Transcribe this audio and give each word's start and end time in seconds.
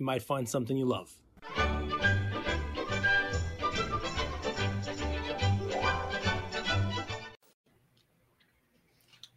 You 0.00 0.06
might 0.06 0.22
find 0.22 0.48
something 0.48 0.78
you 0.78 0.86
love. 0.86 1.12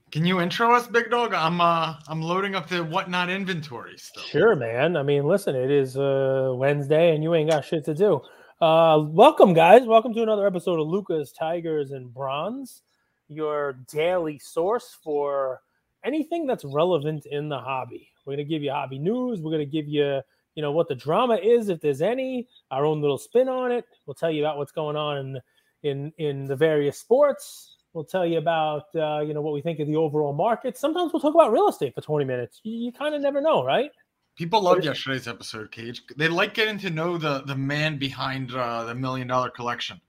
Can 0.10 0.26
you 0.26 0.40
intro 0.40 0.74
us, 0.74 0.88
big 0.88 1.12
dog? 1.12 1.34
I'm 1.34 1.60
uh 1.60 1.96
I'm 2.08 2.22
loading 2.22 2.56
up 2.56 2.70
the 2.70 2.82
whatnot 2.82 3.30
inventory 3.30 3.98
still. 3.98 4.24
Sure, 4.24 4.56
man. 4.56 4.96
I 4.96 5.04
mean, 5.04 5.26
listen, 5.26 5.54
it 5.54 5.70
is 5.70 5.98
uh 5.98 6.54
Wednesday 6.56 7.14
and 7.14 7.22
you 7.22 7.36
ain't 7.36 7.50
got 7.50 7.66
shit 7.66 7.84
to 7.84 7.94
do. 7.94 8.22
Uh 8.62 9.04
welcome 9.06 9.54
guys. 9.54 9.86
Welcome 9.86 10.14
to 10.14 10.24
another 10.24 10.48
episode 10.48 10.80
of 10.80 10.88
Lucas 10.88 11.34
Tigers 11.34 11.92
and 11.92 12.14
Bronze, 12.14 12.84
your 13.28 13.74
daily 13.92 14.40
source 14.40 14.98
for 15.04 15.62
anything 16.06 16.48
that's 16.48 16.64
relevant 16.64 17.26
in 17.26 17.50
the 17.50 17.60
hobby. 17.60 18.10
We're 18.26 18.36
going 18.36 18.46
to 18.46 18.50
give 18.50 18.64
you 18.64 18.72
hobby 18.72 19.00
news, 19.00 19.42
we're 19.42 19.52
going 19.52 19.60
to 19.60 19.66
give 19.66 19.88
you, 19.88 20.22
you 20.56 20.62
know, 20.62 20.72
what 20.72 20.88
the 20.88 20.96
drama 20.96 21.36
is 21.36 21.70
if 21.70 21.82
there's 21.82 22.02
any, 22.02 22.48
our 22.72 22.86
own 22.86 23.02
little 23.02 23.18
spin 23.18 23.50
on 23.50 23.72
it. 23.72 23.86
We'll 24.06 24.14
tell 24.14 24.32
you 24.32 24.44
about 24.44 24.58
what's 24.58 24.72
going 24.72 24.96
on 24.96 25.18
in 25.18 25.42
in 25.84 26.14
in 26.18 26.46
the 26.46 26.56
various 26.56 26.98
sports 26.98 27.74
We'll 27.94 28.04
tell 28.04 28.26
you 28.26 28.40
about 28.40 28.88
uh, 28.96 29.20
you 29.22 29.36
know 29.36 29.42
what 29.42 29.54
we 29.54 29.62
think 29.62 29.80
of 29.80 29.88
the 29.88 29.96
overall 29.96 30.34
market. 30.34 30.78
Sometimes 30.78 31.14
we'll 31.14 31.22
talk 31.22 31.36
about 31.36 31.52
real 31.52 31.70
estate 31.70 31.94
for 31.94 32.02
20 32.02 32.26
minutes. 32.26 32.60
You, 32.64 32.74
you 32.74 32.92
kind 32.92 33.14
of 33.14 33.22
never 33.22 33.40
know, 33.40 33.64
right? 33.64 33.92
People 34.36 34.64
loved 34.64 34.84
yesterday's 34.84 35.28
episode, 35.28 35.72
Cage. 35.72 36.02
They 36.18 36.28
like 36.28 36.56
getting 36.56 36.80
to 36.80 36.90
know 36.90 37.20
the 37.20 37.44
the 37.46 37.56
man 37.56 38.00
behind 38.00 38.54
uh, 38.54 38.86
the 38.86 38.96
million 38.96 39.28
dollar 39.28 39.52
collection, 39.52 40.02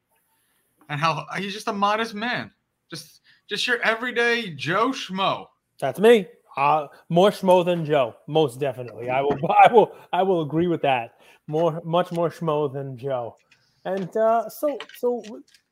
and 0.89 0.99
how 0.99 1.27
he's 1.37 1.53
just 1.53 1.69
a 1.69 1.75
modest 1.75 2.15
man, 2.15 2.51
just 2.91 3.21
just 3.51 3.67
your 3.67 3.81
everyday 3.83 4.49
Joe 4.55 4.89
Schmo. 4.89 5.49
That's 5.79 6.01
me. 6.01 6.27
Uh, 6.57 6.87
more 7.09 7.31
schmo 7.31 7.65
than 7.65 7.85
Joe, 7.85 8.15
most 8.27 8.61
definitely. 8.61 9.11
I 9.11 9.21
will, 9.23 9.39
I 9.65 9.73
will, 9.73 9.97
I 10.13 10.23
will 10.23 10.43
agree 10.43 10.69
with 10.69 10.83
that. 10.83 11.15
More, 11.47 11.81
much 11.85 12.13
more 12.13 12.31
schmo 12.31 12.73
than 12.73 12.97
Joe. 12.97 13.37
And 13.85 14.17
uh, 14.17 14.49
so, 14.49 14.79
so 14.97 15.23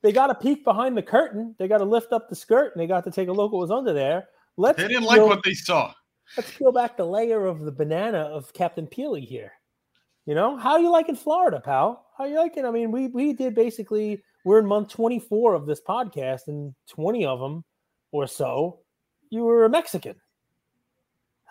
they 0.02 0.12
got 0.12 0.30
a 0.30 0.34
peek 0.34 0.64
behind 0.64 0.96
the 0.96 1.02
curtain. 1.02 1.54
They 1.58 1.68
got 1.68 1.78
to 1.78 1.84
lift 1.84 2.12
up 2.12 2.28
the 2.28 2.36
skirt, 2.36 2.72
and 2.74 2.82
they 2.82 2.86
got 2.86 3.04
to 3.04 3.10
take 3.10 3.28
a 3.28 3.32
look 3.32 3.52
what 3.52 3.60
was 3.60 3.70
under 3.70 3.92
there. 3.92 4.28
Let's 4.56 4.76
they 4.76 4.88
didn't 4.88 5.04
like 5.04 5.22
what 5.22 5.42
they 5.42 5.54
saw. 5.54 5.94
Let's 6.36 6.50
peel 6.56 6.72
back 6.72 6.96
the 6.96 7.06
layer 7.06 7.46
of 7.46 7.60
the 7.60 7.72
banana 7.72 8.18
of 8.18 8.52
Captain 8.52 8.86
Peely 8.86 9.24
here. 9.24 9.52
You 10.26 10.34
know, 10.34 10.56
how 10.56 10.76
you 10.76 10.90
like 10.90 11.08
in 11.08 11.16
Florida, 11.16 11.60
pal? 11.60 12.06
How 12.16 12.26
you 12.26 12.36
liking? 12.36 12.64
I 12.64 12.70
mean, 12.70 12.90
we 12.90 13.08
we 13.08 13.32
did 13.32 13.54
basically. 13.54 14.22
We're 14.44 14.58
in 14.58 14.66
month 14.66 14.88
24 14.88 15.54
of 15.54 15.66
this 15.66 15.80
podcast, 15.80 16.48
and 16.48 16.74
20 16.90 17.24
of 17.24 17.38
them 17.38 17.64
or 18.10 18.26
so, 18.26 18.80
you 19.30 19.44
were 19.44 19.64
a 19.64 19.70
Mexican. 19.70 20.16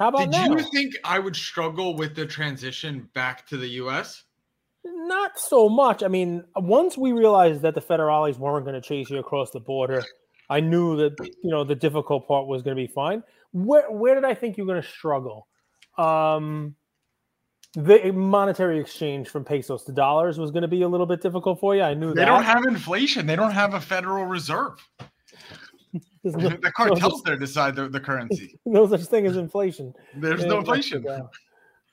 How 0.02 0.07
about 0.07 0.31
Did 0.31 0.31
now? 0.31 0.57
you 0.57 0.63
think 0.71 0.95
I 1.03 1.19
would 1.19 1.35
struggle 1.35 1.95
with 1.95 2.16
the 2.16 2.25
transition 2.25 3.07
back 3.13 3.45
to 3.49 3.57
the 3.57 3.67
U.S.? 3.67 4.23
Not 4.83 5.38
so 5.38 5.69
much. 5.69 6.02
I 6.02 6.08
mean, 6.08 6.43
once 6.55 6.97
we 6.97 7.11
realized 7.11 7.61
that 7.61 7.75
the 7.75 7.81
federales 7.81 8.39
weren't 8.39 8.66
going 8.66 8.73
to 8.73 8.81
chase 8.81 9.11
you 9.11 9.19
across 9.19 9.52
the 9.52 9.59
border, 9.59 10.03
I 10.49 10.59
knew 10.59 10.97
that 10.97 11.11
you 11.43 11.52
know 11.52 11.64
the 11.64 11.76
difficult 11.76 12.27
part 12.27 12.48
was 12.48 12.64
going 12.64 12.76
to 12.76 12.81
be 12.81 12.92
fine. 12.92 13.21
Where 13.52 13.92
where 13.92 14.15
did 14.15 14.26
I 14.26 14.33
think 14.33 14.58
you're 14.58 14.65
going 14.65 14.81
to 14.81 14.87
struggle? 14.87 15.48
Um, 15.99 16.76
the 17.76 18.11
monetary 18.11 18.80
exchange 18.80 19.30
from 19.30 19.45
pesos 19.45 19.83
to 19.83 19.92
dollars 19.92 20.39
was 20.39 20.49
going 20.49 20.64
to 20.64 20.67
be 20.67 20.81
a 20.81 20.87
little 20.87 21.05
bit 21.05 21.21
difficult 21.21 21.59
for 21.59 21.76
you. 21.76 21.83
I 21.83 21.93
knew 21.93 22.15
they 22.15 22.21
that. 22.21 22.26
don't 22.26 22.43
have 22.43 22.65
inflation. 22.65 23.27
They 23.27 23.36
don't 23.36 23.52
have 23.52 23.76
a 23.76 23.80
Federal 23.80 24.26
Reserve. 24.26 24.83
No, 26.23 26.49
the 26.61 26.71
cartels 26.76 27.23
there 27.23 27.37
decide 27.37 27.76
the, 27.76 27.89
the 27.89 27.99
currency. 27.99 28.59
No 28.65 28.87
such 28.87 29.04
thing 29.04 29.26
as 29.26 29.37
inflation. 29.37 29.93
There's 30.15 30.45
no 30.45 30.59
inflation. 30.59 31.05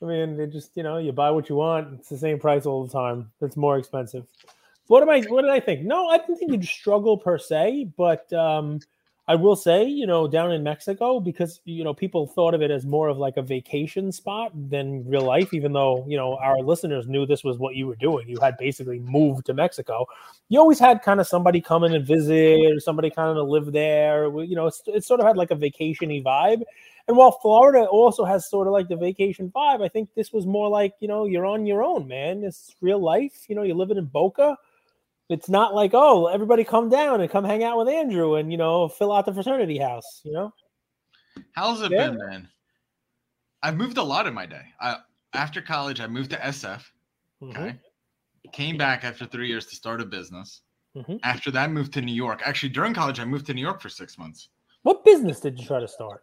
I 0.01 0.05
mean, 0.05 0.37
they 0.37 0.47
just 0.47 0.71
you 0.75 0.83
know 0.83 0.97
you 0.97 1.11
buy 1.11 1.31
what 1.31 1.49
you 1.49 1.55
want. 1.55 1.99
It's 1.99 2.09
the 2.09 2.17
same 2.17 2.39
price 2.39 2.65
all 2.65 2.85
the 2.85 2.91
time. 2.91 3.31
It's 3.41 3.57
more 3.57 3.77
expensive. 3.77 4.25
What 4.87 5.03
am 5.03 5.09
I? 5.09 5.21
What 5.21 5.41
did 5.41 5.51
I 5.51 5.59
think? 5.59 5.81
No, 5.81 6.07
I 6.07 6.17
didn't 6.17 6.37
think 6.37 6.51
you'd 6.51 6.65
struggle 6.65 7.17
per 7.17 7.37
se, 7.37 7.89
but 7.97 8.31
um, 8.33 8.79
I 9.29 9.35
will 9.35 9.55
say, 9.55 9.85
you 9.85 10.07
know, 10.07 10.27
down 10.27 10.51
in 10.51 10.63
Mexico, 10.63 11.19
because 11.19 11.61
you 11.63 11.83
know 11.83 11.93
people 11.93 12.25
thought 12.25 12.55
of 12.55 12.63
it 12.63 12.71
as 12.71 12.83
more 12.83 13.09
of 13.09 13.19
like 13.19 13.37
a 13.37 13.43
vacation 13.43 14.11
spot 14.11 14.51
than 14.55 15.07
real 15.07 15.21
life. 15.21 15.53
Even 15.53 15.71
though 15.71 16.03
you 16.07 16.17
know 16.17 16.35
our 16.37 16.57
listeners 16.57 17.07
knew 17.07 17.27
this 17.27 17.43
was 17.43 17.59
what 17.59 17.75
you 17.75 17.85
were 17.85 17.95
doing, 17.95 18.27
you 18.27 18.39
had 18.41 18.57
basically 18.57 18.97
moved 18.97 19.45
to 19.45 19.53
Mexico. 19.53 20.07
You 20.47 20.59
always 20.59 20.79
had 20.79 21.03
kind 21.03 21.19
of 21.19 21.27
somebody 21.27 21.61
come 21.61 21.83
in 21.83 21.93
and 21.93 22.03
visit, 22.03 22.75
or 22.75 22.79
somebody 22.79 23.11
kind 23.11 23.37
of 23.37 23.47
live 23.47 23.71
there. 23.71 24.25
You 24.41 24.55
know, 24.55 24.65
it's, 24.65 24.81
it 24.87 25.03
sort 25.03 25.19
of 25.19 25.27
had 25.27 25.37
like 25.37 25.51
a 25.51 25.55
vacationy 25.55 26.23
vibe. 26.23 26.63
And 27.07 27.15
while 27.15 27.31
Florida 27.31 27.85
also 27.85 28.25
has 28.25 28.49
sort 28.49 28.65
of 28.65 28.73
like 28.73 28.87
the 28.87 28.95
vacation 28.95 29.51
vibe, 29.55 29.83
I 29.83 29.89
think 29.89 30.09
this 30.15 30.33
was 30.33 30.47
more 30.47 30.69
like, 30.69 30.95
you 31.01 31.07
know, 31.07 31.25
you're 31.25 31.45
on 31.45 31.67
your 31.67 31.83
own, 31.83 32.07
man. 32.07 32.43
It's 32.43 32.75
real 32.81 32.99
life. 32.99 33.45
You 33.47 33.55
know, 33.55 33.61
you're 33.61 33.75
living 33.75 33.97
in 33.97 34.05
Boca. 34.05 34.57
It's 35.29 35.49
not 35.49 35.75
like, 35.75 35.91
oh, 35.93 36.27
everybody 36.27 36.63
come 36.63 36.89
down 36.89 37.21
and 37.21 37.29
come 37.29 37.43
hang 37.43 37.63
out 37.63 37.77
with 37.77 37.87
Andrew 37.87 38.35
and, 38.35 38.51
you 38.51 38.57
know, 38.57 38.87
fill 38.87 39.11
out 39.11 39.25
the 39.25 39.33
fraternity 39.33 39.77
house, 39.77 40.21
you 40.23 40.31
know? 40.31 40.51
How's 41.51 41.81
it 41.81 41.91
yeah. 41.91 42.09
been, 42.09 42.17
man? 42.17 42.47
I've 43.61 43.77
moved 43.77 43.97
a 43.97 44.03
lot 44.03 44.25
in 44.25 44.33
my 44.33 44.45
day. 44.45 44.63
I, 44.81 44.97
after 45.33 45.61
college, 45.61 46.01
I 46.01 46.07
moved 46.07 46.31
to 46.31 46.37
SF. 46.37 46.83
Mm-hmm. 47.41 47.49
Okay. 47.49 47.75
Came 48.53 48.77
back 48.77 49.03
after 49.03 49.25
three 49.25 49.47
years 49.47 49.67
to 49.67 49.75
start 49.75 50.01
a 50.01 50.05
business. 50.05 50.61
Mm-hmm. 50.95 51.17
After 51.23 51.51
that, 51.51 51.71
moved 51.71 51.93
to 51.93 52.01
New 52.01 52.15
York. 52.15 52.41
Actually, 52.43 52.69
during 52.69 52.93
college, 52.93 53.19
I 53.19 53.25
moved 53.25 53.45
to 53.47 53.53
New 53.53 53.61
York 53.61 53.81
for 53.81 53.89
six 53.89 54.17
months. 54.17 54.49
What 54.81 55.05
business 55.05 55.39
did 55.39 55.59
you 55.59 55.65
try 55.67 55.79
to 55.79 55.87
start? 55.87 56.21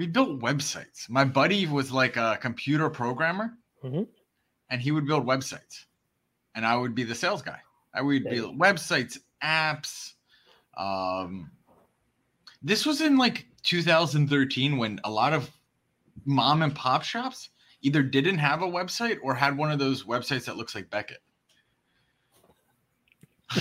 we 0.00 0.06
built 0.06 0.40
websites. 0.40 1.08
My 1.08 1.24
buddy 1.24 1.66
was 1.66 1.92
like 1.92 2.16
a 2.16 2.38
computer 2.40 2.88
programmer, 2.88 3.58
mm-hmm. 3.84 4.04
and 4.70 4.80
he 4.80 4.92
would 4.92 5.06
build 5.06 5.26
websites, 5.26 5.84
and 6.54 6.64
I 6.64 6.74
would 6.76 6.94
be 6.94 7.02
the 7.02 7.14
sales 7.14 7.42
guy. 7.42 7.58
I 7.94 8.02
would 8.02 8.24
be 8.24 8.38
websites, 8.38 9.18
apps. 9.42 10.12
Um, 10.76 11.50
this 12.62 12.86
was 12.86 13.00
in 13.00 13.16
like 13.16 13.46
2013 13.62 14.76
when 14.76 15.00
a 15.04 15.10
lot 15.10 15.32
of 15.32 15.50
mom 16.24 16.62
and 16.62 16.74
pop 16.74 17.02
shops 17.02 17.50
either 17.82 18.02
didn't 18.02 18.38
have 18.38 18.62
a 18.62 18.66
website 18.66 19.18
or 19.22 19.34
had 19.34 19.56
one 19.56 19.70
of 19.70 19.78
those 19.78 20.04
websites 20.04 20.44
that 20.44 20.56
looks 20.56 20.74
like 20.74 20.90
Beckett. 20.90 21.22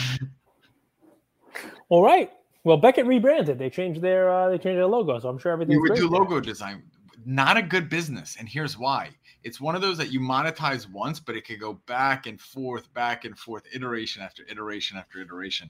All 1.90 2.04
right. 2.04 2.32
Well, 2.64 2.78
Beckett 2.78 3.08
rebranded. 3.08 3.58
They 3.58 3.70
changed 3.70 4.02
their 4.02 4.30
uh, 4.30 4.50
they 4.50 4.58
changed 4.58 4.78
their 4.78 4.86
logo, 4.86 5.18
so 5.20 5.30
I'm 5.30 5.38
sure 5.40 5.52
everything. 5.52 5.76
We 5.76 5.90
would 5.90 5.98
do 5.98 6.10
logo 6.10 6.36
there. 6.36 6.42
design. 6.42 6.84
Not 7.26 7.58
a 7.58 7.62
good 7.62 7.90
business, 7.90 8.38
and 8.40 8.48
here's 8.48 8.78
why. 8.78 9.10
It's 9.44 9.62
one 9.62 9.76
of 9.76 9.82
those 9.82 9.98
that 9.98 10.12
you 10.12 10.20
monetize 10.20 10.90
once, 10.90 11.20
but 11.20 11.36
it 11.36 11.46
could 11.46 11.60
go 11.60 11.74
back 11.86 12.28
and 12.28 12.40
forth, 12.40 12.94
back 12.94 13.26
and 13.26 13.38
forth, 13.38 13.64
iteration 13.74 14.22
after 14.22 14.44
iteration 14.50 14.98
after 14.98 15.22
iteration. 15.22 15.70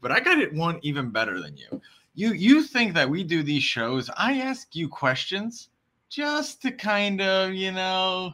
But 0.00 0.12
I 0.12 0.20
got 0.20 0.38
it 0.38 0.52
one 0.52 0.78
even 0.82 1.10
better 1.10 1.40
than 1.40 1.56
you. 1.56 1.80
You 2.14 2.32
you 2.32 2.62
think 2.62 2.94
that 2.94 3.08
we 3.08 3.22
do 3.22 3.42
these 3.42 3.62
shows? 3.62 4.10
I 4.16 4.40
ask 4.40 4.74
you 4.74 4.88
questions 4.88 5.68
just 6.08 6.62
to 6.62 6.70
kind 6.70 7.20
of 7.20 7.52
you 7.52 7.72
know 7.72 8.32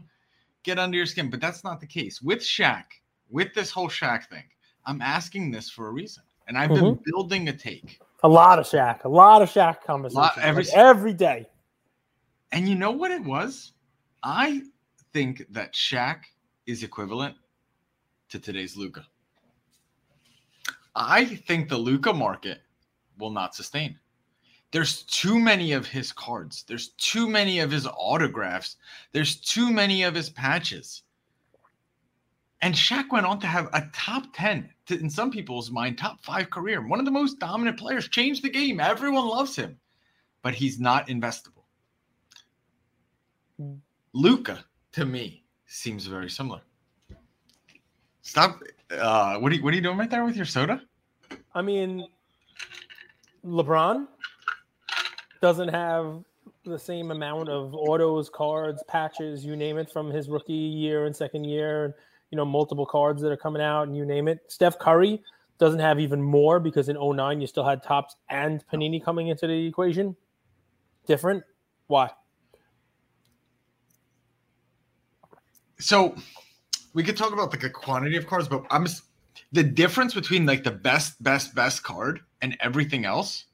get 0.62 0.78
under 0.78 0.96
your 0.96 1.06
skin, 1.06 1.30
but 1.30 1.40
that's 1.40 1.64
not 1.64 1.80
the 1.80 1.86
case 1.86 2.22
with 2.22 2.40
Shaq. 2.40 2.84
With 3.30 3.54
this 3.54 3.70
whole 3.70 3.88
Shaq 3.88 4.26
thing, 4.26 4.44
I'm 4.84 5.00
asking 5.00 5.50
this 5.50 5.70
for 5.70 5.88
a 5.88 5.90
reason 5.90 6.22
and 6.46 6.58
I've 6.58 6.70
mm-hmm. 6.70 6.84
been 6.84 7.00
building 7.04 7.48
a 7.48 7.52
take. 7.52 8.00
A 8.24 8.28
lot 8.28 8.58
of 8.58 8.66
Shaq, 8.66 9.04
a 9.04 9.08
lot 9.08 9.42
of 9.42 9.50
Shaq 9.50 9.82
conversations 9.82 10.32
every 10.38 10.64
like 10.64 10.74
every 10.74 11.12
day. 11.12 11.48
And 12.52 12.68
you 12.68 12.74
know 12.74 12.90
what 12.90 13.10
it 13.10 13.24
was? 13.24 13.71
I 14.22 14.62
think 15.12 15.46
that 15.50 15.74
Shaq 15.74 16.20
is 16.66 16.82
equivalent 16.82 17.36
to 18.28 18.38
today's 18.38 18.76
Luka. 18.76 19.06
I 20.94 21.24
think 21.24 21.68
the 21.68 21.78
Luka 21.78 22.12
market 22.12 22.60
will 23.18 23.30
not 23.30 23.54
sustain. 23.54 23.98
There's 24.70 25.02
too 25.02 25.38
many 25.38 25.72
of 25.72 25.86
his 25.86 26.12
cards. 26.12 26.64
There's 26.66 26.88
too 26.90 27.28
many 27.28 27.58
of 27.58 27.70
his 27.70 27.86
autographs. 27.86 28.76
There's 29.12 29.36
too 29.36 29.70
many 29.70 30.02
of 30.02 30.14
his 30.14 30.30
patches. 30.30 31.02
And 32.62 32.74
Shaq 32.74 33.10
went 33.10 33.26
on 33.26 33.40
to 33.40 33.46
have 33.46 33.68
a 33.72 33.90
top 33.92 34.24
10, 34.34 34.70
to, 34.86 34.98
in 34.98 35.10
some 35.10 35.30
people's 35.30 35.70
mind, 35.70 35.98
top 35.98 36.22
five 36.22 36.48
career. 36.48 36.86
One 36.86 37.00
of 37.00 37.04
the 37.04 37.10
most 37.10 37.38
dominant 37.38 37.78
players, 37.78 38.08
changed 38.08 38.42
the 38.42 38.50
game. 38.50 38.80
Everyone 38.80 39.26
loves 39.26 39.56
him, 39.56 39.78
but 40.42 40.54
he's 40.54 40.78
not 40.78 41.08
investable. 41.08 41.64
Mm. 43.60 43.78
Luka, 44.14 44.64
to 44.92 45.04
me, 45.04 45.44
seems 45.66 46.06
very 46.06 46.28
similar. 46.28 46.60
Stop. 48.22 48.60
Uh, 48.90 49.38
what 49.38 49.52
are 49.52 49.54
you, 49.54 49.62
what 49.62 49.72
are 49.72 49.76
you 49.76 49.82
doing 49.82 49.98
right 49.98 50.10
there 50.10 50.24
with 50.24 50.36
your 50.36 50.44
soda? 50.44 50.82
I 51.54 51.62
mean, 51.62 52.06
LeBron 53.44 54.06
doesn't 55.40 55.68
have 55.68 56.22
the 56.64 56.78
same 56.78 57.10
amount 57.10 57.48
of 57.48 57.74
autos, 57.74 58.28
cards, 58.28 58.82
patches, 58.86 59.44
you 59.44 59.56
name 59.56 59.78
it, 59.78 59.90
from 59.90 60.10
his 60.10 60.28
rookie 60.28 60.52
year 60.52 61.06
and 61.06 61.16
second 61.16 61.44
year. 61.44 61.86
And 61.86 61.94
you 62.30 62.36
know, 62.36 62.44
multiple 62.44 62.86
cards 62.86 63.20
that 63.22 63.30
are 63.30 63.36
coming 63.36 63.60
out, 63.60 63.88
and 63.88 63.96
you 63.96 64.06
name 64.06 64.26
it. 64.26 64.40
Steph 64.48 64.78
Curry 64.78 65.22
doesn't 65.58 65.80
have 65.80 66.00
even 66.00 66.20
more 66.20 66.58
because 66.58 66.88
in 66.88 66.96
09 66.98 67.40
you 67.40 67.46
still 67.46 67.64
had 67.64 67.82
Topps 67.82 68.16
and 68.30 68.64
Panini 68.72 69.04
coming 69.04 69.28
into 69.28 69.46
the 69.46 69.66
equation. 69.66 70.16
Different. 71.06 71.44
Why? 71.88 72.10
So 75.82 76.14
we 76.94 77.02
could 77.02 77.16
talk 77.16 77.32
about 77.32 77.50
like 77.50 77.64
a 77.64 77.70
quantity 77.70 78.16
of 78.16 78.26
cards, 78.26 78.46
but 78.46 78.64
I'm 78.70 78.86
just, 78.86 79.02
the 79.50 79.64
difference 79.64 80.14
between 80.14 80.46
like 80.46 80.62
the 80.62 80.70
best, 80.70 81.20
best, 81.22 81.54
best 81.54 81.82
card 81.82 82.20
and 82.40 82.56
everything 82.60 83.04
else. 83.04 83.46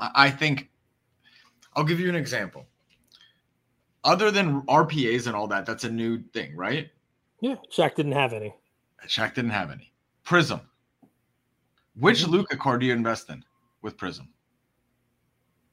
I, 0.00 0.10
I 0.14 0.30
think 0.30 0.70
I'll 1.76 1.84
give 1.84 2.00
you 2.00 2.08
an 2.08 2.16
example. 2.16 2.66
Other 4.04 4.30
than 4.30 4.62
RPAs 4.62 5.26
and 5.26 5.36
all 5.36 5.46
that, 5.48 5.66
that's 5.66 5.84
a 5.84 5.90
new 5.90 6.22
thing, 6.32 6.56
right? 6.56 6.88
Yeah, 7.40 7.56
Shaq 7.70 7.94
didn't 7.94 8.12
have 8.12 8.32
any. 8.32 8.54
Shaq 9.06 9.34
didn't 9.34 9.50
have 9.50 9.70
any. 9.70 9.92
Prism. 10.24 10.60
Which 11.94 12.22
mm-hmm. 12.22 12.32
Luka 12.32 12.56
card 12.56 12.80
do 12.80 12.86
you 12.86 12.94
invest 12.94 13.28
in 13.28 13.44
with 13.82 13.98
Prism? 13.98 14.28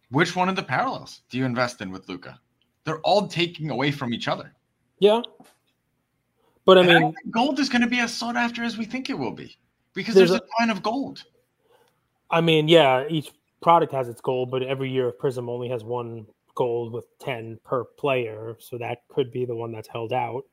Which 0.10 0.36
one 0.36 0.50
of 0.50 0.57
the 0.57 0.63
parallels 0.63 1.21
do 1.30 1.38
you 1.38 1.45
invest 1.45 1.80
in 1.80 1.92
with 1.92 2.10
Luka? 2.10 2.39
They're 2.83 3.00
all 3.00 3.27
taking 3.27 3.69
away 3.69 3.92
from 3.92 4.13
each 4.13 4.27
other. 4.27 4.53
Yeah. 5.00 5.22
But 6.66 6.78
I 6.78 6.82
and 6.82 6.90
mean, 6.90 7.16
I 7.26 7.30
gold 7.30 7.60
is 7.60 7.70
going 7.70 7.82
to 7.82 7.88
be 7.88 8.00
as 8.00 8.14
sought 8.14 8.36
after 8.36 8.64
as 8.64 8.78
we 8.78 8.86
think 8.86 9.10
it 9.10 9.18
will 9.18 9.32
be 9.32 9.56
because 9.94 10.16
there's, 10.16 10.32
there's 10.32 10.42
a, 10.42 10.60
ton 10.60 10.70
of 10.70 10.84
gold. 10.84 11.24
I 12.30 12.42
mean, 12.42 12.68
yeah, 12.68 13.06
each 13.10 13.32
product 13.62 13.94
has 13.94 14.10
its 14.10 14.22
gold, 14.22 14.52
but 14.52 14.64
every 14.64 14.90
year 14.90 15.08
of 15.08 15.18
Prism 15.18 15.50
only 15.50 15.70
has 15.70 15.84
one 15.84 16.26
gold 16.56 16.92
with 16.92 17.06
10 17.20 17.60
per 17.64 17.86
player. 17.86 18.58
So 18.60 18.78
that 18.80 19.08
could 19.08 19.32
be 19.32 19.46
the 19.46 19.56
one 19.56 19.72
that's 19.72 19.88
held 19.88 20.12
out 20.12 20.44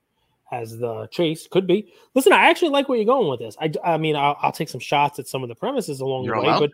as 0.52 0.78
the 0.78 1.08
chase. 1.08 1.48
Could 1.48 1.66
be. 1.66 1.92
Listen, 2.14 2.32
I 2.32 2.48
actually 2.48 2.68
like 2.68 2.88
where 2.88 2.96
you're 2.96 3.06
going 3.06 3.28
with 3.28 3.40
this. 3.40 3.56
I, 3.60 3.72
I 3.82 3.96
mean, 3.96 4.14
I'll, 4.14 4.36
I'll 4.40 4.52
take 4.52 4.68
some 4.68 4.80
shots 4.80 5.18
at 5.18 5.26
some 5.26 5.42
of 5.42 5.48
the 5.48 5.54
premises 5.56 6.00
along 6.00 6.24
you're 6.24 6.36
the 6.36 6.42
way, 6.42 6.58
but, 6.60 6.70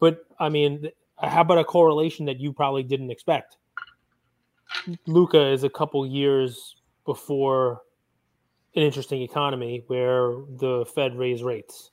but 0.00 0.26
I 0.40 0.48
mean, 0.48 0.88
how 1.18 1.42
about 1.42 1.58
a 1.58 1.64
correlation 1.64 2.26
that 2.26 2.40
you 2.40 2.52
probably 2.52 2.82
didn't 2.82 3.10
expect? 3.10 3.58
Luka 5.06 5.52
is 5.52 5.62
a 5.62 5.70
couple 5.70 6.04
years 6.04 6.74
before 7.04 7.82
an 8.74 8.82
interesting 8.82 9.22
economy 9.22 9.84
where 9.86 10.34
the 10.58 10.86
Fed 10.94 11.16
raised 11.16 11.44
rates. 11.44 11.90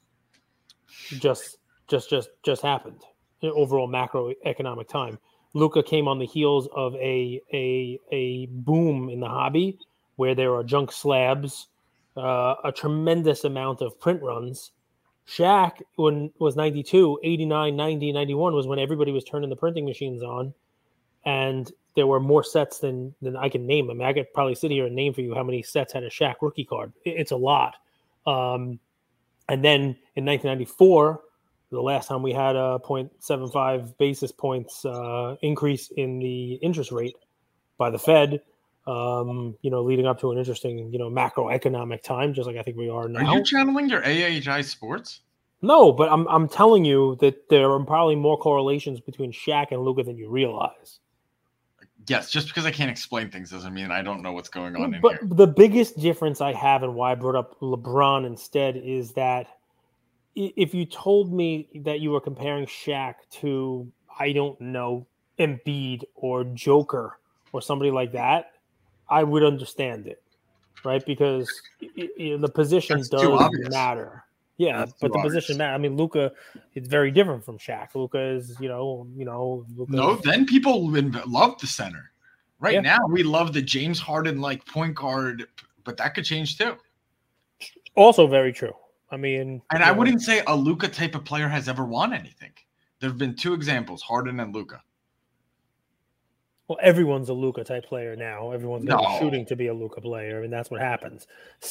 Just, 1.10 1.58
just, 1.88 2.10
just, 2.10 2.30
just 2.44 2.62
happened. 2.62 3.02
Overall 3.44 3.88
macroeconomic 3.88 4.88
time. 4.88 5.18
Luka 5.54 5.82
came 5.82 6.08
on 6.08 6.20
the 6.20 6.26
heels 6.26 6.68
of 6.76 6.94
a 6.96 7.42
a 7.54 8.00
a 8.12 8.46
boom 8.48 9.10
in 9.10 9.20
the 9.20 9.28
hobby 9.28 9.80
where 10.16 10.36
there 10.36 10.54
are 10.54 10.64
junk 10.64 10.92
slabs, 10.92 11.68
uh, 12.18 12.56
a 12.64 12.72
tremendous 12.72 13.44
amount 13.46 13.82
of 13.82 14.00
print 14.00 14.22
runs. 14.22 14.72
Shaq 15.28 15.82
when 15.96 16.32
was 16.40 16.56
92, 16.56 17.20
89, 17.24 17.76
90, 17.76 18.12
91 18.12 18.54
was 18.54 18.68
when 18.68 18.80
everybody 18.80 19.12
was 19.12 19.24
turning 19.24 19.50
the 19.50 19.56
printing 19.56 19.86
machines 19.86 20.22
on 20.22 20.54
and 21.26 21.72
there 22.00 22.08
were 22.08 22.22
more 22.22 22.46
sets 22.46 22.80
than 22.80 23.14
than 23.22 23.36
I 23.36 23.50
can 23.50 23.68
name. 23.68 23.92
I 23.92 23.94
mean, 23.94 24.08
I 24.08 24.14
could 24.14 24.34
probably 24.34 24.56
sit 24.56 24.72
here 24.72 24.86
and 24.86 24.96
name 24.96 25.14
for 25.14 25.20
you 25.20 25.36
how 25.36 25.44
many 25.44 25.62
sets 25.62 25.92
had 25.92 26.04
a 26.04 26.10
Shaq 26.10 26.36
rookie 26.42 26.64
card. 26.64 26.94
It's 27.04 27.32
a 27.32 27.36
lot. 27.36 27.76
Um, 28.26 28.80
and 29.50 29.62
then 29.66 29.98
in 30.16 30.24
1994, 30.24 31.20
the 31.72 31.82
last 31.82 32.08
time 32.08 32.24
we 32.24 32.32
had 32.32 32.56
a 32.56 32.80
0.75 32.86 33.98
basis 33.98 34.32
points 34.32 34.86
uh, 34.86 35.36
increase 35.42 35.90
in 35.98 36.20
the 36.20 36.54
interest 36.62 36.94
rate 36.94 37.18
by 37.78 37.90
the 37.90 38.00
Fed, 38.00 38.42
um, 38.88 39.58
you 39.62 39.70
know, 39.70 39.84
leading 39.84 40.08
up 40.08 40.22
to 40.22 40.32
an 40.32 40.38
interesting, 40.38 40.94
you 40.94 41.00
know, 41.00 41.10
macroeconomic 41.10 42.02
time, 42.02 42.34
just 42.34 42.48
like 42.48 42.56
I 42.56 42.64
think 42.64 42.78
we 42.78 42.88
are 42.88 43.10
now. 43.10 43.28
Are 43.28 43.38
you 43.38 43.44
channeling 43.44 43.90
your 43.90 44.06
AHI 44.06 44.62
sports? 44.62 45.20
No, 45.62 45.92
but 45.92 46.10
I'm 46.10 46.26
I'm 46.30 46.48
telling 46.48 46.86
you 46.86 47.18
that 47.20 47.50
there 47.50 47.70
are 47.70 47.84
probably 47.84 48.16
more 48.16 48.38
correlations 48.38 49.02
between 49.02 49.34
Shaq 49.34 49.68
and 49.72 49.82
Luka 49.82 50.04
than 50.04 50.16
you 50.16 50.30
realize. 50.30 51.00
Yes, 52.10 52.32
just 52.32 52.48
because 52.48 52.66
I 52.66 52.72
can't 52.72 52.90
explain 52.90 53.30
things 53.30 53.52
doesn't 53.52 53.74
mean 53.74 53.92
I 53.92 54.02
don't 54.02 54.24
know 54.24 54.34
what's 54.34 54.50
going 54.50 54.76
on 54.76 55.00
but 55.00 55.20
here. 55.20 55.20
the 55.24 55.46
biggest 55.46 56.00
difference 56.00 56.42
I 56.42 56.54
have 56.54 56.82
and 56.82 56.96
why 56.96 57.12
I 57.12 57.16
brought 57.16 57.36
up 57.36 57.60
LeBron 57.60 58.26
instead 58.26 58.78
is 58.78 59.14
that 59.14 59.48
if 60.36 60.74
you 60.74 60.86
told 60.86 61.32
me 61.32 61.68
that 61.84 62.00
you 62.00 62.12
were 62.12 62.22
comparing 62.22 62.66
Shaq 62.66 63.16
to 63.42 63.92
I 64.20 64.32
don't 64.32 64.60
know 64.60 65.06
Embiid 65.38 66.04
or 66.16 66.44
Joker 66.46 67.20
or 67.52 67.62
somebody 67.62 67.92
like 67.92 68.12
that, 68.14 68.54
I 69.08 69.24
would 69.24 69.44
understand 69.44 70.08
it, 70.08 70.24
right? 70.84 71.06
Because 71.06 71.50
the 71.80 72.52
position 72.54 72.98
That's 72.98 73.10
does 73.10 73.50
matter. 73.70 74.24
Yeah, 74.60 74.80
That's 74.80 74.92
but 75.00 75.14
the 75.14 75.20
position 75.20 75.56
matter. 75.58 75.74
I 75.74 75.78
mean, 75.78 75.96
Luka, 75.96 76.34
it's 76.76 76.90
very 76.90 77.12
different 77.12 77.46
from 77.46 77.58
Shaq. 77.58 77.96
Luka 77.96 78.20
is, 78.20 78.58
you 78.60 78.68
know, 78.68 79.08
you 79.16 79.24
know. 79.24 79.66
Luka 79.74 79.94
no, 79.94 80.16
then 80.16 80.46
people 80.46 80.92
love 81.26 81.58
the 81.60 81.66
center. 81.66 82.12
Right 82.60 82.74
yeah. 82.74 82.82
now, 82.82 83.00
we 83.08 83.24
love 83.24 83.54
the 83.54 83.62
James 83.62 84.00
Harden 84.00 84.42
like 84.42 84.66
point 84.66 84.96
guard, 84.96 85.46
but 85.86 85.96
that 85.96 86.14
could 86.14 86.26
change 86.26 86.58
too. 86.58 86.76
Also, 87.96 88.28
very 88.28 88.52
true. 88.52 88.74
I 89.10 89.16
mean, 89.16 89.62
and 89.72 89.82
I 89.82 89.92
know, 89.92 89.98
wouldn't 89.98 90.22
say 90.22 90.44
a 90.46 90.56
Luka 90.56 90.90
type 90.90 91.16
of 91.16 91.24
player 91.24 91.48
has 91.48 91.70
ever 91.70 91.86
won 91.86 92.12
anything. 92.12 92.52
There 93.00 93.10
have 93.10 93.18
been 93.18 93.38
two 93.38 93.54
examples: 93.54 94.02
Harden 94.02 94.42
and 94.42 94.54
Luka. 94.54 94.82
Well, 96.68 96.80
everyone's 96.82 97.30
a 97.30 97.34
Luka 97.34 97.64
type 97.64 97.86
player 97.86 98.18
now. 98.18 98.52
Everyone's 98.52 98.84
no. 98.84 99.18
shooting 99.20 99.46
to 99.46 99.56
be 99.56 99.68
a 99.68 99.74
Luka 99.74 100.02
player, 100.02 100.32
I 100.32 100.34
and 100.34 100.42
mean, 100.42 100.52
that's 100.52 100.70
what 100.70 100.82
happens. 100.82 101.28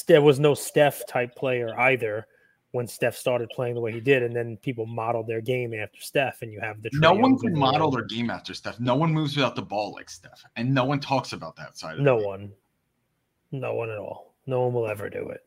There 0.07 0.23
was 0.23 0.41
no 0.41 0.55
Steph 0.55 1.07
type 1.07 1.37
player 1.37 1.79
either 1.79 2.27
when 2.79 2.87
Steph 2.87 3.17
started 3.17 3.51
playing 3.51 3.75
the 3.75 3.81
way 3.81 3.91
he 3.91 3.99
did, 3.99 4.23
and 4.23 4.35
then 4.35 4.57
people 4.59 4.87
modeled 4.87 5.27
their 5.27 5.41
game 5.41 5.75
after 5.75 6.01
Steph, 6.01 6.43
and 6.43 6.53
you 6.53 6.61
have 6.61 6.81
the 6.81 6.91
no 6.93 7.13
one 7.13 7.37
can 7.37 7.53
model 7.53 7.91
their 7.91 8.05
game 8.05 8.31
after 8.31 8.55
Steph. 8.55 8.79
No 8.79 8.95
one 8.95 9.13
moves 9.13 9.35
without 9.35 9.57
the 9.57 9.63
ball 9.63 9.93
like 9.95 10.09
Steph, 10.09 10.45
and 10.55 10.73
no 10.73 10.85
one 10.85 11.01
talks 11.01 11.33
about 11.33 11.57
that 11.57 11.77
side. 11.77 11.99
no 11.99 12.15
one, 12.15 12.53
no 13.51 13.75
one 13.75 13.91
at 13.91 13.99
all. 13.99 14.37
No 14.47 14.61
one 14.63 14.75
will 14.75 14.89
ever 14.89 15.11
do 15.11 15.29
it. 15.31 15.41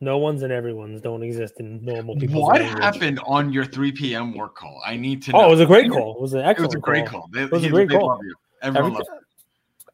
No 0.00 0.18
one's 0.18 0.42
and 0.42 0.52
everyone's 0.52 1.00
don't 1.00 1.22
exist 1.22 1.60
in 1.60 1.80
normal 1.84 2.16
people. 2.16 2.42
What 2.42 2.60
language. 2.60 2.82
happened 2.82 3.20
on 3.24 3.52
your 3.52 3.64
3 3.64 3.92
p.m. 3.92 4.34
work 4.34 4.56
call? 4.56 4.82
I 4.84 4.96
need 4.96 5.22
to. 5.22 5.30
Know. 5.30 5.42
Oh, 5.42 5.46
it 5.46 5.50
was 5.50 5.60
a 5.60 5.66
great 5.66 5.92
call. 5.92 6.16
It 6.16 6.20
was 6.22 6.34
an 6.34 6.40
excellent. 6.40 6.58
It 6.58 6.66
was 6.66 6.74
a 6.74 6.80
great 6.80 7.06
call. 7.06 7.20
call. 7.20 7.28
They, 7.32 7.42
it 7.44 7.52
was 7.52 7.64
a 7.64 7.68
great 7.68 7.88
call. 7.88 8.20
Everyone 8.62 8.94
loved 8.94 9.08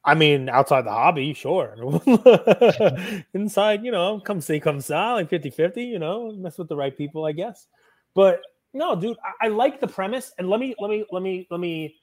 I 0.08 0.14
mean, 0.14 0.48
outside 0.48 0.86
the 0.86 0.90
hobby, 0.90 1.34
sure. 1.34 1.74
Inside, 3.34 3.84
you 3.84 3.92
know, 3.92 4.20
come 4.20 4.40
see, 4.40 4.58
come 4.58 4.80
saw, 4.80 5.14
like 5.14 5.28
50 5.28 5.50
50, 5.50 5.84
you 5.84 5.98
know, 5.98 6.32
mess 6.32 6.56
with 6.56 6.68
the 6.68 6.76
right 6.76 6.96
people, 6.96 7.26
I 7.26 7.32
guess. 7.32 7.66
But 8.14 8.40
no, 8.72 8.96
dude, 8.96 9.18
I, 9.22 9.46
I 9.46 9.48
like 9.48 9.80
the 9.80 9.86
premise. 9.86 10.32
And 10.38 10.48
let 10.48 10.60
me, 10.60 10.74
let 10.78 10.88
me, 10.88 11.04
let 11.12 11.22
me, 11.22 11.46
let 11.50 11.60
me 11.60 11.96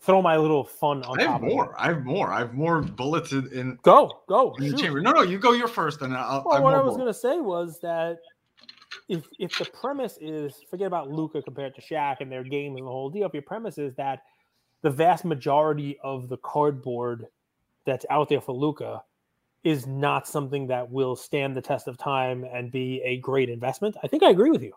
throw 0.00 0.20
my 0.20 0.36
little 0.36 0.64
fun 0.64 1.04
on. 1.04 1.20
I 1.20 1.30
have 1.30 1.42
more. 1.42 1.76
I 1.78 1.86
have 1.88 2.04
more. 2.04 2.32
I 2.32 2.40
have 2.40 2.54
more 2.54 2.82
bullets 2.82 3.30
in. 3.30 3.46
in 3.52 3.78
go 3.82 4.22
go 4.28 4.52
in 4.58 4.72
the 4.72 4.76
chamber. 4.76 5.00
No, 5.00 5.12
no, 5.12 5.22
you 5.22 5.38
go. 5.38 5.52
You're 5.52 5.68
first, 5.68 6.02
and 6.02 6.12
I'll. 6.12 6.42
Well, 6.44 6.60
what 6.60 6.74
I 6.74 6.82
was 6.82 6.96
going 6.96 7.06
to 7.06 7.14
say 7.14 7.38
was 7.38 7.78
that 7.82 8.18
if 9.08 9.28
if 9.38 9.56
the 9.58 9.66
premise 9.66 10.18
is 10.20 10.60
forget 10.68 10.88
about 10.88 11.08
Luka 11.08 11.40
compared 11.40 11.76
to 11.76 11.80
Shaq 11.80 12.16
and 12.18 12.32
their 12.32 12.42
game 12.42 12.76
and 12.76 12.84
the 12.84 12.90
whole 12.90 13.10
deal. 13.10 13.26
If 13.26 13.32
your 13.32 13.42
premise 13.42 13.78
is 13.78 13.94
that 13.94 14.22
the 14.82 14.90
vast 14.90 15.24
majority 15.24 15.98
of 16.02 16.28
the 16.28 16.36
cardboard 16.38 17.26
that's 17.84 18.06
out 18.10 18.28
there 18.28 18.40
for 18.40 18.54
Luka 18.54 19.02
is 19.62 19.86
not 19.86 20.28
something 20.28 20.66
that 20.66 20.90
will 20.90 21.16
stand 21.16 21.56
the 21.56 21.62
test 21.62 21.88
of 21.88 21.96
time 21.96 22.44
and 22.44 22.70
be 22.70 23.00
a 23.04 23.18
great 23.18 23.48
investment. 23.48 23.96
I 24.02 24.08
think 24.08 24.22
I 24.22 24.30
agree 24.30 24.50
with 24.50 24.62
you. 24.62 24.74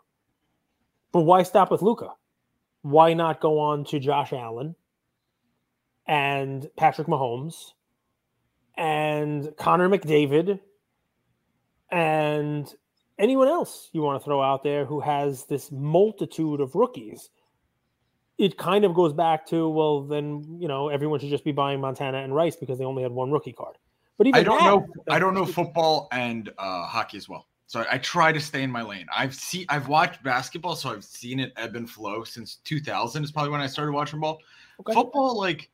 But 1.12 1.22
why 1.22 1.44
stop 1.44 1.72
with 1.72 1.82
Luka? 1.82 2.12
Why 2.84 3.14
not 3.14 3.42
go 3.42 3.60
on 3.60 3.84
to 3.86 4.00
Josh 4.00 4.32
Allen? 4.32 4.76
and 6.08 6.70
Patrick 6.78 7.08
Mahomes 7.08 7.74
and 8.76 9.54
Connor 9.58 9.90
McDavid 9.90 10.60
and 11.92 12.74
anyone 13.20 13.48
else 13.48 13.90
you 13.92 14.02
want 14.02 14.22
to 14.22 14.26
throw 14.26 14.42
out 14.42 14.64
there 14.64 14.86
who 14.86 15.02
has 15.02 15.46
this 15.46 15.72
multitude 15.72 16.62
of 16.62 16.76
rookies. 16.76 17.30
It 18.38 18.58
kind 18.58 18.86
of 18.86 18.94
goes 18.94 19.14
back 19.14 19.48
to 19.48 19.68
well, 19.68 20.04
then 20.04 20.58
you 20.60 20.68
know 20.68 20.90
everyone 20.90 21.20
should 21.20 21.30
just 21.30 21.44
be 21.44 21.52
buying 21.52 21.82
Montana 21.82 22.20
and 22.20 22.36
Rice 22.36 22.56
because 22.56 22.78
they 22.78 22.86
only 22.86 23.04
had 23.04 23.12
one 23.12 23.32
rookie 23.32 23.54
card. 23.54 23.78
But 24.18 24.28
even 24.28 24.40
I 24.40 24.44
don't 24.44 24.60
that, 24.60 24.66
know. 24.66 24.88
I 25.10 25.20
don't 25.20 25.34
know 25.34 25.46
football 25.46 26.08
and 26.12 26.50
uh, 26.58 26.86
hockey 26.86 27.18
as 27.18 27.28
well. 27.30 27.48
So 27.68 27.86
I 27.92 27.98
try 27.98 28.32
to 28.32 28.40
stay 28.40 28.64
in 28.64 28.72
my 28.72 28.82
lane. 28.82 29.06
I've 29.14 29.36
seen, 29.36 29.66
I've 29.68 29.90
watched 29.90 30.24
basketball, 30.24 30.76
so 30.76 30.90
I've 30.90 31.04
seen 31.04 31.42
it 31.42 31.52
ebb 31.58 31.76
and 31.76 31.90
flow 31.90 32.24
since 32.24 32.60
2000. 32.64 33.24
Is 33.24 33.32
probably 33.32 33.52
when 33.52 33.60
I 33.60 33.68
started 33.68 33.92
watching 33.92 34.20
ball. 34.20 34.40
Okay. 34.80 34.94
Football, 34.94 35.38
like 35.38 35.70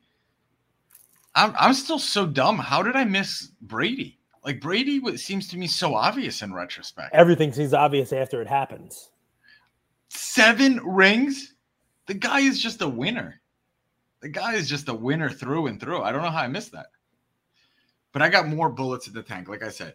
I'm 1.34 1.54
I'm 1.58 1.74
still 1.74 1.98
so 1.98 2.26
dumb. 2.26 2.58
How 2.58 2.82
did 2.82 2.96
I 2.96 3.04
miss 3.04 3.50
Brady? 3.62 4.18
Like 4.44 4.60
Brady 4.60 4.98
what 4.98 5.18
seems 5.20 5.48
to 5.48 5.56
me 5.56 5.66
so 5.66 5.94
obvious 5.94 6.42
in 6.42 6.52
retrospect. 6.52 7.14
Everything 7.14 7.52
seems 7.52 7.72
obvious 7.72 8.12
after 8.12 8.42
it 8.42 8.48
happens. 8.48 9.10
Seven 10.08 10.80
rings? 10.84 11.53
The 12.06 12.14
guy 12.14 12.40
is 12.40 12.62
just 12.62 12.82
a 12.82 12.88
winner. 12.88 13.40
The 14.20 14.28
guy 14.28 14.54
is 14.54 14.68
just 14.68 14.88
a 14.88 14.94
winner 14.94 15.30
through 15.30 15.66
and 15.66 15.80
through. 15.80 16.02
I 16.02 16.12
don't 16.12 16.22
know 16.22 16.30
how 16.30 16.42
I 16.42 16.48
missed 16.48 16.72
that. 16.72 16.86
But 18.12 18.22
I 18.22 18.28
got 18.28 18.48
more 18.48 18.68
bullets 18.68 19.06
in 19.08 19.14
the 19.14 19.22
tank, 19.22 19.48
like 19.48 19.62
I 19.62 19.68
said. 19.68 19.94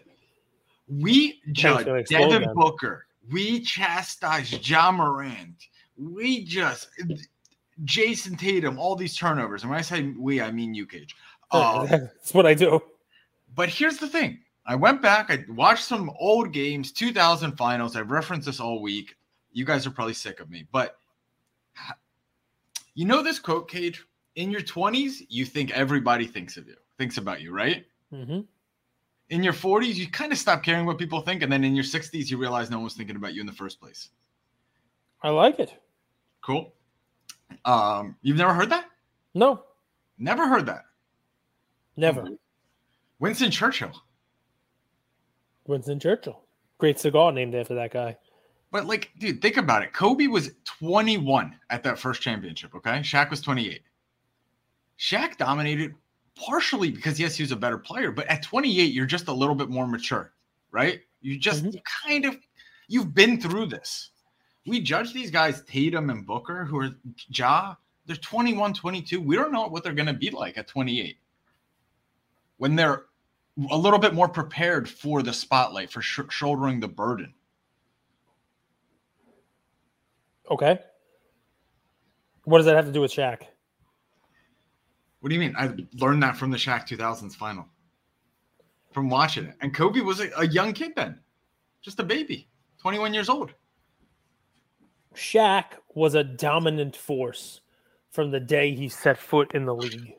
We 0.88 1.42
judge 1.52 1.86
Devin 2.10 2.42
them. 2.42 2.54
Booker. 2.54 3.06
We 3.32 3.62
chastise 3.62 4.68
Ja 4.68 4.92
Morant. 4.92 5.68
We 5.98 6.44
just 6.44 6.90
Jayson 7.86 8.38
Tatum, 8.38 8.78
all 8.78 8.96
these 8.96 9.16
turnovers. 9.16 9.64
And 9.64 9.70
when 9.70 9.80
I 9.80 9.84
say 9.84 10.14
we, 10.18 10.42
I 10.42 10.52
mean 10.52 10.74
you, 10.74 10.86
Cage. 10.86 11.16
Um, 11.52 11.88
That's 11.90 12.34
what 12.34 12.46
I 12.46 12.54
do. 12.54 12.82
But 13.56 13.70
here's 13.70 13.98
the 13.98 14.08
thing. 14.08 14.40
I 14.66 14.76
went 14.76 15.02
back, 15.02 15.32
I 15.32 15.44
watched 15.50 15.86
some 15.86 16.12
old 16.20 16.54
games, 16.54 16.92
2000 16.92 17.58
finals. 17.58 17.96
I've 17.96 18.12
referenced 18.12 18.46
this 18.46 18.60
all 18.60 18.82
week. 18.82 19.16
You 19.52 19.66
guys 19.66 19.88
are 19.88 19.92
probably 19.92 20.14
sick 20.14 20.40
of 20.40 20.50
me, 20.50 20.68
but 20.72 20.99
you 22.94 23.06
know 23.06 23.22
this 23.22 23.40
quote, 23.40 23.70
Cage? 23.70 24.06
In 24.36 24.52
your 24.52 24.62
20s, 24.62 25.26
you 25.30 25.46
think 25.46 25.72
everybody 25.72 26.26
thinks 26.26 26.58
of 26.58 26.68
you, 26.68 26.76
thinks 26.98 27.18
about 27.18 27.42
you, 27.42 27.52
right? 27.52 27.86
Mm-hmm. 28.14 28.42
In 29.30 29.44
your 29.44 29.54
40s, 29.54 29.96
you 29.96 30.10
kind 30.10 30.32
of 30.32 30.38
stop 30.38 30.64
caring 30.64 30.86
what 30.86 30.98
people 30.98 31.22
think. 31.22 31.44
And 31.44 31.52
then 31.52 31.64
in 31.64 31.76
your 31.76 31.84
60s, 31.84 32.30
you 32.30 32.38
realize 32.38 32.70
no 32.70 32.78
one 32.78 32.86
was 32.86 32.94
thinking 32.94 33.16
about 33.16 33.34
you 33.34 33.42
in 33.42 33.48
the 33.48 33.54
first 33.54 33.80
place. 33.80 34.10
I 35.22 35.30
like 35.30 35.60
it. 35.60 35.74
Cool. 36.42 36.74
Um, 37.66 38.16
you've 38.22 38.38
never 38.38 38.54
heard 38.54 38.70
that? 38.70 38.86
No. 39.34 39.64
Never 40.18 40.48
heard 40.48 40.66
that. 40.68 40.86
Never. 41.96 42.28
Winston 43.20 43.52
Churchill. 43.52 43.92
Winston 45.68 46.00
Churchill. 46.00 46.42
Great 46.78 47.00
cigar 47.00 47.32
named 47.32 47.54
after 47.54 47.76
that 47.76 47.92
guy. 47.92 48.18
But 48.72 48.86
like, 48.86 49.12
dude, 49.18 49.42
think 49.42 49.58
about 49.58 49.82
it. 49.82 49.94
Kobe 49.94 50.28
was 50.28 50.52
21 50.66 51.56
at 51.70 51.84
that 51.84 51.98
first 51.98 52.22
championship. 52.22 52.76
Okay, 52.76 53.00
Shaq 53.00 53.30
was 53.30 53.42
28. 53.42 53.82
Shaq 55.00 55.38
dominated 55.38 55.96
partially 56.36 56.92
because 56.92 57.20
yes, 57.20 57.36
he 57.36 57.44
was 57.44 57.52
a 57.52 57.56
better 57.56 57.78
player, 57.78 58.12
but 58.12 58.28
at 58.28 58.44
28, 58.44 58.94
you're 58.94 59.06
just 59.06 59.28
a 59.28 59.34
little 59.34 59.56
bit 59.56 59.70
more 59.70 59.88
mature, 59.88 60.34
right? 60.72 61.02
You 61.22 61.38
just 61.38 61.64
mm-hmm. 61.64 61.78
kind 62.06 62.26
of 62.26 62.38
you've 62.88 63.14
been 63.14 63.40
through 63.42 63.68
this. 63.68 64.12
We 64.66 64.82
judge 64.82 65.14
these 65.14 65.32
guys, 65.32 65.64
Tatum 65.64 66.10
and 66.10 66.26
Booker, 66.26 66.66
who 66.66 66.80
are 66.80 66.90
Ja, 67.30 67.76
they're 68.06 68.16
21, 68.16 68.74
22. 68.74 69.20
We 69.20 69.36
don't 69.36 69.52
know 69.52 69.68
what 69.68 69.84
they're 69.84 69.94
going 69.94 70.08
to 70.08 70.14
be 70.14 70.30
like 70.30 70.58
at 70.58 70.68
28 70.68 71.18
when 72.58 72.76
they're 72.76 73.06
a 73.72 73.78
little 73.78 74.00
bit 74.00 74.14
more 74.14 74.30
prepared 74.30 74.88
for 74.88 75.24
the 75.24 75.34
spotlight, 75.34 75.90
for 75.90 76.02
sh- 76.02 76.20
shouldering 76.30 76.80
the 76.80 76.88
burden. 76.88 77.34
Okay. 80.50 80.80
What 82.46 82.58
does 82.58 82.66
that 82.66 82.76
have 82.76 82.86
to 82.86 82.92
do 82.92 83.02
with 83.02 83.12
Shaq? 83.12 83.44
What 85.20 85.30
do 85.30 85.36
you 85.36 85.40
mean? 85.40 85.56
I 85.58 85.74
learned 85.96 86.24
that 86.24 86.38
from 86.38 86.50
the 86.50 86.58
Shaq 86.58 86.88
2000s 86.88 87.36
final, 87.36 87.68
from 88.94 89.10
watching 89.10 89.46
it. 89.46 89.56
And 89.62 89.74
Kobe 89.74 90.00
was 90.00 90.20
a, 90.20 90.30
a 90.38 90.48
young 90.48 90.74
kid 90.74 90.94
then, 90.96 91.20
just 91.82 92.00
a 92.00 92.04
baby, 92.04 92.48
21 92.82 93.14
years 93.14 93.30
old. 93.30 93.54
Shaq 95.14 95.66
was 95.94 96.16
a 96.16 96.24
dominant 96.24 96.96
force 96.96 97.62
from 98.12 98.32
the 98.32 98.40
day 98.40 98.74
he 98.74 98.90
set 98.90 99.18
foot 99.18 99.54
in 99.54 99.66
the 99.66 99.76
league. 99.76 100.14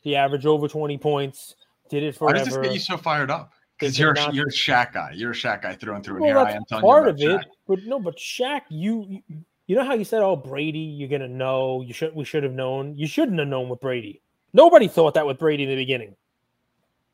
He 0.00 0.16
averaged 0.16 0.46
over 0.46 0.68
20 0.68 0.96
points, 0.98 1.56
did 1.90 2.02
it 2.02 2.16
forever. 2.16 2.38
Why 2.38 2.44
does 2.44 2.54
this 2.54 2.62
get 2.62 2.72
you 2.72 2.80
so 2.80 2.96
fired 2.96 3.30
up? 3.30 3.52
Because 3.78 3.98
you're 3.98 4.14
not, 4.14 4.34
you're 4.34 4.48
a 4.48 4.52
Shaq 4.52 4.94
guy. 4.94 5.12
You're 5.14 5.32
a 5.32 5.34
Shaq 5.34 5.62
guy 5.62 5.74
through 5.74 5.94
and 5.96 6.04
through. 6.04 6.22
Well, 6.22 6.30
and 6.30 6.38
here 6.38 6.46
I 6.46 6.52
am 6.52 6.64
telling 6.64 6.82
part 6.82 7.04
you 7.18 7.32
of 7.32 7.40
it, 7.40 7.46
Shaq. 7.46 7.50
but 7.66 7.78
no, 7.84 8.00
but 8.00 8.16
Shaq, 8.16 8.62
you 8.70 9.22
you 9.66 9.76
know 9.76 9.84
how 9.84 9.94
you 9.94 10.04
said, 10.04 10.22
"Oh, 10.22 10.36
Brady, 10.36 10.78
you're 10.78 11.08
gonna 11.08 11.28
know." 11.28 11.82
You 11.82 11.92
should 11.92 12.14
we 12.14 12.24
should 12.24 12.42
have 12.42 12.52
known. 12.52 12.96
You 12.96 13.06
shouldn't 13.06 13.38
have 13.38 13.48
known 13.48 13.68
with 13.68 13.80
Brady. 13.80 14.22
Nobody 14.54 14.88
thought 14.88 15.14
that 15.14 15.26
with 15.26 15.38
Brady 15.38 15.64
in 15.64 15.68
the 15.68 15.76
beginning, 15.76 16.16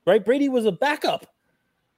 right? 0.06 0.24
Brady 0.24 0.48
was 0.48 0.66
a 0.66 0.72
backup. 0.72 1.26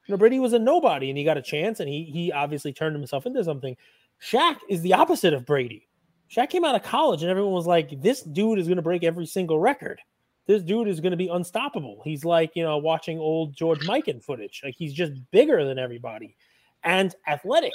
You 0.06 0.12
know, 0.12 0.18
Brady 0.18 0.38
was 0.38 0.54
a 0.54 0.58
nobody, 0.58 1.10
and 1.10 1.18
he 1.18 1.24
got 1.24 1.36
a 1.36 1.42
chance, 1.42 1.80
and 1.80 1.88
he 1.88 2.04
he 2.04 2.32
obviously 2.32 2.72
turned 2.72 2.96
himself 2.96 3.26
into 3.26 3.44
something. 3.44 3.76
Shaq 4.22 4.56
is 4.70 4.80
the 4.80 4.94
opposite 4.94 5.34
of 5.34 5.44
Brady. 5.44 5.88
Shaq 6.34 6.48
came 6.48 6.64
out 6.64 6.74
of 6.74 6.82
college, 6.82 7.22
and 7.22 7.30
everyone 7.30 7.52
was 7.52 7.66
like, 7.66 8.00
"This 8.00 8.22
dude 8.22 8.58
is 8.58 8.66
going 8.66 8.76
to 8.76 8.82
break 8.82 9.04
every 9.04 9.26
single 9.26 9.58
record." 9.58 10.00
This 10.46 10.62
dude 10.62 10.88
is 10.88 11.00
going 11.00 11.12
to 11.12 11.16
be 11.16 11.28
unstoppable. 11.28 12.02
He's 12.04 12.24
like, 12.24 12.52
you 12.54 12.62
know, 12.62 12.76
watching 12.76 13.18
old 13.18 13.54
George 13.54 13.80
Mikan 13.80 14.22
footage. 14.22 14.60
Like 14.64 14.74
he's 14.76 14.92
just 14.92 15.12
bigger 15.30 15.64
than 15.64 15.78
everybody 15.78 16.36
and 16.82 17.14
athletic. 17.26 17.72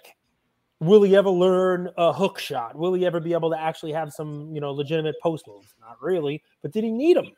Will 0.79 1.01
he 1.01 1.15
ever 1.15 1.29
learn 1.29 1.89
a 1.97 2.13
hook 2.13 2.39
shot? 2.39 2.77
Will 2.77 2.93
he 2.93 3.05
ever 3.05 3.19
be 3.19 3.33
able 3.33 3.49
to 3.49 3.59
actually 3.59 3.91
have 3.91 4.13
some, 4.13 4.53
you 4.53 4.61
know, 4.61 4.71
legitimate 4.71 5.15
post 5.21 5.45
moves? 5.47 5.73
Not 5.81 6.01
really. 6.01 6.41
But 6.61 6.71
did 6.71 6.83
he 6.83 6.91
need 6.91 7.17
them? 7.17 7.31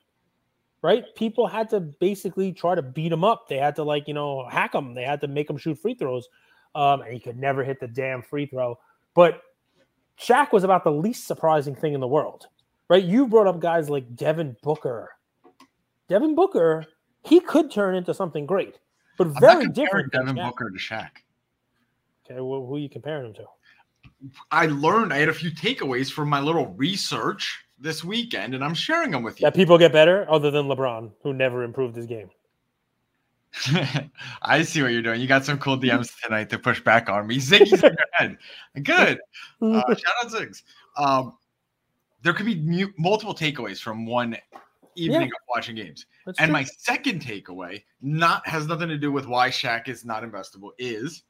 Right? 0.84 1.06
People 1.16 1.48
had 1.48 1.70
to 1.70 1.80
basically 1.80 2.52
try 2.52 2.76
to 2.76 2.82
beat 2.82 3.12
him 3.12 3.24
up. 3.24 3.48
They 3.48 3.58
had 3.58 3.76
to 3.78 3.84
like, 3.84 4.08
you 4.08 4.14
know, 4.14 4.48
hack 4.48 4.76
him. 4.76 4.94
They 4.94 5.04
had 5.04 5.22
to 5.22 5.28
make 5.28 5.50
him 5.50 5.58
shoot 5.58 5.80
free 5.80 5.96
throws. 5.96 6.28
Um, 6.76 7.02
and 7.02 7.14
he 7.14 7.20
could 7.20 7.38
never 7.38 7.64
hit 7.64 7.80
the 7.80 7.88
damn 7.88 8.22
free 8.22 8.46
throw. 8.46 8.78
But 9.14 9.42
Shaq 10.20 10.52
was 10.52 10.64
about 10.64 10.84
the 10.84 10.92
least 10.92 11.26
surprising 11.26 11.76
thing 11.76 11.94
in 11.94 12.00
the 12.00 12.08
world. 12.08 12.48
Right? 12.90 13.04
You 13.04 13.28
brought 13.28 13.48
up 13.48 13.60
guys 13.60 13.90
like 13.90 14.16
Devin 14.16 14.56
Booker, 14.62 15.10
Devin 16.12 16.36
Booker, 16.36 16.86
he 17.24 17.40
could 17.40 17.72
turn 17.72 17.96
into 17.96 18.14
something 18.14 18.46
great, 18.46 18.80
but 19.18 19.28
very 19.40 19.70
different. 19.70 20.12
Devin 20.12 20.36
Booker 20.36 20.70
to 20.70 20.78
Shaq. 20.78 21.10
Okay, 22.26 22.42
well, 22.42 22.66
who 22.66 22.76
are 22.76 22.80
you 22.80 22.90
comparing 22.90 23.28
him 23.28 23.34
to? 23.36 23.46
I 24.52 24.66
learned 24.66 25.14
I 25.14 25.20
had 25.20 25.30
a 25.30 25.34
few 25.34 25.52
takeaways 25.52 26.12
from 26.12 26.28
my 26.28 26.42
little 26.42 26.68
research 26.76 27.64
this 27.80 28.04
weekend, 28.04 28.54
and 28.54 28.62
I'm 28.62 28.74
sharing 28.74 29.12
them 29.12 29.24
with 29.24 29.40
you. 29.40 29.46
That 29.46 29.56
people 29.56 29.78
get 29.78 29.94
better, 29.94 30.30
other 30.30 30.52
than 30.52 30.66
LeBron, 30.66 31.12
who 31.24 31.32
never 31.32 31.64
improved 31.64 31.96
his 31.96 32.08
game. 32.08 32.30
I 34.42 34.64
see 34.64 34.82
what 34.82 34.92
you're 34.92 35.02
doing. 35.02 35.22
You 35.22 35.28
got 35.28 35.46
some 35.46 35.60
cool 35.60 35.78
DMs 35.80 36.12
tonight 36.26 36.50
to 36.50 36.60
push 36.60 36.82
back 36.82 37.10
on 37.10 37.26
me. 37.26 37.38
Ziggy's 37.38 37.72
in 37.72 37.96
your 37.98 38.08
head. 38.12 38.38
Good. 38.84 39.18
Uh, 39.62 39.82
shout 39.96 40.14
out 40.26 40.30
Ziggs. 40.30 40.64
Um, 40.98 41.38
there 42.22 42.34
could 42.34 42.46
be 42.46 42.56
mu- 42.56 42.92
multiple 42.98 43.34
takeaways 43.34 43.80
from 43.80 44.06
one 44.06 44.36
evening 44.96 45.22
yeah. 45.22 45.26
of 45.28 45.48
watching 45.50 45.76
games. 45.76 46.06
That's 46.26 46.40
and 46.40 46.48
true. 46.48 46.54
my 46.54 46.64
second 46.64 47.22
takeaway, 47.22 47.84
not 48.02 48.48
has 48.48 48.68
nothing 48.68 48.90
to 48.90 48.98
do 48.98 49.12
with 49.12 49.28
why 49.28 49.50
Shaq 49.50 49.88
is 49.88 50.06
not 50.06 50.24
investable, 50.24 50.72
is 50.78 51.24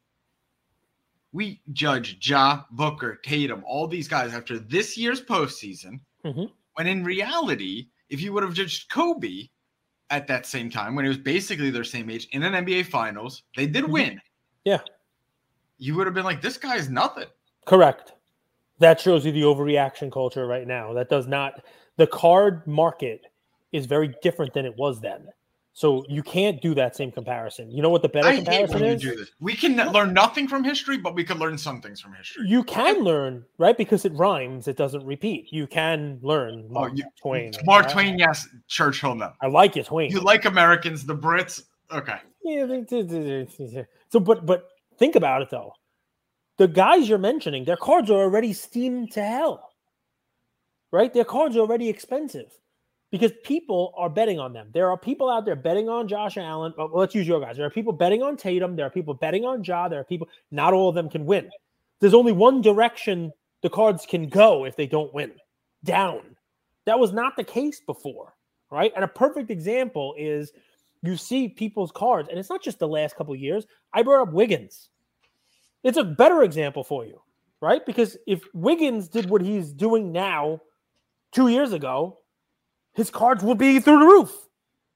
we 1.33 1.61
judge 1.71 2.17
Ja, 2.27 2.63
Booker, 2.71 3.19
Tatum, 3.23 3.63
all 3.65 3.87
these 3.87 4.07
guys 4.07 4.33
after 4.33 4.59
this 4.59 4.97
year's 4.97 5.21
postseason. 5.21 5.99
Mm-hmm. 6.25 6.45
When 6.75 6.87
in 6.87 7.03
reality, 7.03 7.87
if 8.09 8.21
you 8.21 8.33
would 8.33 8.43
have 8.43 8.53
judged 8.53 8.89
Kobe 8.89 9.47
at 10.09 10.27
that 10.27 10.45
same 10.45 10.69
time, 10.69 10.95
when 10.95 11.05
it 11.05 11.09
was 11.09 11.17
basically 11.17 11.69
their 11.69 11.83
same 11.83 12.09
age 12.09 12.27
in 12.31 12.43
an 12.43 12.65
NBA 12.65 12.85
Finals, 12.87 13.43
they 13.55 13.67
did 13.67 13.83
mm-hmm. 13.83 13.93
win. 13.93 14.21
Yeah. 14.65 14.79
You 15.77 15.95
would 15.95 16.05
have 16.05 16.13
been 16.13 16.25
like, 16.25 16.41
this 16.41 16.57
guy 16.57 16.75
is 16.75 16.89
nothing. 16.89 17.27
Correct. 17.65 18.13
That 18.79 18.99
shows 18.99 19.25
you 19.25 19.31
the 19.31 19.41
overreaction 19.41 20.11
culture 20.11 20.47
right 20.47 20.67
now. 20.67 20.93
That 20.93 21.09
does 21.09 21.27
not, 21.27 21.63
the 21.97 22.07
card 22.07 22.65
market 22.67 23.27
is 23.71 23.85
very 23.85 24.13
different 24.21 24.53
than 24.53 24.65
it 24.65 24.75
was 24.75 25.01
then. 25.01 25.27
So 25.73 26.03
you 26.09 26.21
can't 26.21 26.61
do 26.61 26.75
that 26.75 26.97
same 26.97 27.11
comparison. 27.11 27.71
You 27.71 27.81
know 27.81 27.89
what 27.89 28.01
the 28.01 28.09
better 28.09 28.27
I 28.27 28.35
comparison 28.35 28.83
is? 28.83 29.31
We 29.39 29.55
can 29.55 29.77
learn 29.93 30.13
nothing 30.13 30.47
from 30.47 30.65
history, 30.65 30.97
but 30.97 31.15
we 31.15 31.23
can 31.23 31.39
learn 31.39 31.57
some 31.57 31.81
things 31.81 32.01
from 32.01 32.13
history. 32.13 32.45
You 32.45 32.63
can 32.63 33.03
learn, 33.03 33.45
right? 33.57 33.77
Because 33.77 34.03
it 34.03 34.13
rhymes, 34.13 34.67
it 34.67 34.75
doesn't 34.75 35.05
repeat. 35.05 35.51
You 35.51 35.67
can 35.67 36.19
learn 36.21 36.65
oh, 36.69 36.73
Mark 36.73 36.91
oh, 36.93 36.97
you, 36.97 37.03
Twain. 37.21 37.53
Mark 37.63 37.85
right? 37.85 37.93
Twain, 37.93 38.19
yes. 38.19 38.49
Churchill, 38.67 39.15
no. 39.15 39.31
I 39.41 39.47
like 39.47 39.77
it, 39.77 39.85
Twain. 39.85 40.11
You 40.11 40.19
like 40.19 40.43
Americans, 40.43 41.05
the 41.05 41.15
Brits. 41.15 41.63
Okay. 41.89 42.19
Yeah. 42.43 43.45
So, 44.09 44.19
but 44.19 44.45
but 44.45 44.67
think 44.97 45.15
about 45.15 45.41
it 45.41 45.49
though. 45.49 45.73
The 46.57 46.67
guys 46.67 47.07
you're 47.07 47.17
mentioning, 47.17 47.63
their 47.63 47.77
cards 47.77 48.09
are 48.09 48.21
already 48.21 48.51
steamed 48.51 49.13
to 49.13 49.23
hell. 49.23 49.69
Right? 50.91 51.13
Their 51.13 51.23
cards 51.23 51.55
are 51.55 51.61
already 51.61 51.87
expensive 51.87 52.51
because 53.11 53.31
people 53.43 53.93
are 53.97 54.09
betting 54.09 54.39
on 54.39 54.53
them. 54.53 54.69
There 54.73 54.89
are 54.89 54.97
people 54.97 55.29
out 55.29 55.45
there 55.45 55.55
betting 55.55 55.89
on 55.89 56.07
Josh 56.07 56.37
Allen. 56.37 56.73
Well, 56.77 56.89
let's 56.93 57.13
use 57.13 57.27
your 57.27 57.41
guys. 57.41 57.57
There 57.57 57.65
are 57.65 57.69
people 57.69 57.93
betting 57.93 58.23
on 58.23 58.37
Tatum. 58.37 58.75
There 58.75 58.85
are 58.85 58.89
people 58.89 59.13
betting 59.13 59.45
on 59.45 59.63
Ja. 59.63 59.89
There 59.89 59.99
are 59.99 60.05
people, 60.05 60.29
not 60.49 60.73
all 60.73 60.89
of 60.89 60.95
them 60.95 61.09
can 61.09 61.25
win. 61.25 61.49
There's 61.99 62.13
only 62.13 62.31
one 62.31 62.61
direction 62.61 63.31
the 63.61 63.69
cards 63.69 64.05
can 64.07 64.29
go 64.29 64.65
if 64.65 64.77
they 64.77 64.87
don't 64.87 65.13
win 65.13 65.33
down. 65.83 66.21
That 66.85 66.99
was 66.99 67.11
not 67.11 67.35
the 67.35 67.43
case 67.43 67.81
before, 67.81 68.33
right? 68.71 68.93
And 68.95 69.03
a 69.03 69.09
perfect 69.09 69.51
example 69.51 70.15
is 70.17 70.53
you 71.03 71.17
see 71.17 71.49
people's 71.49 71.91
cards, 71.91 72.29
and 72.29 72.39
it's 72.39 72.49
not 72.49 72.63
just 72.63 72.79
the 72.79 72.87
last 72.87 73.15
couple 73.15 73.35
years. 73.35 73.67
I 73.93 74.03
brought 74.03 74.27
up 74.27 74.33
Wiggins. 74.33 74.89
It's 75.83 75.97
a 75.97 76.03
better 76.03 76.43
example 76.43 76.83
for 76.83 77.05
you, 77.05 77.21
right? 77.59 77.85
Because 77.85 78.17
if 78.25 78.41
Wiggins 78.53 79.09
did 79.09 79.29
what 79.29 79.41
he's 79.41 79.73
doing 79.73 80.11
now 80.11 80.61
two 81.31 81.49
years 81.49 81.73
ago, 81.73 82.19
his 82.93 83.09
cards 83.09 83.43
would 83.43 83.57
be 83.57 83.79
through 83.79 83.99
the 83.99 84.05
roof. 84.05 84.31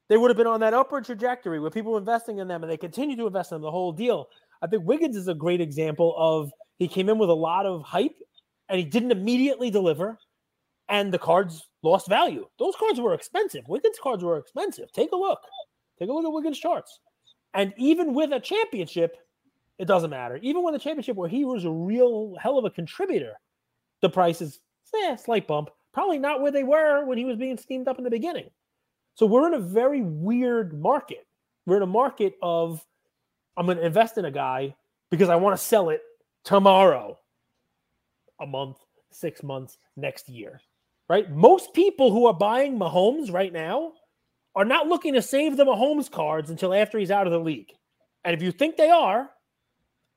they 0.08 0.16
would 0.16 0.30
have 0.30 0.36
been 0.36 0.46
on 0.46 0.60
that 0.60 0.74
upward 0.74 1.04
trajectory 1.04 1.58
with 1.58 1.74
people 1.74 1.96
investing 1.96 2.38
in 2.38 2.48
them 2.48 2.62
and 2.62 2.70
they 2.70 2.76
continue 2.76 3.16
to 3.16 3.26
invest 3.26 3.50
in 3.50 3.56
them 3.56 3.62
the 3.62 3.70
whole 3.70 3.92
deal. 3.92 4.28
I 4.62 4.66
think 4.66 4.84
Wiggins 4.84 5.16
is 5.16 5.28
a 5.28 5.34
great 5.34 5.60
example 5.60 6.14
of 6.16 6.50
he 6.78 6.88
came 6.88 7.08
in 7.08 7.18
with 7.18 7.30
a 7.30 7.34
lot 7.34 7.66
of 7.66 7.82
hype 7.82 8.16
and 8.68 8.78
he 8.78 8.84
didn't 8.84 9.12
immediately 9.12 9.70
deliver, 9.70 10.18
and 10.88 11.12
the 11.12 11.18
cards 11.18 11.68
lost 11.82 12.08
value. 12.08 12.46
Those 12.58 12.74
cards 12.76 13.00
were 13.00 13.14
expensive. 13.14 13.64
Wiggins 13.68 13.98
cards 14.02 14.24
were 14.24 14.38
expensive. 14.38 14.90
Take 14.92 15.12
a 15.12 15.16
look. 15.16 15.40
Take 15.98 16.08
a 16.08 16.12
look 16.12 16.24
at 16.24 16.32
Wiggins 16.32 16.58
charts. 16.58 17.00
And 17.54 17.72
even 17.76 18.12
with 18.12 18.32
a 18.32 18.40
championship, 18.40 19.16
it 19.78 19.86
doesn't 19.86 20.10
matter. 20.10 20.38
Even 20.42 20.62
with 20.62 20.74
a 20.74 20.78
championship 20.78 21.16
where 21.16 21.28
he 21.28 21.44
was 21.44 21.64
a 21.64 21.70
real 21.70 22.34
hell 22.40 22.58
of 22.58 22.64
a 22.64 22.70
contributor, 22.70 23.34
the 24.02 24.08
price 24.08 24.40
is 24.40 24.60
eh, 24.94 25.16
slight 25.16 25.46
bump. 25.46 25.70
Probably 25.96 26.18
not 26.18 26.42
where 26.42 26.52
they 26.52 26.62
were 26.62 27.06
when 27.06 27.16
he 27.16 27.24
was 27.24 27.38
being 27.38 27.56
steamed 27.56 27.88
up 27.88 27.96
in 27.96 28.04
the 28.04 28.10
beginning. 28.10 28.50
So 29.14 29.24
we're 29.24 29.46
in 29.46 29.54
a 29.54 29.58
very 29.58 30.02
weird 30.02 30.78
market. 30.78 31.26
We're 31.64 31.78
in 31.78 31.82
a 31.82 31.86
market 31.86 32.34
of 32.42 32.84
I'm 33.56 33.64
going 33.64 33.78
to 33.78 33.86
invest 33.86 34.18
in 34.18 34.26
a 34.26 34.30
guy 34.30 34.76
because 35.10 35.30
I 35.30 35.36
want 35.36 35.58
to 35.58 35.64
sell 35.64 35.88
it 35.88 36.02
tomorrow, 36.44 37.18
a 38.42 38.46
month, 38.46 38.76
six 39.10 39.42
months, 39.42 39.78
next 39.96 40.28
year. 40.28 40.60
Right? 41.08 41.30
Most 41.34 41.72
people 41.72 42.12
who 42.12 42.26
are 42.26 42.34
buying 42.34 42.78
Mahomes 42.78 43.32
right 43.32 43.50
now 43.50 43.94
are 44.54 44.66
not 44.66 44.88
looking 44.88 45.14
to 45.14 45.22
save 45.22 45.56
the 45.56 45.64
Mahomes 45.64 46.10
cards 46.10 46.50
until 46.50 46.74
after 46.74 46.98
he's 46.98 47.10
out 47.10 47.26
of 47.26 47.32
the 47.32 47.40
league. 47.40 47.72
And 48.22 48.36
if 48.36 48.42
you 48.42 48.52
think 48.52 48.76
they 48.76 48.90
are, 48.90 49.30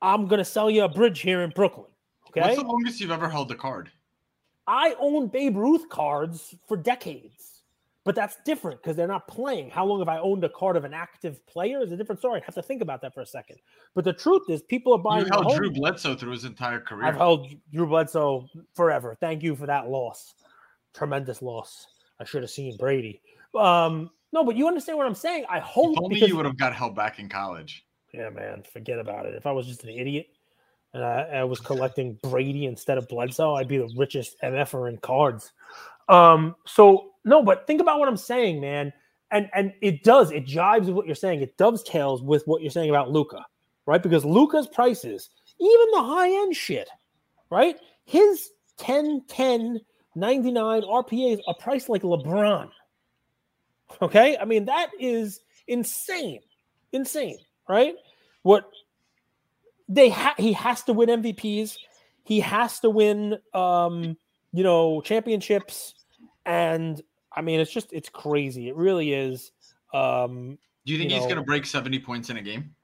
I'm 0.02 0.26
going 0.26 0.40
to 0.40 0.44
sell 0.44 0.68
you 0.68 0.84
a 0.84 0.90
bridge 0.90 1.20
here 1.20 1.40
in 1.40 1.48
Brooklyn. 1.48 1.88
Okay. 2.28 2.42
What's 2.42 2.56
the 2.56 2.68
longest 2.68 3.00
you've 3.00 3.10
ever 3.10 3.30
held 3.30 3.50
a 3.50 3.54
card? 3.54 3.90
I 4.66 4.94
own 4.98 5.28
Babe 5.28 5.56
Ruth 5.56 5.88
cards 5.88 6.54
for 6.68 6.76
decades, 6.76 7.62
but 8.04 8.14
that's 8.14 8.36
different 8.44 8.80
because 8.82 8.96
they're 8.96 9.08
not 9.08 9.26
playing. 9.26 9.70
How 9.70 9.84
long 9.84 9.98
have 9.98 10.08
I 10.08 10.18
owned 10.18 10.44
a 10.44 10.48
card 10.48 10.76
of 10.76 10.84
an 10.84 10.94
active 10.94 11.44
player 11.46 11.82
is 11.82 11.92
a 11.92 11.96
different 11.96 12.20
story. 12.20 12.40
I 12.40 12.44
have 12.44 12.54
to 12.54 12.62
think 12.62 12.82
about 12.82 13.00
that 13.02 13.12
for 13.14 13.20
a 13.20 13.26
second. 13.26 13.56
But 13.94 14.04
the 14.04 14.12
truth 14.12 14.42
is, 14.48 14.62
people 14.62 14.92
are 14.94 14.98
buying. 14.98 15.24
You 15.24 15.30
held 15.32 15.46
Mahomes. 15.46 15.56
Drew 15.56 15.70
Bledsoe 15.72 16.14
through 16.14 16.32
his 16.32 16.44
entire 16.44 16.80
career. 16.80 17.06
I've 17.06 17.16
held 17.16 17.48
Drew 17.72 17.86
Bledsoe 17.86 18.46
forever. 18.74 19.16
Thank 19.20 19.42
you 19.42 19.56
for 19.56 19.66
that 19.66 19.88
loss. 19.88 20.34
Tremendous 20.94 21.42
loss. 21.42 21.86
I 22.20 22.24
should 22.24 22.42
have 22.42 22.50
seen 22.50 22.76
Brady. 22.76 23.20
Um, 23.58 24.10
no, 24.32 24.44
but 24.44 24.56
you 24.56 24.68
understand 24.68 24.98
what 24.98 25.06
I'm 25.06 25.14
saying. 25.14 25.44
I 25.48 25.58
hope 25.58 25.92
If 25.96 26.02
only 26.04 26.14
because- 26.14 26.28
you 26.28 26.36
would 26.36 26.46
have 26.46 26.56
got 26.58 26.74
held 26.74 26.94
back 26.94 27.18
in 27.18 27.28
college. 27.28 27.84
yeah, 28.14 28.28
man, 28.30 28.62
forget 28.72 28.98
about 28.98 29.26
it. 29.26 29.34
If 29.34 29.46
I 29.46 29.52
was 29.52 29.66
just 29.66 29.82
an 29.84 29.90
idiot 29.90 30.26
and 30.92 31.04
I, 31.04 31.22
I 31.22 31.44
was 31.44 31.60
collecting 31.60 32.18
Brady 32.22 32.66
instead 32.66 32.98
of 32.98 33.08
Bledsoe, 33.08 33.54
I'd 33.54 33.68
be 33.68 33.78
the 33.78 33.92
richest 33.96 34.36
MFer 34.42 34.88
in 34.88 34.98
cards. 34.98 35.52
Um, 36.08 36.56
so 36.66 37.12
no, 37.24 37.42
but 37.42 37.66
think 37.66 37.80
about 37.80 37.98
what 37.98 38.08
I'm 38.08 38.16
saying, 38.16 38.60
man. 38.60 38.92
And 39.30 39.48
and 39.54 39.72
it 39.80 40.02
does, 40.02 40.32
it 40.32 40.46
jives 40.46 40.86
with 40.86 40.94
what 40.94 41.06
you're 41.06 41.14
saying. 41.14 41.40
It 41.40 41.56
dovetails 41.56 42.22
with 42.22 42.42
what 42.46 42.62
you're 42.62 42.70
saying 42.70 42.90
about 42.90 43.10
Luka, 43.10 43.46
right? 43.86 44.02
Because 44.02 44.24
Luka's 44.24 44.66
prices, 44.66 45.30
even 45.60 45.86
the 45.92 46.02
high-end 46.02 46.56
shit, 46.56 46.88
right? 47.48 47.76
His 48.04 48.50
10, 48.78 49.22
10, 49.28 49.80
99 50.16 50.82
RPAs 50.82 51.40
are 51.46 51.54
priced 51.54 51.88
like 51.88 52.02
LeBron. 52.02 52.70
Okay. 54.02 54.36
I 54.40 54.44
mean, 54.44 54.64
that 54.64 54.90
is 54.98 55.40
insane. 55.68 56.40
Insane, 56.92 57.38
right? 57.68 57.94
What 58.42 58.70
they 59.90 60.08
ha- 60.08 60.34
he 60.38 60.52
has 60.54 60.82
to 60.84 60.92
win 60.94 61.08
MVPs, 61.10 61.76
he 62.24 62.40
has 62.40 62.80
to 62.80 62.88
win 62.88 63.38
um, 63.52 64.16
you 64.52 64.62
know, 64.64 65.00
championships, 65.02 65.94
and 66.46 67.02
I 67.36 67.42
mean 67.42 67.60
it's 67.60 67.70
just 67.72 67.92
it's 67.92 68.08
crazy. 68.08 68.68
It 68.68 68.76
really 68.76 69.12
is. 69.12 69.52
Um 69.92 70.56
Do 70.86 70.92
you 70.92 70.98
think 70.98 71.10
You 71.10 71.16
he's 71.16 71.24
know- 71.24 71.34
going 71.34 71.42
to 71.44 71.46
break 71.46 71.66
70 71.66 71.98
points 71.98 72.30
in 72.30 72.36
a 72.38 72.42
game? 72.42 72.74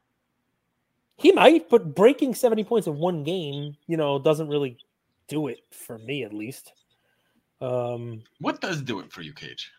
he 1.18 1.32
might, 1.32 1.70
but 1.70 1.94
breaking 1.94 2.34
70 2.34 2.62
points 2.64 2.86
in 2.86 2.98
one 2.98 3.24
game, 3.24 3.74
you 3.86 3.96
know, 3.96 4.18
doesn't 4.18 4.48
really 4.48 4.76
do 5.28 5.46
it 5.48 5.60
for 5.70 5.96
me 5.98 6.24
at 6.24 6.32
least. 6.34 6.72
Um 7.60 8.22
What 8.40 8.60
does 8.60 8.82
do 8.82 9.00
it 9.00 9.10
for 9.12 9.22
you, 9.22 9.32
Cage? 9.32 9.72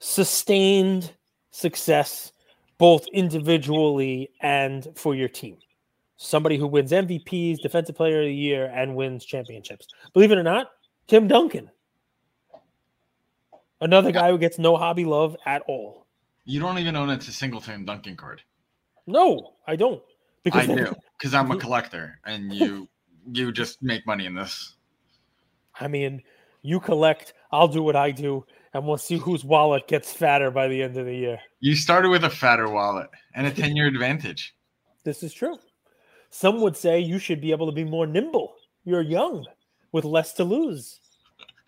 sustained 0.00 1.12
success 1.50 2.32
both 2.78 3.06
individually 3.12 4.30
and 4.42 4.88
for 4.94 5.14
your 5.14 5.28
team. 5.28 5.56
Somebody 6.16 6.56
who 6.56 6.66
wins 6.66 6.92
MVPs, 6.92 7.60
defensive 7.60 7.96
player 7.96 8.20
of 8.20 8.26
the 8.26 8.34
year, 8.34 8.70
and 8.72 8.94
wins 8.94 9.24
championships. 9.24 9.88
Believe 10.12 10.30
it 10.30 10.38
or 10.38 10.42
not, 10.42 10.70
Tim 11.08 11.26
Duncan. 11.26 11.70
Another 13.80 14.12
guy 14.12 14.30
who 14.30 14.38
gets 14.38 14.58
no 14.58 14.76
hobby 14.76 15.04
love 15.04 15.36
at 15.44 15.62
all. 15.66 16.06
You 16.44 16.60
don't 16.60 16.78
even 16.78 16.94
own 16.94 17.10
it's 17.10 17.28
a 17.28 17.32
single 17.32 17.60
Tim 17.60 17.84
Duncan 17.84 18.16
card. 18.16 18.42
No, 19.06 19.54
I 19.66 19.76
don't. 19.76 20.02
I 20.52 20.66
do 20.66 20.94
because 21.18 21.34
I'm 21.34 21.50
a 21.50 21.56
collector, 21.56 22.20
and 22.26 22.52
you 22.52 22.88
you 23.32 23.50
just 23.50 23.82
make 23.82 24.06
money 24.06 24.26
in 24.26 24.34
this. 24.34 24.74
I 25.80 25.88
mean, 25.88 26.22
you 26.62 26.80
collect, 26.80 27.32
I'll 27.50 27.68
do 27.68 27.82
what 27.82 27.96
I 27.96 28.10
do, 28.10 28.44
and 28.72 28.86
we'll 28.86 28.98
see 28.98 29.16
whose 29.16 29.44
wallet 29.44 29.88
gets 29.88 30.12
fatter 30.12 30.50
by 30.50 30.68
the 30.68 30.82
end 30.82 30.96
of 30.96 31.06
the 31.06 31.14
year. 31.14 31.38
You 31.60 31.74
started 31.74 32.10
with 32.10 32.24
a 32.24 32.30
fatter 32.30 32.68
wallet 32.68 33.08
and 33.34 33.46
a 33.46 33.50
10 33.50 33.74
year 33.74 33.86
advantage. 33.86 34.54
This 35.04 35.22
is 35.22 35.32
true. 35.32 35.58
Some 36.34 36.60
would 36.62 36.76
say 36.76 36.98
you 36.98 37.20
should 37.20 37.40
be 37.40 37.52
able 37.52 37.66
to 37.66 37.72
be 37.72 37.84
more 37.84 38.08
nimble. 38.08 38.56
You're 38.84 39.02
young 39.02 39.46
with 39.92 40.04
less 40.04 40.32
to 40.32 40.42
lose. 40.42 40.98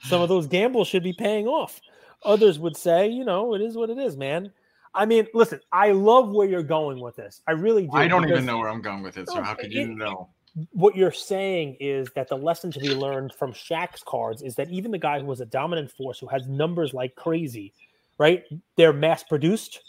Some 0.02 0.20
of 0.20 0.28
those 0.28 0.48
gambles 0.48 0.88
should 0.88 1.04
be 1.04 1.12
paying 1.12 1.46
off. 1.46 1.80
Others 2.24 2.58
would 2.58 2.76
say, 2.76 3.06
you 3.06 3.24
know, 3.24 3.54
it 3.54 3.60
is 3.60 3.76
what 3.76 3.90
it 3.90 3.98
is, 3.98 4.16
man. 4.16 4.50
I 4.92 5.06
mean, 5.06 5.28
listen, 5.34 5.60
I 5.70 5.92
love 5.92 6.30
where 6.30 6.48
you're 6.48 6.64
going 6.64 6.98
with 6.98 7.14
this. 7.14 7.42
I 7.46 7.52
really 7.52 7.84
do. 7.84 7.90
I 7.92 8.08
don't 8.08 8.28
even 8.28 8.44
know 8.44 8.58
where 8.58 8.68
I'm 8.68 8.82
going 8.82 9.04
with 9.04 9.16
it. 9.16 9.28
So 9.28 9.40
how 9.40 9.54
could 9.54 9.66
it- 9.66 9.72
you 9.72 9.94
know? 9.94 10.30
What 10.72 10.96
you're 10.96 11.12
saying 11.12 11.76
is 11.78 12.08
that 12.16 12.28
the 12.28 12.36
lesson 12.36 12.72
to 12.72 12.80
be 12.80 12.92
learned 12.92 13.34
from 13.34 13.52
Shaq's 13.52 14.02
cards 14.02 14.42
is 14.42 14.56
that 14.56 14.68
even 14.70 14.90
the 14.90 14.98
guy 14.98 15.20
who 15.20 15.26
was 15.26 15.40
a 15.40 15.46
dominant 15.46 15.92
force, 15.92 16.18
who 16.18 16.26
has 16.26 16.48
numbers 16.48 16.92
like 16.92 17.14
crazy, 17.14 17.72
right? 18.18 18.42
They're 18.74 18.92
mass 18.92 19.22
produced. 19.22 19.82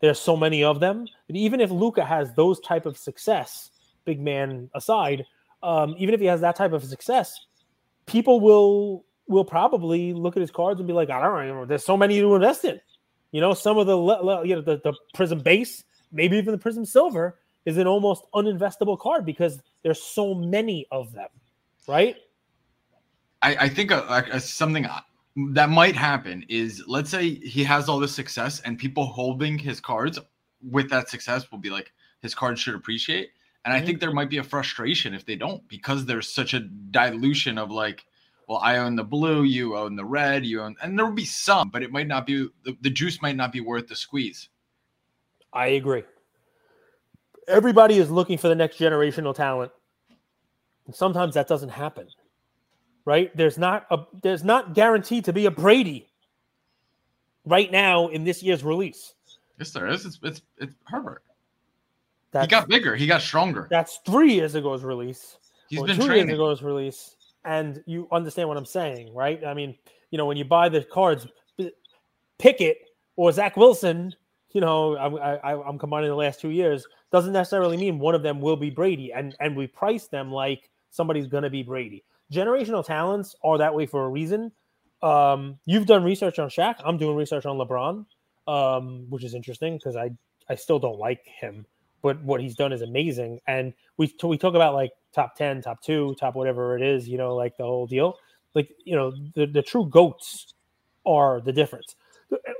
There's 0.00 0.18
so 0.18 0.38
many 0.38 0.64
of 0.64 0.80
them. 0.80 1.06
And 1.28 1.36
even 1.36 1.60
if 1.60 1.70
Luka 1.70 2.02
has 2.02 2.32
those 2.32 2.60
type 2.60 2.86
of 2.86 2.96
success, 2.96 3.68
big 4.04 4.20
man 4.20 4.70
aside, 4.74 5.24
um, 5.62 5.94
even 5.98 6.14
if 6.14 6.20
he 6.20 6.26
has 6.26 6.40
that 6.40 6.56
type 6.56 6.72
of 6.72 6.84
success, 6.84 7.38
people 8.06 8.40
will 8.40 9.04
will 9.28 9.44
probably 9.44 10.12
look 10.12 10.36
at 10.36 10.40
his 10.40 10.50
cards 10.50 10.80
and 10.80 10.86
be 10.86 10.92
like, 10.92 11.10
I 11.10 11.22
don't 11.22 11.48
know, 11.48 11.64
there's 11.64 11.84
so 11.84 11.96
many 11.96 12.20
to 12.20 12.34
invest 12.34 12.64
in. 12.64 12.80
You 13.30 13.40
know, 13.40 13.54
some 13.54 13.78
of 13.78 13.86
the 13.86 13.96
you 14.44 14.56
know 14.56 14.62
the, 14.62 14.80
the 14.84 14.92
prism 15.14 15.40
base, 15.40 15.84
maybe 16.10 16.36
even 16.36 16.52
the 16.52 16.58
prism 16.58 16.84
silver, 16.84 17.38
is 17.64 17.78
an 17.78 17.86
almost 17.86 18.24
uninvestable 18.34 18.98
card 18.98 19.24
because 19.24 19.60
there's 19.82 20.02
so 20.02 20.34
many 20.34 20.86
of 20.90 21.12
them, 21.12 21.28
right? 21.86 22.16
I, 23.42 23.56
I 23.56 23.68
think 23.68 23.90
a, 23.90 24.00
a, 24.00 24.36
a- 24.36 24.40
something 24.40 24.86
uh, 24.86 25.00
that 25.50 25.70
might 25.70 25.96
happen 25.96 26.44
is 26.48 26.82
let's 26.86 27.10
say 27.10 27.34
he 27.36 27.64
has 27.64 27.88
all 27.88 27.98
this 27.98 28.14
success 28.14 28.60
and 28.60 28.78
people 28.78 29.06
holding 29.06 29.58
his 29.58 29.80
cards 29.80 30.18
with 30.70 30.90
that 30.90 31.08
success 31.08 31.50
will 31.50 31.58
be 31.58 31.70
like 31.70 31.92
his 32.20 32.34
cards 32.34 32.60
should 32.60 32.74
appreciate. 32.74 33.30
And 33.64 33.72
I 33.72 33.80
think 33.80 34.00
there 34.00 34.12
might 34.12 34.30
be 34.30 34.38
a 34.38 34.44
frustration 34.44 35.14
if 35.14 35.24
they 35.24 35.36
don't 35.36 35.66
because 35.68 36.04
there's 36.04 36.28
such 36.28 36.52
a 36.52 36.60
dilution 36.60 37.58
of 37.58 37.70
like, 37.70 38.04
well, 38.48 38.58
I 38.58 38.78
own 38.78 38.96
the 38.96 39.04
blue, 39.04 39.44
you 39.44 39.76
own 39.76 39.94
the 39.94 40.04
red, 40.04 40.44
you 40.44 40.60
own, 40.60 40.74
and 40.82 40.98
there 40.98 41.06
will 41.06 41.12
be 41.12 41.24
some, 41.24 41.70
but 41.70 41.82
it 41.82 41.92
might 41.92 42.08
not 42.08 42.26
be 42.26 42.48
the, 42.64 42.76
the 42.80 42.90
juice 42.90 43.22
might 43.22 43.36
not 43.36 43.52
be 43.52 43.60
worth 43.60 43.86
the 43.86 43.94
squeeze. 43.94 44.48
I 45.52 45.68
agree. 45.68 46.02
Everybody 47.46 47.98
is 47.98 48.10
looking 48.10 48.36
for 48.36 48.48
the 48.48 48.54
next 48.54 48.78
generational 48.78 49.34
talent. 49.34 49.70
And 50.86 50.94
sometimes 50.94 51.34
that 51.34 51.46
doesn't 51.46 51.68
happen. 51.68 52.08
Right? 53.04 53.36
There's 53.36 53.58
not 53.58 53.86
a 53.90 53.98
there's 54.22 54.44
not 54.44 54.74
guaranteed 54.74 55.24
to 55.26 55.32
be 55.32 55.46
a 55.46 55.50
Brady 55.50 56.08
right 57.44 57.70
now 57.70 58.08
in 58.08 58.24
this 58.24 58.42
year's 58.42 58.62
release. 58.62 59.14
Yes, 59.58 59.70
there 59.70 59.88
is. 59.88 60.06
It's 60.06 60.18
it's, 60.22 60.42
it's 60.58 60.74
Herbert. 60.86 61.22
That's, 62.32 62.46
he 62.46 62.50
got 62.50 62.68
bigger. 62.68 62.96
He 62.96 63.06
got 63.06 63.22
stronger. 63.22 63.68
that's 63.70 64.00
three 64.06 64.34
years 64.34 64.56
ago's 64.56 64.82
release. 64.82 65.36
He's 65.68 65.80
or 65.80 65.86
been 65.86 65.96
two 65.96 66.06
training. 66.06 66.28
years 66.28 66.36
ago's 66.36 66.62
release. 66.62 67.16
And 67.44 67.82
you 67.86 68.08
understand 68.10 68.48
what 68.48 68.56
I'm 68.56 68.64
saying, 68.66 69.14
right? 69.14 69.44
I 69.44 69.52
mean, 69.54 69.76
you 70.10 70.18
know, 70.18 70.26
when 70.26 70.36
you 70.36 70.44
buy 70.44 70.68
the 70.68 70.82
cards, 70.82 71.26
Pickett 72.38 72.78
or 73.16 73.32
Zach 73.32 73.56
Wilson, 73.56 74.14
you 74.52 74.60
know, 74.60 74.96
I, 74.96 75.52
I, 75.52 75.68
I'm 75.68 75.78
combining 75.78 76.10
the 76.10 76.16
last 76.16 76.40
two 76.40 76.50
years, 76.50 76.86
doesn't 77.10 77.32
necessarily 77.32 77.76
mean 77.76 77.98
one 77.98 78.14
of 78.14 78.22
them 78.22 78.40
will 78.40 78.56
be 78.56 78.70
Brady. 78.70 79.12
And 79.12 79.34
and 79.40 79.56
we 79.56 79.66
price 79.66 80.06
them 80.08 80.30
like 80.30 80.70
somebody's 80.90 81.26
going 81.26 81.42
to 81.44 81.50
be 81.50 81.62
Brady. 81.62 82.04
Generational 82.32 82.84
talents 82.84 83.34
are 83.44 83.58
that 83.58 83.74
way 83.74 83.86
for 83.86 84.04
a 84.04 84.08
reason. 84.08 84.52
Um, 85.02 85.58
you've 85.66 85.86
done 85.86 86.04
research 86.04 86.38
on 86.38 86.48
Shaq. 86.48 86.76
I'm 86.84 86.96
doing 86.96 87.16
research 87.16 87.44
on 87.44 87.56
LeBron, 87.58 88.06
um, 88.46 89.06
which 89.10 89.24
is 89.24 89.34
interesting 89.34 89.76
because 89.76 89.96
I 89.96 90.10
I 90.48 90.54
still 90.54 90.78
don't 90.78 90.98
like 90.98 91.24
him, 91.26 91.66
but 92.02 92.22
what 92.22 92.40
he's 92.40 92.54
done 92.56 92.72
is 92.72 92.82
amazing. 92.82 93.40
And 93.46 93.72
we 93.96 94.14
we 94.24 94.36
talk 94.36 94.54
about 94.54 94.74
like 94.74 94.92
top 95.14 95.36
ten, 95.36 95.62
top 95.62 95.80
two, 95.82 96.14
top 96.18 96.34
whatever 96.34 96.76
it 96.76 96.82
is, 96.82 97.08
you 97.08 97.16
know, 97.18 97.34
like 97.34 97.56
the 97.56 97.64
whole 97.64 97.86
deal. 97.86 98.16
Like 98.54 98.70
you 98.84 98.96
know, 98.96 99.12
the 99.34 99.46
the 99.46 99.62
true 99.62 99.86
goats 99.86 100.54
are 101.06 101.40
the 101.40 101.52
difference. 101.52 101.96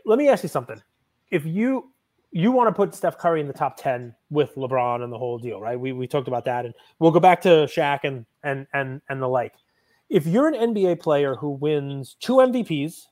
Let 0.07 0.19
me 0.19 0.29
ask 0.29 0.43
you 0.43 0.49
something. 0.49 0.81
if 1.31 1.45
you 1.47 1.91
you 2.31 2.51
want 2.51 2.69
to 2.69 2.73
put 2.73 2.95
Steph 2.95 3.19
Curry 3.19 3.41
in 3.41 3.47
the 3.47 3.53
top 3.53 3.77
10 3.77 4.15
with 4.31 4.55
LeBron 4.55 5.05
and 5.05 5.13
the 5.13 5.19
whole 5.19 5.39
deal, 5.39 5.61
right? 5.61 5.79
We 5.79 5.93
we 5.93 6.07
talked 6.07 6.29
about 6.29 6.45
that 6.47 6.65
and 6.65 6.75
we'll 6.99 7.11
go 7.11 7.21
back 7.21 7.43
to 7.43 7.49
Shaq 7.67 8.01
and 8.05 8.25
and 8.43 8.67
and 8.73 9.03
and 9.09 9.21
the 9.21 9.29
like. 9.29 9.55
If 10.09 10.27
you're 10.27 10.49
an 10.49 10.75
NBA 10.75 11.01
player 11.01 11.35
who 11.35 11.51
wins 11.51 12.17
two 12.21 12.35
MVPs, 12.35 13.07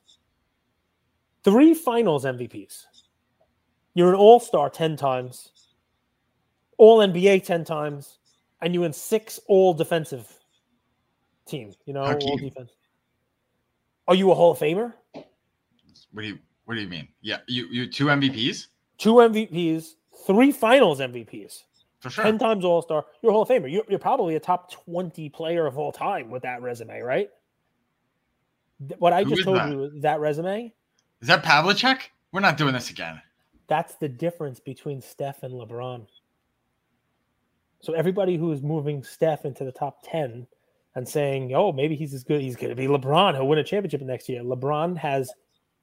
three 1.43 1.73
finals 1.73 2.25
MVPs, 2.25 2.85
you're 3.93 4.09
an 4.09 4.15
all-star 4.15 4.69
10 4.69 4.97
times, 4.97 5.51
all 6.81 6.97
NBA 6.97 7.45
10 7.45 7.63
times, 7.63 8.17
and 8.59 8.73
you 8.73 8.81
win 8.81 8.91
six 8.91 9.39
all 9.47 9.71
defensive 9.71 10.27
team, 11.45 11.71
you 11.85 11.93
know, 11.93 12.01
all 12.01 12.37
defense. 12.37 12.71
Are 14.07 14.15
you 14.15 14.31
a 14.31 14.35
Hall 14.35 14.51
of 14.51 14.57
Famer? 14.57 14.91
What 16.11 16.23
do 16.23 16.27
you 16.27 16.39
what 16.65 16.73
do 16.75 16.81
you 16.81 16.87
mean? 16.87 17.07
Yeah, 17.21 17.37
you 17.47 17.67
you 17.67 17.85
two 17.85 18.05
MVPs? 18.05 18.67
Two 18.97 19.13
MVPs, 19.13 19.93
three 20.25 20.51
finals 20.51 20.99
MVPs. 20.99 21.63
For 21.99 22.09
sure. 22.09 22.23
10 22.23 22.39
times 22.39 22.65
All 22.65 22.81
Star. 22.81 23.05
You're 23.21 23.29
a 23.29 23.33
Hall 23.33 23.43
of 23.43 23.49
Famer. 23.49 23.71
You're, 23.71 23.83
you're 23.87 23.99
probably 23.99 24.35
a 24.35 24.39
top 24.39 24.71
20 24.71 25.29
player 25.29 25.67
of 25.67 25.77
all 25.77 25.91
time 25.91 26.31
with 26.31 26.41
that 26.41 26.63
resume, 26.63 26.99
right? 27.01 27.29
What 28.97 29.13
I 29.13 29.23
Who 29.23 29.29
just 29.29 29.43
told 29.43 29.57
that? 29.57 29.69
you, 29.69 29.99
that 30.01 30.19
resume, 30.19 30.73
Is 31.21 31.27
that 31.27 31.43
Pavlicek? 31.43 31.99
We're 32.31 32.39
not 32.39 32.57
doing 32.57 32.73
this 32.73 32.89
again. 32.89 33.21
that's 33.67 33.93
the 33.95 34.09
difference 34.09 34.59
between 34.59 34.99
Steph 34.99 35.43
and 35.43 35.53
LeBron. 35.53 36.07
So 37.81 37.93
everybody 37.93 38.37
who 38.37 38.51
is 38.51 38.61
moving 38.61 39.03
Steph 39.03 39.45
into 39.45 39.63
the 39.63 39.71
top 39.71 39.99
10 40.03 40.47
and 40.95 41.07
saying, 41.07 41.53
oh, 41.55 41.71
maybe 41.71 41.95
he's 41.95 42.13
as 42.13 42.23
good, 42.23 42.41
he's 42.41 42.55
going 42.55 42.69
to 42.69 42.75
be 42.75 42.87
LeBron, 42.87 43.33
he'll 43.33 43.47
win 43.47 43.59
a 43.59 43.63
championship 43.63 44.01
next 44.01 44.29
year. 44.29 44.43
LeBron 44.43 44.97
has 44.97 45.31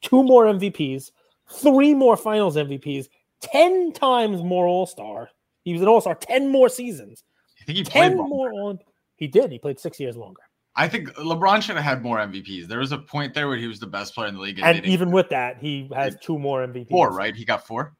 two 0.02 0.22
more 0.22 0.44
MVPs, 0.46 1.10
three 1.50 1.94
more 1.94 2.16
finals 2.16 2.56
MVPs, 2.56 3.08
10 3.40 3.92
times 3.92 4.42
more 4.42 4.66
All 4.66 4.86
Star. 4.86 5.30
He 5.64 5.72
was 5.72 5.82
an 5.82 5.88
All 5.88 6.00
Star 6.00 6.14
10 6.14 6.48
more 6.48 6.68
seasons, 6.68 7.24
I 7.60 7.64
think 7.64 7.78
he 7.78 7.84
played 7.84 8.10
10 8.10 8.16
more 8.16 8.52
on. 8.52 8.78
He 9.16 9.26
did. 9.26 9.50
He 9.50 9.58
played 9.58 9.80
six 9.80 9.98
years 9.98 10.16
longer. 10.16 10.42
I 10.76 10.86
think 10.86 11.08
LeBron 11.14 11.60
should 11.60 11.74
have 11.74 11.84
had 11.84 12.02
more 12.02 12.18
MVPs. 12.18 12.68
There 12.68 12.78
was 12.78 12.92
a 12.92 12.98
point 12.98 13.34
there 13.34 13.48
where 13.48 13.56
he 13.56 13.66
was 13.66 13.80
the 13.80 13.86
best 13.88 14.14
player 14.14 14.28
in 14.28 14.34
the 14.36 14.40
league. 14.40 14.60
And 14.62 14.76
didn't- 14.76 14.92
even 14.92 15.10
with 15.10 15.28
that, 15.30 15.58
he 15.58 15.90
has 15.94 16.16
two 16.20 16.38
more 16.38 16.62
MVPs. 16.62 16.88
four, 16.90 17.10
right? 17.10 17.34
He 17.34 17.44
got 17.44 17.66
four. 17.66 17.96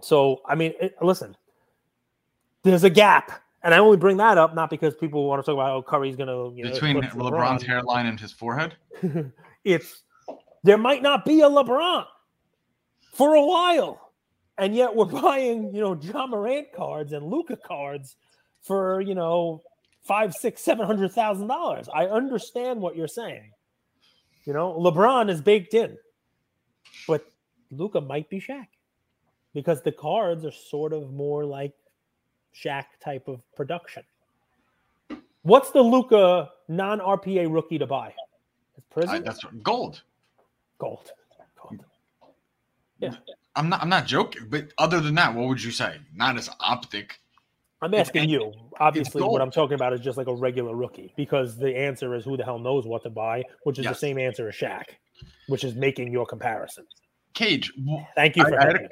So, 0.00 0.40
I 0.46 0.56
mean, 0.56 0.72
it, 0.80 0.96
listen, 1.00 1.36
there's 2.62 2.84
a 2.84 2.90
gap. 2.90 3.32
And 3.64 3.72
I 3.72 3.78
only 3.78 3.96
bring 3.96 4.16
that 4.16 4.38
up 4.38 4.54
not 4.54 4.70
because 4.70 4.96
people 4.96 5.26
want 5.28 5.40
to 5.40 5.46
talk 5.46 5.54
about, 5.54 5.70
oh, 5.70 5.82
Curry's 5.82 6.16
going 6.16 6.28
to, 6.28 6.56
you 6.56 6.64
know, 6.64 6.72
Between 6.72 6.96
eclipse 6.96 7.14
LeBron's 7.14 7.62
LeBron. 7.62 7.66
hairline 7.66 8.06
and 8.06 8.18
his 8.18 8.32
forehead. 8.32 8.74
it's 9.64 10.02
there 10.64 10.78
might 10.78 11.02
not 11.02 11.24
be 11.24 11.40
a 11.40 11.48
LeBron 11.48 12.04
for 13.12 13.34
a 13.34 13.44
while, 13.44 14.12
and 14.58 14.74
yet 14.74 14.94
we're 14.94 15.04
buying 15.22 15.74
you 15.74 15.80
know 15.80 15.94
John 15.94 16.30
Morant 16.30 16.72
cards 16.74 17.12
and 17.12 17.26
Luka 17.26 17.56
cards 17.56 18.16
for 18.62 19.00
you 19.00 19.14
know 19.14 19.62
five, 20.02 20.34
six, 20.34 20.60
seven 20.62 20.86
hundred 20.86 21.12
thousand 21.12 21.46
dollars. 21.46 21.88
I 21.92 22.06
understand 22.06 22.80
what 22.80 22.96
you're 22.96 23.08
saying. 23.08 23.52
You 24.44 24.52
know, 24.52 24.72
LeBron 24.72 25.30
is 25.30 25.40
baked 25.40 25.74
in, 25.74 25.96
but 27.06 27.24
Luka 27.70 28.00
might 28.00 28.28
be 28.28 28.40
Shaq 28.40 28.66
because 29.54 29.82
the 29.82 29.92
cards 29.92 30.44
are 30.44 30.50
sort 30.50 30.92
of 30.92 31.12
more 31.12 31.44
like 31.44 31.74
Shaq 32.54 32.84
type 33.00 33.28
of 33.28 33.40
production. 33.54 34.02
What's 35.42 35.70
the 35.70 35.82
Luka 35.82 36.50
non 36.68 37.00
RPA 37.00 37.52
rookie 37.52 37.78
to 37.78 37.86
buy? 37.86 38.14
I, 39.08 39.18
that's 39.20 39.42
gold. 39.62 40.02
gold. 40.78 41.12
Gold. 41.60 41.84
Yeah. 42.98 43.14
I'm 43.56 43.68
not. 43.68 43.82
I'm 43.82 43.88
not 43.88 44.06
joking. 44.06 44.46
But 44.48 44.72
other 44.78 45.00
than 45.00 45.14
that, 45.16 45.34
what 45.34 45.48
would 45.48 45.62
you 45.62 45.70
say? 45.70 45.96
Not 46.14 46.36
as 46.36 46.48
optic. 46.60 47.18
I'm 47.80 47.92
It's- 47.92 48.08
asking 48.08 48.28
you. 48.28 48.52
Obviously, 48.78 49.22
what. 49.22 49.40
I'm 49.42 49.50
talking 49.50 49.74
about 49.74 49.92
is 49.92 50.00
just 50.00 50.16
like 50.16 50.28
a 50.28 50.34
regular 50.34 50.74
rookie 50.74 51.12
because 51.16 51.56
the 51.56 51.76
answer 51.76 52.14
is 52.14 52.24
who 52.24 52.36
the 52.36 52.44
hell 52.44 52.58
knows 52.58 52.86
what 52.86 53.02
to 53.02 53.10
buy, 53.10 53.44
which 53.64 53.78
is 53.78 53.86
the 53.86 53.94
same 53.94 54.18
answer 54.18 54.48
as 54.48 54.54
Shaq, 54.54 54.84
which 55.48 55.64
is 55.64 55.74
making 55.74 56.12
your 56.12 56.26
comparison. 56.26 56.86
Cage. 57.34 57.72
Thank 58.14 58.36
you 58.36 58.44
for 58.44 58.58
I 58.58 58.64
had 58.64 58.72
helping. 58.72 58.88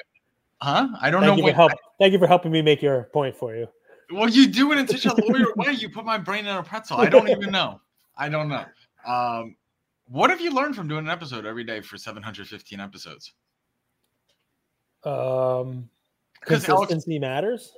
Huh? 0.62 0.88
I 1.00 1.10
don't 1.10 1.22
Thank 1.22 1.32
know 1.32 1.36
you 1.38 1.42
what. 1.44 1.50
for 1.52 1.56
help. 1.56 1.72
Thank 1.98 2.12
you 2.12 2.18
for 2.18 2.26
helping 2.26 2.52
me 2.52 2.60
make 2.62 2.82
your 2.82 3.04
point 3.12 3.34
for 3.36 3.54
you. 3.56 3.66
Well, 4.12 4.28
you 4.28 4.46
do 4.48 4.72
it 4.72 4.78
in 4.78 4.88
such 4.88 5.06
a 5.06 5.14
lawyer 5.24 5.46
way. 5.56 5.72
You 5.72 5.88
put 5.88 6.04
my 6.04 6.18
brain 6.18 6.46
in 6.46 6.54
a 6.56 6.62
pretzel. 6.62 6.98
I 6.98 7.06
don't 7.08 7.28
even 7.28 7.50
know. 7.50 7.80
I 8.16 8.28
don't 8.28 8.48
know. 8.48 8.64
Um, 9.06 9.56
what 10.08 10.28
have 10.30 10.40
you 10.40 10.50
learned 10.50 10.76
from 10.76 10.88
doing 10.88 11.06
an 11.06 11.10
episode 11.10 11.46
every 11.46 11.64
day 11.64 11.80
for 11.80 11.96
715 11.96 12.80
episodes? 12.80 13.32
Um, 15.04 15.88
'Cause 16.42 16.68
Alex- 16.68 16.88
consistency 16.90 17.18
matters. 17.18 17.72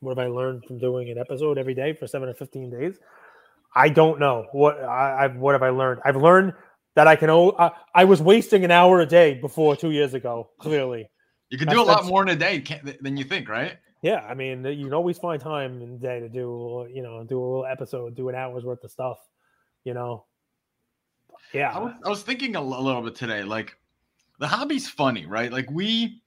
What 0.00 0.18
have 0.18 0.26
I 0.26 0.28
learned 0.28 0.64
from 0.64 0.78
doing 0.78 1.10
an 1.10 1.18
episode 1.18 1.58
every 1.58 1.74
day 1.74 1.92
for 1.92 2.06
seven 2.06 2.28
or 2.28 2.34
fifteen 2.34 2.68
days? 2.70 2.98
I 3.74 3.88
don't 3.88 4.18
know. 4.18 4.46
What 4.52 4.82
I, 4.82 5.24
I've 5.24 5.36
what 5.36 5.52
have 5.52 5.62
I 5.62 5.68
learned? 5.70 6.00
I've 6.04 6.16
learned 6.16 6.52
that 6.94 7.06
I 7.06 7.16
can. 7.16 7.30
o- 7.30 7.54
I, 7.58 7.70
I 7.94 8.04
was 8.04 8.20
wasting 8.20 8.64
an 8.64 8.70
hour 8.70 9.00
a 9.00 9.06
day 9.06 9.34
before 9.34 9.76
two 9.76 9.90
years 9.90 10.14
ago. 10.14 10.50
Clearly, 10.58 11.08
You 11.50 11.58
can 11.58 11.68
That's- 11.68 11.84
do 11.84 11.90
a 11.90 11.92
lot 11.92 12.04
more 12.06 12.22
in 12.22 12.28
a 12.28 12.36
day 12.36 12.62
than 13.00 13.16
you 13.16 13.24
think, 13.24 13.48
right? 13.48 13.76
yeah. 14.02 14.26
I 14.28 14.34
mean, 14.34 14.64
you 14.64 14.84
can 14.84 14.94
always 14.94 15.18
find 15.18 15.40
time 15.40 15.80
in 15.80 15.92
the 15.92 15.98
day 15.98 16.20
to 16.20 16.28
do. 16.28 16.86
You 16.92 17.02
know, 17.02 17.24
do 17.24 17.38
a 17.38 17.44
little 17.44 17.66
episode, 17.66 18.16
do 18.16 18.28
an 18.28 18.34
hour's 18.34 18.64
worth 18.64 18.82
of 18.84 18.90
stuff. 18.90 19.18
You 19.84 19.94
know. 19.94 20.24
Yeah. 21.52 21.72
I 21.74 21.78
was, 21.78 21.92
I 22.04 22.08
was 22.08 22.22
thinking 22.22 22.56
a 22.56 22.62
little 22.62 23.02
bit 23.02 23.14
today. 23.14 23.42
Like, 23.42 23.76
the 24.38 24.46
hobby's 24.46 24.88
funny, 24.88 25.26
right? 25.26 25.52
Like, 25.52 25.70
we. 25.70 26.20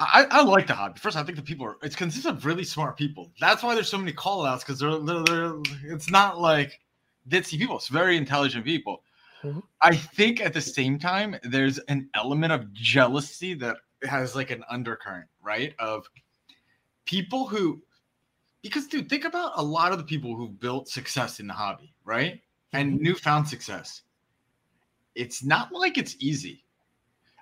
I, 0.00 0.26
I 0.30 0.42
like 0.44 0.68
the 0.68 0.74
hobby. 0.74 0.98
First, 1.00 1.16
I 1.16 1.24
think 1.24 1.36
the 1.36 1.42
people 1.42 1.66
are. 1.66 1.76
It 1.82 1.96
consists 1.96 2.24
of 2.26 2.46
really 2.46 2.62
smart 2.64 2.96
people. 2.96 3.32
That's 3.40 3.62
why 3.64 3.74
there's 3.74 3.88
so 3.88 3.98
many 3.98 4.12
call 4.12 4.46
outs 4.46 4.62
because 4.62 4.78
they're, 4.78 4.98
they're, 5.00 5.24
they're. 5.24 5.54
It's 5.92 6.08
not 6.10 6.40
like 6.40 6.78
ditzy 7.28 7.58
people. 7.58 7.76
It's 7.76 7.88
very 7.88 8.16
intelligent 8.16 8.64
people. 8.64 9.02
Mhm. 9.44 9.62
I 9.80 9.94
think 9.94 10.40
at 10.40 10.52
the 10.52 10.60
same 10.60 10.98
time, 10.98 11.36
there's 11.42 11.78
an 11.80 12.10
element 12.14 12.52
of 12.52 12.72
jealousy 12.72 13.54
that 13.54 13.76
has 14.02 14.34
like 14.34 14.50
an 14.50 14.64
undercurrent, 14.68 15.28
right? 15.42 15.74
Of 15.78 16.08
people 17.04 17.46
who, 17.46 17.82
because 18.62 18.86
dude, 18.86 19.08
think 19.08 19.24
about 19.24 19.52
a 19.56 19.62
lot 19.62 19.92
of 19.92 19.98
the 19.98 20.04
people 20.04 20.36
who 20.36 20.48
built 20.48 20.88
success 20.88 21.40
in 21.40 21.46
the 21.46 21.54
hobby, 21.54 21.94
right? 22.04 22.40
And 22.72 23.00
newfound 23.00 23.48
success. 23.48 24.02
It's 25.14 25.42
not 25.42 25.72
like 25.72 25.98
it's 25.98 26.16
easy. 26.18 26.64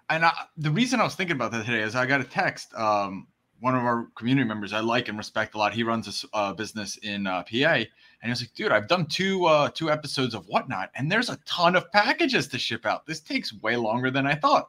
And 0.09 0.25
I, 0.25 0.33
the 0.57 0.71
reason 0.71 1.01
I 1.01 1.05
was 1.05 1.15
thinking 1.15 1.37
about 1.37 1.51
that 1.53 1.67
today 1.67 1.83
is 1.83 1.97
I 1.97 2.07
got 2.07 2.21
a 2.21 2.25
text. 2.25 2.73
Um, 2.75 3.27
one 3.61 3.75
of 3.75 3.83
our 3.83 4.09
community 4.17 4.47
members 4.47 4.73
I 4.73 4.81
like 4.81 5.09
and 5.09 5.17
respect 5.17 5.55
a 5.55 5.59
lot. 5.59 5.73
He 5.73 5.83
runs 5.83 6.27
a 6.33 6.37
uh, 6.37 6.53
business 6.53 6.97
in 6.99 7.27
uh, 7.27 7.43
PA, 7.43 7.75
and 7.75 7.87
he 8.23 8.29
was 8.31 8.43
like, 8.43 8.55
"Dude, 8.55 8.73
I've 8.73 8.89
done 8.89 9.07
two 9.07 9.45
uh, 9.47 9.71
two 9.71 9.91
episodes 9.91 10.35
of 10.35 10.47
whatnot, 10.47 10.91
and 10.95 11.11
there's 11.11 11.31
a 11.31 11.39
ton 11.47 11.77
of 11.77 11.91
packages 11.93 12.49
to 12.49 12.59
ship 12.59 12.87
out. 12.87 13.07
This 13.07 13.21
takes 13.21 13.53
way 13.55 13.77
longer 13.77 14.11
than 14.11 14.27
I 14.27 14.35
thought, 14.35 14.69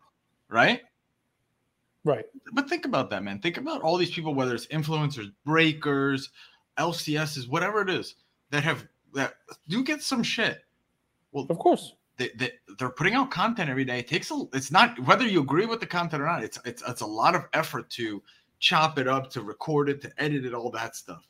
right?" 0.50 0.82
Right. 2.04 2.26
But 2.54 2.70
think 2.70 2.86
about 2.86 3.10
that, 3.10 3.24
man. 3.24 3.40
Think 3.40 3.58
about 3.58 3.82
all 3.82 3.98
these 3.98 4.12
people, 4.12 4.34
whether 4.34 4.56
it's 4.56 4.68
influencers, 4.68 5.30
breakers, 5.46 6.30
LCSs, 6.78 7.50
whatever 7.50 7.82
it 7.82 7.90
is, 7.90 8.16
that 8.52 8.64
have 8.64 8.88
that 9.14 9.36
do 9.68 9.84
get 9.84 10.02
some 10.02 10.24
shit. 10.24 10.64
Well, 11.34 11.46
Of 11.50 11.60
course. 11.60 11.96
they, 12.18 12.30
they, 12.36 12.52
they're 12.80 12.90
putting 12.90 13.14
out 13.14 13.30
content 13.30 13.70
every 13.70 13.84
day. 13.84 14.00
It 14.00 14.08
takes 14.08 14.32
a 14.32 14.44
it's 14.54 14.72
not 14.72 14.98
whether 15.06 15.26
you 15.26 15.42
agree 15.42 15.66
with 15.66 15.82
the 15.82 15.86
content 15.86 16.22
or 16.22 16.26
not, 16.26 16.44
it's 16.44 16.58
it's 16.64 16.82
it's 16.88 17.02
a 17.02 17.06
lot 17.06 17.36
of 17.36 17.44
effort 17.54 17.90
to 17.92 18.24
chop 18.60 18.98
it 19.00 19.08
up, 19.08 19.30
to 19.32 19.42
record 19.42 19.90
it, 19.90 20.02
to 20.02 20.12
edit 20.18 20.46
it, 20.46 20.54
all 20.54 20.72
that 20.72 20.96
stuff. 20.96 21.28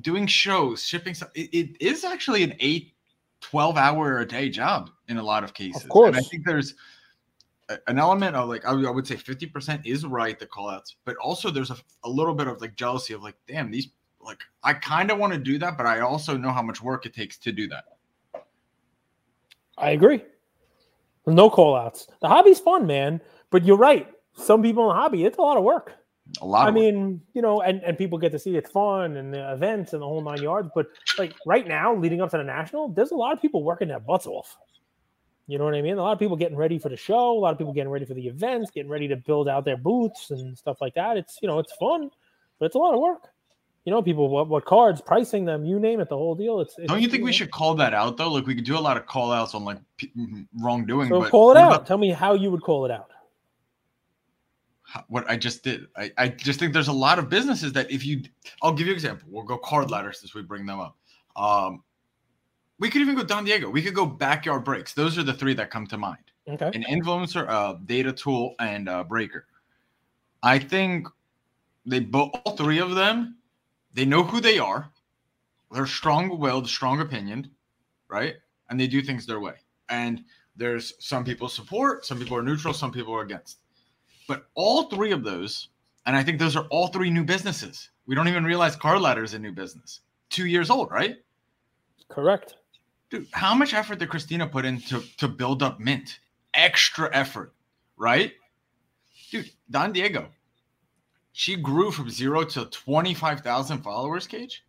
Doing 0.00 0.26
shows, 0.26 0.84
shipping 0.84 1.14
stuff, 1.14 1.30
it, 1.34 1.50
it 1.52 1.76
is 1.80 2.04
actually 2.04 2.42
an 2.42 2.54
eight, 2.60 2.94
12 3.40 3.76
hour 3.76 4.18
a 4.18 4.26
day 4.26 4.48
job 4.48 4.90
in 5.08 5.18
a 5.18 5.22
lot 5.22 5.44
of 5.44 5.54
cases. 5.54 5.84
Of 5.84 5.90
And 6.06 6.16
I 6.16 6.20
think 6.20 6.44
there's 6.46 6.74
a- 7.68 7.78
an 7.88 7.98
element 7.98 8.36
of 8.36 8.48
like 8.48 8.64
I 8.64 8.72
would, 8.72 8.86
I 8.86 8.90
would 8.90 9.06
say 9.06 9.16
50% 9.16 9.86
is 9.86 10.04
right, 10.04 10.38
the 10.38 10.46
call 10.46 10.70
outs, 10.70 10.96
but 11.04 11.16
also 11.16 11.50
there's 11.50 11.70
a, 11.70 11.76
a 12.04 12.08
little 12.08 12.34
bit 12.34 12.46
of 12.46 12.60
like 12.60 12.74
jealousy 12.76 13.14
of 13.14 13.22
like, 13.22 13.36
damn, 13.46 13.70
these 13.70 13.88
like 14.20 14.42
I 14.62 14.74
kind 14.74 15.10
of 15.10 15.18
want 15.18 15.32
to 15.32 15.38
do 15.38 15.58
that, 15.58 15.76
but 15.76 15.86
I 15.86 16.00
also 16.00 16.36
know 16.36 16.50
how 16.50 16.62
much 16.62 16.82
work 16.82 17.06
it 17.06 17.14
takes 17.14 17.38
to 17.38 17.52
do 17.52 17.68
that. 17.68 17.84
I 19.76 19.90
agree. 19.90 20.24
No 21.26 21.50
call 21.50 21.76
outs. 21.76 22.08
The 22.20 22.28
hobby's 22.28 22.58
fun, 22.58 22.86
man. 22.86 23.20
But 23.50 23.64
you're 23.64 23.76
right. 23.76 24.08
Some 24.38 24.62
people 24.62 24.84
in 24.84 24.96
the 24.96 25.00
hobby, 25.02 25.24
it's 25.24 25.38
a 25.38 25.42
lot 25.42 25.56
of 25.56 25.64
work. 25.64 25.92
A 26.40 26.46
lot 26.46 26.66
I 26.66 26.68
of 26.68 26.74
work. 26.74 26.84
mean, 26.94 27.20
you 27.34 27.42
know, 27.42 27.60
and, 27.62 27.82
and 27.82 27.96
people 27.98 28.18
get 28.18 28.32
to 28.32 28.38
see 28.38 28.56
it's 28.56 28.70
fun 28.70 29.16
and 29.16 29.32
the 29.34 29.52
events 29.52 29.92
and 29.94 30.02
the 30.02 30.06
whole 30.06 30.22
nine 30.22 30.42
yards. 30.42 30.70
But 30.74 30.86
like 31.18 31.34
right 31.46 31.66
now, 31.66 31.94
leading 31.94 32.20
up 32.20 32.30
to 32.30 32.38
the 32.38 32.44
national, 32.44 32.88
there's 32.90 33.10
a 33.10 33.16
lot 33.16 33.32
of 33.32 33.40
people 33.42 33.62
working 33.64 33.88
their 33.88 34.00
butts 34.00 34.26
off. 34.26 34.56
You 35.46 35.56
know 35.58 35.64
what 35.64 35.74
I 35.74 35.80
mean? 35.80 35.96
A 35.96 36.02
lot 36.02 36.12
of 36.12 36.18
people 36.18 36.36
getting 36.36 36.58
ready 36.58 36.78
for 36.78 36.90
the 36.90 36.96
show, 36.96 37.32
a 37.32 37.40
lot 37.40 37.52
of 37.52 37.58
people 37.58 37.72
getting 37.72 37.88
ready 37.90 38.04
for 38.04 38.12
the 38.14 38.26
events, 38.26 38.70
getting 38.70 38.90
ready 38.90 39.08
to 39.08 39.16
build 39.16 39.48
out 39.48 39.64
their 39.64 39.78
booths 39.78 40.30
and 40.30 40.56
stuff 40.56 40.76
like 40.82 40.94
that. 40.94 41.16
It's 41.16 41.38
you 41.40 41.48
know, 41.48 41.58
it's 41.58 41.72
fun, 41.76 42.10
but 42.58 42.66
it's 42.66 42.74
a 42.74 42.78
lot 42.78 42.92
of 42.92 43.00
work. 43.00 43.28
you 43.88 43.90
know, 43.90 44.02
people 44.02 44.28
what, 44.28 44.48
what 44.48 44.66
cards, 44.66 45.00
pricing 45.00 45.46
them, 45.46 45.64
you 45.64 45.80
name 45.80 46.00
it, 46.00 46.10
the 46.10 46.16
whole 46.16 46.34
deal. 46.34 46.60
It's, 46.60 46.76
it's 46.78 46.88
Don't 46.88 47.00
you 47.00 47.08
think 47.08 47.24
we 47.24 47.30
know. 47.30 47.32
should 47.32 47.50
call 47.50 47.74
that 47.76 47.94
out 47.94 48.18
though? 48.18 48.30
Like 48.30 48.46
we 48.46 48.54
could 48.54 48.66
do 48.66 48.76
a 48.76 48.78
lot 48.78 48.98
of 48.98 49.06
call 49.06 49.32
outs 49.32 49.54
on 49.54 49.64
like 49.64 49.78
p- 49.96 50.12
wrongdoing. 50.60 51.08
So 51.08 51.20
but 51.20 51.30
call 51.30 51.52
it 51.52 51.56
out. 51.56 51.72
about 51.72 51.86
Tell 51.86 51.96
me 51.96 52.10
how 52.10 52.34
you 52.34 52.50
would 52.50 52.60
call 52.62 52.84
it 52.84 52.90
out. 52.90 53.10
What 55.08 55.28
I 55.28 55.36
just 55.36 55.62
did. 55.62 55.86
I, 55.96 56.10
I 56.16 56.28
just 56.28 56.58
think 56.58 56.72
there's 56.72 56.88
a 56.88 56.92
lot 56.92 57.18
of 57.18 57.28
businesses 57.28 57.72
that 57.74 57.90
if 57.90 58.06
you, 58.06 58.22
I'll 58.62 58.72
give 58.72 58.86
you 58.86 58.92
an 58.92 58.96
example. 58.96 59.28
We'll 59.30 59.44
go 59.44 59.58
card 59.58 59.90
ladders 59.90 60.20
since 60.20 60.34
we 60.34 60.42
bring 60.42 60.64
them 60.64 60.80
up. 60.80 60.96
Um, 61.36 61.82
we 62.78 62.88
could 62.88 63.02
even 63.02 63.14
go 63.14 63.22
Don 63.22 63.44
Diego. 63.44 63.68
We 63.68 63.82
could 63.82 63.94
go 63.94 64.06
backyard 64.06 64.64
breaks. 64.64 64.94
Those 64.94 65.18
are 65.18 65.22
the 65.22 65.34
three 65.34 65.52
that 65.54 65.70
come 65.70 65.86
to 65.88 65.98
mind. 65.98 66.22
Okay. 66.48 66.70
an 66.72 66.84
influencer, 66.84 67.46
uh, 67.46 67.74
data 67.84 68.12
tool, 68.12 68.54
and 68.58 68.88
uh, 68.88 69.04
breaker. 69.04 69.44
I 70.42 70.58
think 70.58 71.06
they 71.84 72.00
both 72.00 72.30
all 72.44 72.56
three 72.56 72.78
of 72.78 72.94
them, 72.94 73.36
they 73.92 74.06
know 74.06 74.22
who 74.22 74.40
they 74.40 74.58
are. 74.58 74.90
They're 75.70 75.86
strong-willed, 75.86 76.66
strong-opinioned, 76.66 77.50
right? 78.08 78.36
And 78.70 78.80
they 78.80 78.86
do 78.86 79.02
things 79.02 79.26
their 79.26 79.40
way. 79.40 79.56
And 79.90 80.24
there's 80.56 80.94
some 80.98 81.24
people 81.24 81.48
support, 81.48 82.06
some 82.06 82.18
people 82.18 82.36
are 82.36 82.42
neutral, 82.42 82.72
some 82.72 82.92
people 82.92 83.14
are 83.14 83.22
against. 83.22 83.58
But 84.28 84.46
all 84.54 84.84
three 84.84 85.10
of 85.10 85.24
those, 85.24 85.68
and 86.06 86.14
I 86.14 86.22
think 86.22 86.38
those 86.38 86.54
are 86.54 86.66
all 86.66 86.88
three 86.88 87.10
new 87.10 87.24
businesses. 87.24 87.90
We 88.06 88.14
don't 88.14 88.28
even 88.28 88.44
realize 88.44 88.76
Card 88.76 89.00
Ladder 89.00 89.24
is 89.24 89.34
a 89.34 89.38
new 89.38 89.52
business. 89.52 90.00
Two 90.30 90.46
years 90.46 90.70
old, 90.70 90.90
right? 90.92 91.16
Correct. 92.08 92.54
Dude, 93.10 93.26
how 93.32 93.54
much 93.54 93.72
effort 93.72 93.98
did 93.98 94.10
Christina 94.10 94.46
put 94.46 94.66
in 94.66 94.80
to 94.82 95.02
to 95.16 95.26
build 95.26 95.62
up 95.62 95.80
Mint? 95.80 96.20
Extra 96.52 97.08
effort, 97.14 97.54
right? 97.96 98.32
Dude, 99.30 99.50
Don 99.70 99.92
Diego, 99.92 100.28
she 101.32 101.56
grew 101.56 101.90
from 101.90 102.10
zero 102.10 102.44
to 102.44 102.66
25,000 102.66 103.82
followers, 103.82 104.26
Cage. 104.26 104.64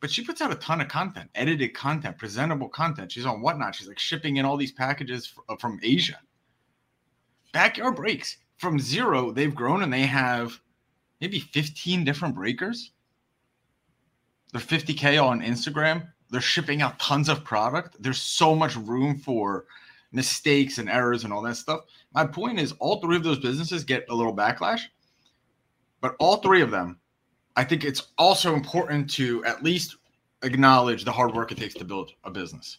But 0.00 0.10
she 0.10 0.22
puts 0.24 0.40
out 0.40 0.52
a 0.52 0.56
ton 0.56 0.80
of 0.80 0.88
content, 0.88 1.30
edited 1.34 1.74
content, 1.74 2.18
presentable 2.18 2.68
content. 2.68 3.10
She's 3.10 3.26
on 3.26 3.40
whatnot. 3.40 3.74
She's 3.74 3.88
like 3.88 3.98
shipping 3.98 4.36
in 4.36 4.44
all 4.44 4.56
these 4.56 4.72
packages 4.72 5.32
uh, 5.48 5.56
from 5.56 5.80
Asia. 5.82 6.18
Backyard 7.52 7.96
breaks 7.96 8.36
from 8.56 8.78
zero, 8.78 9.30
they've 9.30 9.54
grown 9.54 9.82
and 9.82 9.92
they 9.92 10.02
have 10.02 10.58
maybe 11.20 11.40
15 11.40 12.04
different 12.04 12.34
breakers. 12.34 12.92
They're 14.52 14.60
50K 14.60 15.22
on 15.22 15.40
Instagram. 15.40 16.08
They're 16.30 16.40
shipping 16.40 16.82
out 16.82 16.98
tons 16.98 17.28
of 17.28 17.44
product. 17.44 17.96
There's 18.00 18.20
so 18.20 18.54
much 18.54 18.76
room 18.76 19.18
for 19.18 19.66
mistakes 20.12 20.78
and 20.78 20.88
errors 20.88 21.24
and 21.24 21.32
all 21.32 21.42
that 21.42 21.56
stuff. 21.56 21.80
My 22.14 22.26
point 22.26 22.60
is, 22.60 22.72
all 22.78 23.00
three 23.00 23.16
of 23.16 23.24
those 23.24 23.38
businesses 23.38 23.84
get 23.84 24.06
a 24.08 24.14
little 24.14 24.34
backlash, 24.34 24.82
but 26.00 26.14
all 26.18 26.36
three 26.36 26.62
of 26.62 26.70
them, 26.70 26.98
I 27.56 27.64
think 27.64 27.84
it's 27.84 28.12
also 28.16 28.54
important 28.54 29.10
to 29.10 29.44
at 29.44 29.62
least 29.62 29.96
acknowledge 30.42 31.04
the 31.04 31.12
hard 31.12 31.34
work 31.34 31.50
it 31.52 31.58
takes 31.58 31.74
to 31.74 31.84
build 31.84 32.12
a 32.24 32.30
business. 32.30 32.78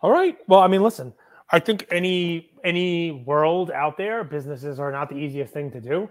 All 0.00 0.10
right. 0.10 0.36
Well, 0.46 0.60
I 0.60 0.68
mean, 0.68 0.82
listen, 0.82 1.12
I 1.50 1.58
think 1.58 1.86
any 1.90 2.47
any 2.64 3.10
world 3.12 3.70
out 3.70 3.96
there, 3.96 4.24
businesses 4.24 4.78
are 4.78 4.92
not 4.92 5.08
the 5.08 5.16
easiest 5.16 5.52
thing 5.52 5.70
to 5.72 5.80
do. 5.80 6.08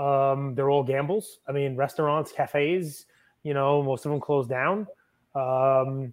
Um, 0.00 0.54
they're 0.54 0.70
all 0.70 0.82
gambles. 0.82 1.38
I 1.48 1.52
mean, 1.52 1.76
restaurants, 1.76 2.32
cafes, 2.32 3.06
you 3.42 3.54
know, 3.54 3.82
most 3.82 4.06
of 4.06 4.12
them 4.12 4.20
close 4.20 4.46
down. 4.46 4.86
Um, 5.34 6.12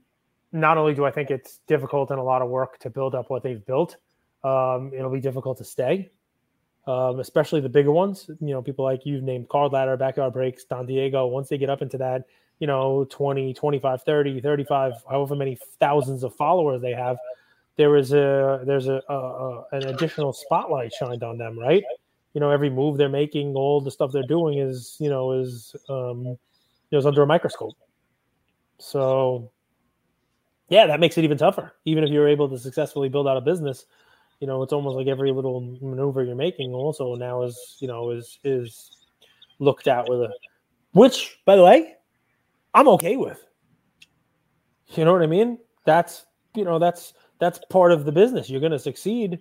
not 0.51 0.77
only 0.77 0.93
do 0.93 1.05
I 1.05 1.11
think 1.11 1.29
it's 1.31 1.59
difficult 1.67 2.11
and 2.11 2.19
a 2.19 2.23
lot 2.23 2.41
of 2.41 2.49
work 2.49 2.79
to 2.79 2.89
build 2.89 3.15
up 3.15 3.29
what 3.29 3.43
they've 3.43 3.65
built, 3.65 3.97
um, 4.43 4.91
it'll 4.93 5.11
be 5.11 5.19
difficult 5.19 5.57
to 5.57 5.63
stay, 5.63 6.09
um, 6.85 7.19
especially 7.19 7.61
the 7.61 7.69
bigger 7.69 7.91
ones. 7.91 8.29
You 8.39 8.53
know, 8.53 8.61
people 8.61 8.85
like 8.85 9.05
you've 9.05 9.23
named 9.23 9.49
Card 9.49 9.73
Ladder, 9.73 9.97
Backyard 9.97 10.33
Breaks, 10.33 10.63
Don 10.63 10.85
Diego. 10.85 11.27
Once 11.27 11.49
they 11.49 11.57
get 11.57 11.69
up 11.69 11.81
into 11.81 11.97
that, 11.97 12.25
you 12.59 12.67
know, 12.67 13.05
20, 13.09 13.53
25, 13.53 14.03
30, 14.03 14.41
35, 14.41 14.93
however 15.09 15.35
many 15.35 15.57
thousands 15.79 16.23
of 16.23 16.35
followers 16.35 16.81
they 16.81 16.93
have, 16.93 17.17
there 17.77 17.95
is 17.95 18.11
a 18.11 18.61
there's 18.65 18.87
a, 18.87 19.01
a, 19.07 19.13
a 19.13 19.65
an 19.73 19.87
additional 19.87 20.33
spotlight 20.33 20.91
shined 20.93 21.23
on 21.23 21.37
them, 21.37 21.57
right? 21.57 21.83
You 22.33 22.41
know, 22.41 22.49
every 22.49 22.69
move 22.69 22.97
they're 22.97 23.09
making, 23.09 23.55
all 23.55 23.81
the 23.81 23.91
stuff 23.91 24.11
they're 24.11 24.23
doing 24.23 24.59
is, 24.59 24.95
you 24.99 25.09
know, 25.09 25.31
is 25.31 25.75
um, 25.87 26.37
is 26.91 27.05
under 27.05 27.21
a 27.21 27.27
microscope. 27.27 27.75
So, 28.79 29.51
yeah, 30.69 30.85
that 30.87 30.99
makes 30.99 31.17
it 31.17 31.23
even 31.23 31.37
tougher. 31.37 31.73
Even 31.85 32.03
if 32.03 32.09
you're 32.09 32.27
able 32.27 32.49
to 32.49 32.59
successfully 32.59 33.09
build 33.09 33.27
out 33.27 33.37
a 33.37 33.41
business, 33.41 33.85
you 34.39 34.47
know, 34.47 34.61
it's 34.61 34.73
almost 34.73 34.95
like 34.95 35.07
every 35.07 35.31
little 35.31 35.61
maneuver 35.81 36.23
you're 36.23 36.35
making 36.35 36.73
also 36.73 37.15
now 37.15 37.43
is, 37.43 37.77
you 37.79 37.87
know, 37.87 38.11
is 38.11 38.39
is 38.43 38.91
looked 39.59 39.87
at 39.87 40.07
with 40.09 40.21
a, 40.21 40.33
which, 40.93 41.39
by 41.45 41.55
the 41.55 41.63
way, 41.63 41.95
I'm 42.73 42.87
okay 42.89 43.17
with. 43.17 43.43
You 44.89 45.05
know 45.05 45.13
what 45.13 45.21
I 45.21 45.27
mean? 45.27 45.59
That's 45.85 46.25
you 46.55 46.63
know 46.63 46.79
that's 46.79 47.13
that's 47.39 47.59
part 47.69 47.91
of 47.91 48.05
the 48.05 48.11
business. 48.11 48.49
You're 48.49 48.59
going 48.59 48.71
to 48.71 48.79
succeed. 48.79 49.39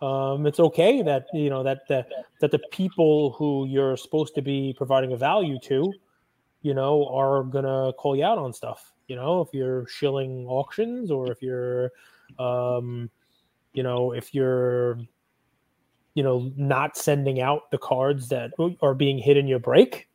Um, 0.00 0.46
it's 0.46 0.58
okay 0.58 1.02
that 1.02 1.26
you 1.32 1.48
know 1.48 1.62
that 1.62 1.86
that 1.88 2.08
that 2.40 2.50
the 2.50 2.58
people 2.70 3.32
who 3.32 3.66
you're 3.66 3.96
supposed 3.96 4.34
to 4.34 4.42
be 4.42 4.74
providing 4.76 5.12
a 5.12 5.16
value 5.16 5.58
to, 5.64 5.92
you 6.62 6.74
know, 6.74 7.06
are 7.08 7.44
going 7.44 7.64
to 7.64 7.92
call 7.96 8.16
you 8.16 8.24
out 8.24 8.38
on 8.38 8.52
stuff. 8.52 8.92
You 9.06 9.16
know, 9.16 9.40
if 9.40 9.48
you're 9.52 9.86
shilling 9.86 10.46
auctions 10.48 11.10
or 11.10 11.30
if 11.30 11.42
you're, 11.42 11.90
um, 12.38 13.10
you 13.74 13.82
know, 13.82 14.12
if 14.12 14.34
you're, 14.34 14.98
you 16.14 16.22
know, 16.22 16.50
not 16.56 16.96
sending 16.96 17.40
out 17.40 17.70
the 17.70 17.78
cards 17.78 18.28
that 18.30 18.52
are 18.80 18.94
being 18.94 19.18
hit 19.18 19.36
in 19.36 19.46
your 19.46 19.58
break, 19.58 20.08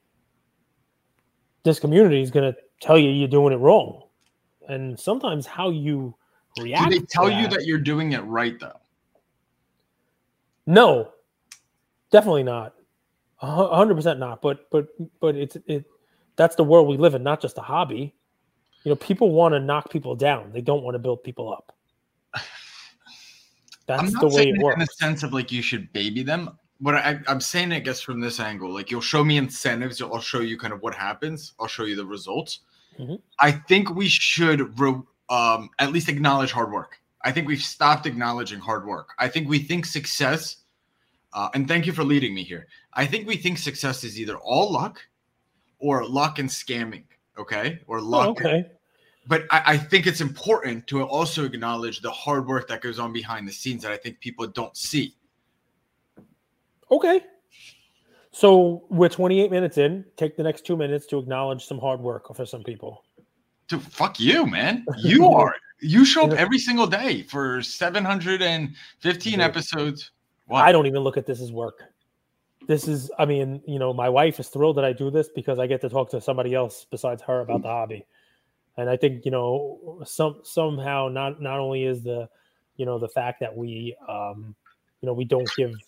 this 1.64 1.80
community 1.80 2.22
is 2.22 2.32
going 2.32 2.52
to 2.52 2.60
tell 2.82 2.98
you 2.98 3.10
you're 3.10 3.28
doing 3.28 3.54
it 3.54 3.58
wrong. 3.58 4.04
And 4.68 5.00
sometimes 5.00 5.46
how 5.46 5.70
you 5.70 6.16
react. 6.58 6.92
Do 6.92 7.00
they 7.00 7.06
tell 7.06 7.30
you 7.30 7.48
that 7.48 7.66
you're 7.66 7.78
doing 7.80 8.14
it 8.14 8.22
right 8.22 8.60
though? 8.60 8.80
No, 10.66 11.12
definitely 12.12 12.44
not. 12.44 12.74
A 13.42 13.52
hu- 13.52 13.62
a 13.64 13.76
hundred 13.76 13.96
percent 13.96 14.20
not. 14.20 14.42
But 14.42 14.70
but 14.70 14.88
but 15.20 15.36
it's 15.36 15.58
it. 15.68 15.86
That's 16.36 16.56
the 16.56 16.64
world 16.64 16.88
we 16.88 16.98
live 16.98 17.16
in, 17.16 17.24
not 17.24 17.42
just 17.42 17.58
a 17.58 17.62
hobby. 17.62 18.14
You 18.84 18.90
know, 18.92 18.96
people 18.96 19.32
want 19.32 19.54
to 19.54 19.60
knock 19.60 19.90
people 19.90 20.16
down. 20.16 20.52
They 20.54 20.62
don't 20.62 20.84
want 20.84 20.96
to 20.96 21.00
build 21.00 21.24
people 21.24 21.52
up. 21.52 21.74
That's 23.88 24.18
the 24.20 24.28
way 24.28 24.44
it 24.44 24.50
it 24.50 24.56
in 24.56 24.62
works. 24.62 24.80
the 24.80 24.86
sense 24.86 25.24
of 25.24 25.34
like 25.34 25.52
you 25.52 25.62
should 25.62 25.92
baby 25.94 26.24
them. 26.24 26.58
But 26.80 26.96
I, 26.96 27.20
I'm 27.28 27.42
saying 27.42 27.72
I 27.72 27.80
guess, 27.80 28.02
from 28.02 28.20
this 28.20 28.40
angle. 28.40 28.72
Like 28.72 28.92
you'll 28.92 29.02
show 29.02 29.24
me 29.24 29.38
incentives. 29.38 30.02
I'll 30.02 30.20
show 30.20 30.42
you 30.42 30.58
kind 30.58 30.74
of 30.74 30.82
what 30.82 30.94
happens. 30.94 31.54
I'll 31.60 31.68
show 31.68 31.86
you 31.86 31.96
the 31.96 32.06
results. 32.06 32.60
Mhm. 33.00 33.20
I 33.40 33.52
think 33.52 33.96
we 33.96 34.08
should 34.08 34.80
re- 34.80 35.02
um, 35.30 35.70
at 35.80 35.92
least 35.92 36.10
acknowledge 36.10 36.52
hard 36.52 36.72
work. 36.72 36.98
I 37.24 37.32
think 37.32 37.48
we've 37.48 37.62
stopped 37.62 38.06
acknowledging 38.06 38.60
hard 38.60 38.86
work. 38.86 39.10
I 39.20 39.28
think 39.28 39.50
we 39.50 39.60
think 39.60 39.86
success, 39.86 40.58
uh, 41.34 41.50
and 41.54 41.68
thank 41.68 41.86
you 41.86 41.94
for 41.94 42.04
leading 42.04 42.34
me 42.34 42.44
here. 42.44 42.68
I 42.94 43.06
think 43.06 43.28
we 43.28 43.36
think 43.38 43.58
success 43.58 44.04
is 44.04 44.20
either 44.20 44.38
all 44.38 44.72
luck 44.72 45.02
or 45.80 46.06
luck 46.06 46.40
and 46.40 46.50
scamming. 46.50 47.04
Okay, 47.38 47.80
or 47.88 48.00
Oh, 48.00 48.04
luck 48.04 48.30
okay. 48.30 48.66
but 49.28 49.44
I, 49.52 49.62
I 49.74 49.78
think 49.78 50.08
it's 50.08 50.22
important 50.22 50.88
to 50.88 51.04
also 51.04 51.46
acknowledge 51.46 52.02
the 52.02 52.10
hard 52.12 52.48
work 52.48 52.68
that 52.70 52.82
goes 52.82 52.98
on 52.98 53.14
behind 53.14 53.48
the 53.48 53.52
scenes 53.52 53.84
that 53.84 53.92
I 53.92 53.98
think 53.98 54.20
people 54.20 54.48
don't 54.48 54.76
see. 54.76 55.16
Okay. 56.90 57.22
So 58.32 58.86
we're 58.90 59.10
28 59.10 59.52
minutes 59.52 59.78
in. 59.78 60.06
Take 60.16 60.38
the 60.38 60.44
next 60.44 60.66
two 60.66 60.78
minutes 60.78 61.06
to 61.08 61.18
acknowledge 61.18 61.66
some 61.66 61.80
hard 61.80 62.00
work 62.00 62.34
for 62.36 62.46
some 62.46 62.64
people. 62.64 63.04
Dude, 63.68 63.82
fuck 63.84 64.20
you, 64.20 64.46
man. 64.46 64.86
You 64.98 65.28
are. 65.30 65.54
You 65.80 66.06
show 66.06 66.26
up 66.26 66.34
every 66.34 66.58
single 66.58 66.88
day 66.88 67.22
for 67.22 67.62
715 67.62 68.74
Dude. 69.04 69.40
episodes. 69.40 70.12
What? 70.48 70.64
I 70.64 70.72
don't 70.72 70.88
even 70.88 71.02
look 71.02 71.18
at 71.18 71.26
this 71.26 71.40
as 71.40 71.52
work. 71.52 71.84
This 72.68 72.88
is, 72.88 73.12
I 73.20 73.26
mean, 73.26 73.62
you 73.68 73.78
know, 73.78 73.94
my 73.94 74.10
wife 74.10 74.40
is 74.40 74.48
thrilled 74.48 74.78
that 74.78 74.86
I 74.86 74.92
do 74.92 75.12
this 75.12 75.30
because 75.30 75.60
I 75.60 75.68
get 75.68 75.82
to 75.82 75.90
talk 75.90 76.10
to 76.12 76.22
somebody 76.22 76.56
else 76.56 76.86
besides 76.90 77.22
her 77.24 77.42
about 77.42 77.62
the 77.62 77.68
hobby. 77.68 78.06
And 78.78 78.90
I 78.90 78.98
think, 78.98 79.24
you 79.24 79.32
know, 79.32 80.02
some 80.06 80.42
somehow 80.44 81.10
not 81.10 81.42
not 81.42 81.60
only 81.60 81.84
is 81.86 82.04
the, 82.04 82.28
you 82.76 82.86
know, 82.86 82.98
the 82.98 83.10
fact 83.10 83.40
that 83.40 83.56
we 83.56 83.96
um, 84.08 84.56
you 85.02 85.08
know, 85.08 85.14
we 85.14 85.26
don't 85.26 85.54
give 85.56 85.80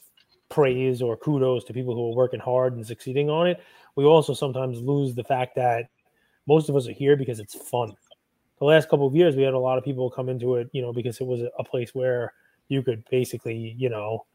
praise 0.50 1.02
or 1.02 1.18
kudos 1.18 1.64
to 1.66 1.74
people 1.74 1.96
who 1.96 2.12
are 2.12 2.16
working 2.16 2.40
hard 2.40 2.74
and 2.74 2.86
succeeding 2.86 3.30
on 3.30 3.48
it, 3.48 3.62
we 3.96 4.06
also 4.06 4.34
sometimes 4.34 4.82
lose 4.82 5.16
the 5.16 5.24
fact 5.24 5.56
that 5.56 5.90
most 6.50 6.68
of 6.68 6.76
us 6.76 6.88
are 6.88 6.92
here 6.92 7.16
because 7.16 7.40
it's 7.40 7.54
fun. 7.54 7.94
The 8.58 8.66
last 8.66 8.90
couple 8.90 9.08
of 9.08 9.16
years 9.16 9.36
we 9.36 9.44
had 9.44 9.54
a 9.54 9.60
lot 9.60 9.78
of 9.78 9.86
people 9.86 10.10
come 10.10 10.28
into 10.28 10.56
it, 10.56 10.68
you 10.74 10.82
know, 10.82 10.92
because 10.92 11.22
it 11.22 11.28
was 11.28 11.42
a 11.58 11.64
place 11.64 11.94
where 11.94 12.34
you 12.68 12.82
could 12.82 13.04
basically, 13.10 13.76
you 13.78 13.90
know, 13.90 14.26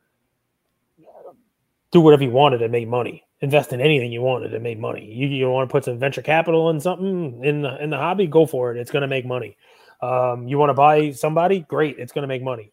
do 1.90 2.00
whatever 2.00 2.22
you 2.22 2.30
wanted 2.30 2.62
and 2.62 2.72
make 2.72 2.88
money. 2.88 3.24
Invest 3.40 3.72
in 3.72 3.80
anything 3.80 4.12
you 4.12 4.22
wanted 4.22 4.54
and 4.54 4.62
make 4.62 4.78
money. 4.78 5.04
You, 5.04 5.26
you 5.26 5.50
want 5.50 5.68
to 5.68 5.72
put 5.72 5.84
some 5.84 5.98
venture 5.98 6.22
capital 6.22 6.70
in 6.70 6.80
something 6.80 7.44
in 7.44 7.62
the 7.62 7.82
in 7.82 7.90
the 7.90 7.98
hobby, 7.98 8.26
go 8.26 8.46
for 8.46 8.70
it. 8.70 8.78
It's 8.78 8.90
going 8.90 9.02
to 9.02 9.08
make 9.08 9.26
money. 9.26 9.56
Um, 10.00 10.48
you 10.48 10.56
want 10.56 10.70
to 10.70 10.74
buy 10.74 11.10
somebody, 11.10 11.60
great. 11.68 11.98
It's 11.98 12.12
going 12.12 12.22
to 12.22 12.28
make 12.28 12.42
money. 12.42 12.72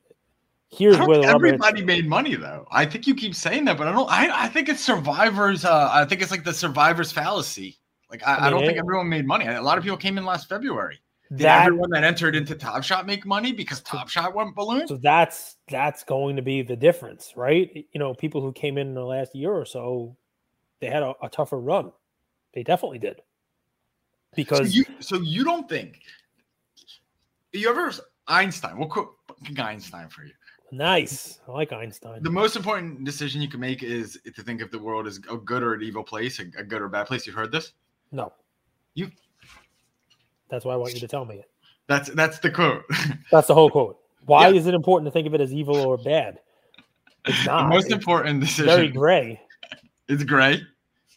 Here's 0.69 0.97
where 0.97 1.17
think 1.19 1.25
rubber 1.25 1.47
hits 1.47 1.65
everybody 1.65 1.83
made 1.83 2.07
money 2.07 2.35
though. 2.35 2.65
I 2.71 2.85
think 2.85 3.05
you 3.05 3.13
keep 3.13 3.35
saying 3.35 3.65
that, 3.65 3.77
but 3.77 3.87
I 3.87 3.91
don't. 3.91 4.09
I, 4.09 4.45
I 4.45 4.47
think 4.47 4.69
it's 4.69 4.81
survivors. 4.81 5.65
Uh, 5.65 5.89
I 5.91 6.05
think 6.05 6.21
it's 6.21 6.31
like 6.31 6.45
the 6.45 6.53
survivors 6.53 7.11
fallacy. 7.11 7.80
Like 8.11 8.27
I, 8.27 8.35
I, 8.35 8.47
I 8.47 8.49
don't 8.49 8.65
think 8.65 8.77
everyone 8.77 9.09
made 9.09 9.25
money. 9.25 9.47
A 9.47 9.61
lot 9.61 9.77
of 9.77 9.83
people 9.83 9.97
came 9.97 10.17
in 10.17 10.25
last 10.25 10.49
February. 10.49 10.99
Did 11.29 11.39
that 11.39 11.65
everyone 11.65 11.91
that 11.91 12.03
entered 12.03 12.35
into 12.35 12.55
Top 12.55 12.83
Shot 12.83 13.05
make 13.07 13.25
money 13.25 13.53
because 13.53 13.79
Top 13.79 14.09
Shot 14.09 14.35
went 14.35 14.53
balloon? 14.53 14.85
so 14.85 14.97
that's 14.97 15.55
that's 15.69 16.03
going 16.03 16.35
to 16.35 16.41
be 16.41 16.61
the 16.61 16.75
difference, 16.75 17.33
right? 17.37 17.85
You 17.93 17.99
know, 17.99 18.13
people 18.13 18.41
who 18.41 18.51
came 18.51 18.77
in 18.77 18.87
in 18.87 18.93
the 18.93 19.05
last 19.05 19.33
year 19.33 19.53
or 19.53 19.63
so, 19.63 20.17
they 20.81 20.87
had 20.87 21.03
a, 21.03 21.13
a 21.23 21.29
tougher 21.29 21.57
run. 21.57 21.93
They 22.53 22.63
definitely 22.63 22.99
did. 22.99 23.15
So 23.15 23.23
Because 24.35 24.75
you, 24.75 24.83
so 24.99 25.21
you 25.21 25.45
don't 25.45 25.69
think 25.69 26.01
you 27.53 27.69
ever 27.69 27.91
Einstein? 28.27 28.77
We'll 28.77 28.89
quote 28.89 29.15
Einstein 29.57 30.09
for 30.09 30.25
you. 30.25 30.33
nice. 30.73 31.39
I 31.47 31.51
like 31.51 31.71
Einstein. 31.71 32.23
The 32.23 32.29
most 32.29 32.57
important 32.57 33.05
decision 33.05 33.41
you 33.41 33.47
can 33.47 33.61
make 33.61 33.83
is 33.83 34.19
to 34.35 34.41
think 34.41 34.61
if 34.61 34.69
the 34.69 34.79
world 34.79 35.07
is 35.07 35.17
a 35.29 35.37
good 35.37 35.63
or 35.63 35.75
an 35.75 35.81
evil 35.81 36.03
place, 36.03 36.39
a, 36.39 36.43
a 36.59 36.63
good 36.63 36.81
or 36.81 36.89
bad 36.89 37.07
place. 37.07 37.25
You've 37.25 37.35
heard 37.35 37.53
this. 37.53 37.71
No. 38.11 38.33
You- 38.93 39.11
That's 40.49 40.65
why 40.65 40.73
I 40.73 40.77
want 40.77 40.93
you 40.93 40.99
to 40.99 41.07
tell 41.07 41.25
me 41.25 41.35
it. 41.35 41.49
That's 41.87 42.09
that's 42.09 42.39
the 42.39 42.49
quote. 42.51 42.83
That's 43.31 43.47
the 43.47 43.53
whole 43.53 43.69
quote. 43.69 43.97
Why 44.25 44.47
Yeah. 44.49 44.55
is 44.59 44.67
it 44.67 44.73
important 44.73 45.07
to 45.07 45.11
think 45.11 45.27
of 45.27 45.33
it 45.33 45.41
as 45.41 45.53
evil 45.53 45.75
or 45.77 45.97
bad? 45.97 46.39
It's 47.25 47.45
the 47.45 47.63
most 47.65 47.85
It's 47.85 47.93
important 47.93 48.39
decision 48.41 48.65
very 48.65 48.89
gray. 48.89 49.41
It's 50.07 50.23
gray. 50.23 50.61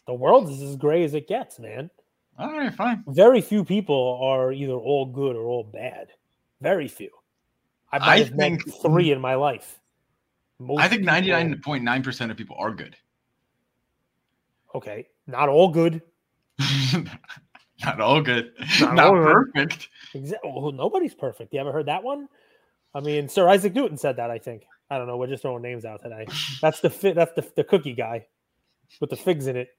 The 0.07 0.13
world 0.13 0.49
is 0.49 0.61
as 0.61 0.75
gray 0.75 1.03
as 1.03 1.13
it 1.13 1.27
gets, 1.27 1.59
man. 1.59 1.89
All 2.37 2.51
right, 2.51 2.73
fine. 2.73 3.03
Very 3.07 3.41
few 3.41 3.63
people 3.63 4.19
are 4.21 4.51
either 4.51 4.73
all 4.73 5.05
good 5.05 5.35
or 5.35 5.45
all 5.45 5.63
bad. 5.63 6.09
Very 6.61 6.87
few. 6.87 7.09
I 7.91 7.99
might 7.99 8.07
I 8.07 8.17
have 8.19 8.35
met 8.35 8.61
think- 8.61 8.81
three 8.81 9.11
in 9.11 9.19
my 9.21 9.35
life. 9.35 9.79
Most 10.59 10.81
I 10.81 10.87
think 10.87 11.03
ninety 11.03 11.29
nine 11.29 11.59
point 11.63 11.83
nine 11.83 12.01
percent 12.03 12.31
of 12.31 12.37
people 12.37 12.55
are 12.59 12.71
good. 12.71 12.95
Okay, 14.73 15.07
not 15.27 15.49
all 15.49 15.69
good. 15.69 16.01
Not 17.83 17.99
all 17.99 18.21
good. 18.21 18.53
Not 18.79 18.95
Not, 18.95 19.05
all 19.07 19.21
perfect. 19.21 19.89
Exa- 20.13 20.35
well, 20.43 20.71
nobody's 20.71 21.13
perfect. 21.13 21.53
You 21.53 21.59
ever 21.59 21.71
heard 21.71 21.87
that 21.87 22.03
one? 22.03 22.27
I 22.93 23.01
mean, 23.01 23.27
Sir 23.27 23.49
Isaac 23.49 23.75
Newton 23.75 23.97
said 23.97 24.15
that. 24.17 24.31
I 24.31 24.39
think. 24.39 24.63
I 24.89 24.97
don't 24.97 25.07
know. 25.07 25.17
We're 25.17 25.27
just 25.27 25.41
throwing 25.41 25.63
names 25.63 25.83
out 25.83 26.01
today. 26.01 26.25
That's 26.61 26.79
the 26.79 26.89
fit. 26.89 27.15
That's 27.15 27.33
the, 27.33 27.45
the 27.55 27.63
cookie 27.63 27.93
guy 27.93 28.25
with 29.01 29.09
the 29.09 29.15
figs 29.15 29.47
in 29.47 29.57
it. 29.57 29.69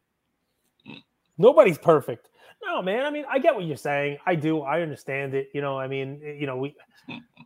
Nobody's 1.39 1.79
perfect. 1.79 2.29
No, 2.65 2.83
man. 2.83 3.05
I 3.05 3.11
mean, 3.11 3.25
I 3.31 3.39
get 3.39 3.55
what 3.55 3.65
you're 3.65 3.77
saying. 3.77 4.19
I 4.27 4.35
do. 4.35 4.63
I 4.63 4.81
understand 4.81 5.35
it. 5.35 5.49
You 5.55 5.61
know, 5.61 5.79
I 5.79 5.87
mean, 5.87 6.21
eh, 6.25 6.33
you 6.33 6.47
know, 6.47 6.57
we 6.57 6.75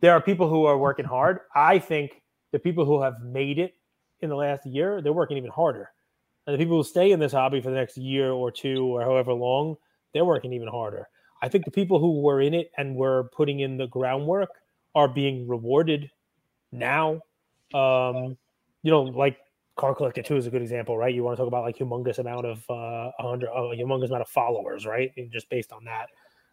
there 0.01 0.13
are 0.13 0.21
people 0.21 0.49
who 0.49 0.65
are 0.65 0.77
working 0.77 1.05
hard. 1.05 1.39
I 1.55 1.79
think 1.79 2.21
the 2.51 2.59
people 2.59 2.85
who 2.85 3.01
have 3.01 3.21
made 3.21 3.59
it 3.59 3.75
in 4.21 4.29
the 4.29 4.35
last 4.35 4.65
year, 4.65 5.01
they're 5.01 5.13
working 5.13 5.37
even 5.37 5.51
harder. 5.51 5.91
And 6.45 6.53
the 6.53 6.57
people 6.57 6.77
who 6.77 6.83
stay 6.83 7.11
in 7.11 7.19
this 7.19 7.33
hobby 7.33 7.61
for 7.61 7.69
the 7.69 7.75
next 7.75 7.97
year 7.97 8.31
or 8.31 8.51
two 8.51 8.85
or 8.85 9.01
however 9.01 9.33
long, 9.33 9.75
they're 10.13 10.25
working 10.25 10.53
even 10.53 10.67
harder. 10.67 11.07
I 11.41 11.49
think 11.49 11.65
the 11.65 11.71
people 11.71 11.99
who 11.99 12.21
were 12.21 12.41
in 12.41 12.53
it 12.53 12.71
and 12.77 12.95
were 12.95 13.29
putting 13.35 13.59
in 13.59 13.77
the 13.77 13.87
groundwork 13.87 14.49
are 14.95 15.07
being 15.07 15.47
rewarded 15.47 16.09
now. 16.71 17.21
Um, 17.73 18.37
you 18.83 18.91
know, 18.91 19.03
like 19.03 19.37
Car 19.75 19.95
Collector 19.95 20.21
2 20.21 20.35
is 20.37 20.47
a 20.47 20.49
good 20.49 20.61
example, 20.61 20.97
right? 20.97 21.13
You 21.13 21.23
want 21.23 21.37
to 21.37 21.41
talk 21.41 21.47
about 21.47 21.63
like 21.63 21.77
humongous 21.77 22.19
amount 22.19 22.45
of 22.45 22.63
uh, 22.69 23.11
a 23.17 23.23
hundred, 23.29 23.49
a 23.49 23.75
humongous 23.75 24.07
amount 24.07 24.21
of 24.21 24.29
followers, 24.29 24.85
right? 24.85 25.11
And 25.17 25.31
just 25.31 25.49
based 25.49 25.71
on 25.71 25.85
that, 25.85 26.09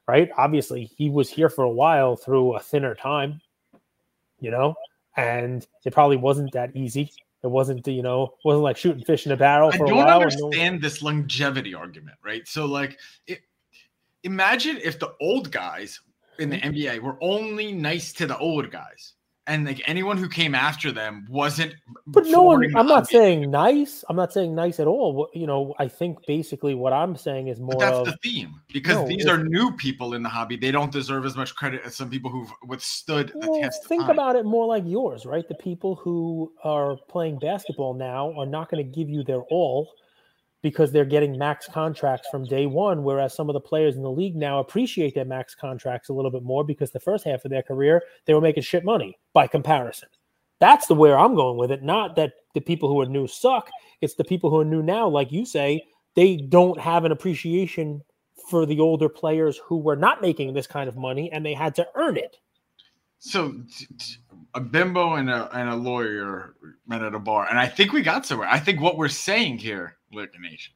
right? 0.07 0.31
Obviously, 0.37 0.85
he 0.85 1.11
was 1.11 1.29
here 1.29 1.48
for 1.48 1.64
a 1.64 1.70
while 1.70 2.16
through 2.16 2.57
a 2.57 2.61
thinner 2.61 2.94
time, 2.94 3.40
you 4.40 4.51
know, 4.51 4.74
and 5.16 5.66
it 5.85 5.92
probably 5.92 6.16
wasn't 6.16 6.53
that 6.53 6.74
easy. 6.77 7.11
It 7.42 7.46
wasn't, 7.48 7.87
you 7.87 8.03
know, 8.03 8.35
wasn't 8.44 8.64
like 8.64 8.77
shooting 8.77 9.05
fish 9.05 9.27
in 9.27 9.33
a 9.33 9.37
barrel 9.37 9.70
I 9.70 9.77
for 9.77 9.85
a 9.85 9.88
don't 9.88 9.98
while. 9.98 10.09
and 10.22 10.37
no- 10.38 10.46
understand 10.48 10.83
this 10.83 11.03
longevity 11.03 11.74
argument, 11.74 12.16
right? 12.24 12.46
So, 12.48 12.66
like, 12.66 12.98
it, 13.27 13.40
imagine 14.24 14.79
if 14.83 14.98
the 14.98 15.14
old 15.20 15.51
guys 15.53 16.01
in 16.38 16.51
the 16.51 16.57
Mm-hmm. 16.57 16.70
NBA 16.70 17.01
were 17.01 17.16
only 17.22 17.72
nice 17.72 18.12
to 18.14 18.27
the 18.27 18.38
old 18.38 18.70
guys, 18.70 19.14
and 19.48 19.64
like 19.66 19.82
anyone 19.87 20.16
who 20.16 20.28
came 20.28 20.54
after 20.54 20.92
them 20.92 21.26
wasn't. 21.28 21.74
But 22.06 22.26
no 22.26 22.42
one, 22.42 22.62
I'm 22.76 22.87
not 22.87 23.08
saying 23.08 23.50
nice. 23.50 24.04
I'm 24.08 24.16
not 24.16 24.32
saying 24.32 24.54
nice 24.54 24.78
at 24.78 24.87
all. 24.87 25.12
What- 25.14 25.34
You 25.34 25.46
know, 25.46 25.74
I 25.78 25.88
think 25.88 26.18
basically 26.26 26.74
what 26.74 26.92
I'm 26.92 27.16
saying 27.16 27.48
is 27.48 27.58
more 27.58 27.76
But 27.76 27.80
that's 27.80 27.98
of 27.98 28.06
the 28.06 28.16
theme 28.22 28.61
because 28.72 28.96
No, 28.96 29.06
these 29.08 29.26
are 29.26 29.42
new 29.42 29.72
people 29.72 30.14
in 30.14 30.22
the 30.22 30.28
hobby. 30.28 30.56
They 30.56 30.70
don't 30.70 30.92
deserve 30.92 31.24
as 31.26 31.37
much 31.37 31.54
credit 31.56 31.82
as 31.84 31.96
some 31.96 32.11
people 32.11 32.30
who've 32.30 32.52
withstood 32.66 33.32
the 33.40 33.48
Well, 33.48 33.61
test 33.61 33.82
of 33.84 33.88
think 33.88 34.08
about 34.08 34.37
it 34.37 34.44
more 34.44 34.66
like 34.66 34.84
yours, 34.87 35.26
right? 35.26 35.46
The 35.48 35.54
people 35.56 35.94
who 35.96 36.52
are 36.62 36.96
playing 37.08 37.38
basketball 37.38 37.94
now 37.94 38.32
are 38.38 38.46
not 38.46 38.70
going 38.70 38.84
to 38.84 38.90
give 38.90 39.08
you 39.08 39.22
their 39.24 39.42
all 39.50 39.88
because 40.62 40.90
they're 40.90 41.04
getting 41.04 41.38
max 41.38 41.68
contracts 41.68 42.28
from 42.30 42.44
day 42.44 42.66
one, 42.66 43.04
whereas 43.04 43.34
some 43.34 43.48
of 43.48 43.54
the 43.54 43.60
players 43.60 43.96
in 43.96 44.02
the 44.02 44.10
league 44.10 44.36
now 44.36 44.58
appreciate 44.58 45.14
their 45.14 45.24
max 45.24 45.54
contracts 45.54 46.08
a 46.08 46.12
little 46.12 46.30
bit 46.30 46.42
more 46.42 46.64
because 46.64 46.90
the 46.90 47.00
first 47.00 47.24
half 47.24 47.44
of 47.44 47.50
their 47.50 47.62
career 47.62 48.02
they 48.26 48.34
were 48.34 48.40
making 48.40 48.62
shit 48.62 48.84
money 48.84 49.18
by 49.32 49.46
comparison. 49.46 50.08
That's 50.60 50.86
the 50.86 50.94
where 50.94 51.18
I'm 51.18 51.34
going 51.34 51.56
with 51.56 51.70
it. 51.70 51.82
Not 51.82 52.16
that 52.16 52.32
the 52.54 52.60
people 52.60 52.88
who 52.88 53.00
are 53.00 53.06
new 53.06 53.28
suck. 53.28 53.70
It's 54.00 54.14
the 54.14 54.24
people 54.24 54.50
who 54.50 54.60
are 54.60 54.64
new 54.64 54.82
now, 54.82 55.08
like 55.08 55.30
you 55.30 55.44
say, 55.44 55.84
they 56.16 56.36
don't 56.36 56.80
have 56.80 57.04
an 57.04 57.12
appreciation 57.12 58.02
for 58.50 58.66
the 58.66 58.80
older 58.80 59.08
players 59.08 59.60
who 59.64 59.76
were 59.76 59.96
not 59.96 60.20
making 60.22 60.54
this 60.54 60.66
kind 60.66 60.88
of 60.88 60.96
money 60.96 61.30
and 61.30 61.44
they 61.44 61.54
had 61.54 61.74
to 61.76 61.86
earn 61.94 62.16
it. 62.16 62.38
So 63.20 63.54
a 64.54 64.60
bimbo 64.60 65.14
and 65.14 65.28
a 65.28 65.48
and 65.56 65.68
a 65.68 65.76
lawyer 65.76 66.54
met 66.86 67.02
at 67.02 67.14
a 67.14 67.18
bar, 67.18 67.48
and 67.48 67.58
I 67.58 67.66
think 67.66 67.92
we 67.92 68.02
got 68.02 68.24
somewhere. 68.24 68.48
I 68.48 68.58
think 68.58 68.80
what 68.80 68.96
we're 68.96 69.08
saying 69.08 69.58
here, 69.58 69.97
Liquor 70.12 70.38
Nation, 70.40 70.74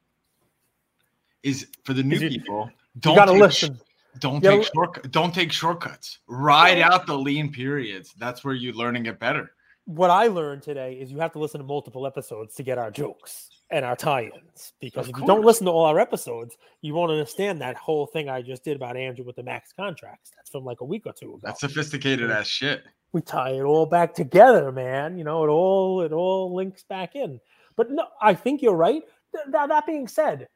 is 1.43 1.67
for 1.83 1.93
the 1.93 2.03
new 2.03 2.17
you- 2.17 2.29
people. 2.29 2.69
Don't 2.99 3.15
got 3.15 3.25
to 3.25 3.31
take, 3.33 3.41
listen. 3.41 3.79
Don't 4.19 4.41
take 4.41 4.61
gotta- 4.61 4.71
short. 4.73 5.11
Don't 5.11 5.33
take 5.33 5.51
shortcuts. 5.51 6.19
Ride 6.27 6.79
out 6.79 7.07
the 7.07 7.17
lean 7.17 7.51
periods. 7.51 8.13
That's 8.19 8.43
where 8.43 8.53
you 8.53 8.71
learn 8.73 8.95
and 8.95 9.03
get 9.05 9.19
better. 9.19 9.51
what 9.85 10.09
I 10.09 10.27
learned 10.27 10.61
today 10.61 10.93
is 10.93 11.11
you 11.11 11.19
have 11.19 11.33
to 11.33 11.39
listen 11.39 11.59
to 11.59 11.65
multiple 11.67 12.07
episodes 12.07 12.55
to 12.55 12.63
get 12.63 12.77
our 12.77 12.89
jokes 12.89 13.49
and 13.69 13.83
our 13.83 13.97
tie-ins. 13.97 14.71
Because 14.79 15.09
if 15.09 15.17
you 15.17 15.25
don't 15.25 15.43
listen 15.43 15.65
to 15.65 15.71
all 15.73 15.83
our 15.83 15.99
episodes, 15.99 16.55
you 16.81 16.93
won't 16.93 17.11
understand 17.11 17.59
that 17.59 17.75
whole 17.75 18.05
thing 18.05 18.29
I 18.29 18.41
just 18.41 18.63
did 18.63 18.77
about 18.77 18.95
Andrew 18.95 19.25
with 19.25 19.35
the 19.35 19.43
max 19.43 19.73
contracts. 19.73 20.31
That's 20.37 20.49
from 20.49 20.63
like 20.63 20.79
a 20.79 20.85
week 20.85 21.03
or 21.05 21.11
two 21.11 21.31
ago. 21.31 21.39
That's 21.43 21.59
sophisticated 21.59 22.31
ass 22.31 22.47
shit. 22.47 22.83
we 23.11 23.19
tie 23.19 23.49
it 23.49 23.63
all 23.63 23.85
back 23.85 24.13
together, 24.13 24.71
man. 24.71 25.17
You 25.17 25.25
know, 25.25 25.43
it 25.43 25.49
all 25.49 26.01
it 26.01 26.13
all 26.13 26.55
links 26.55 26.83
back 26.83 27.15
in. 27.17 27.41
But 27.75 27.91
no, 27.91 28.07
I 28.21 28.35
think 28.35 28.61
you're 28.61 28.75
right. 28.75 29.03
Th- 29.33 29.45
that, 29.51 29.85
being 29.85 30.07
said, 30.07 30.47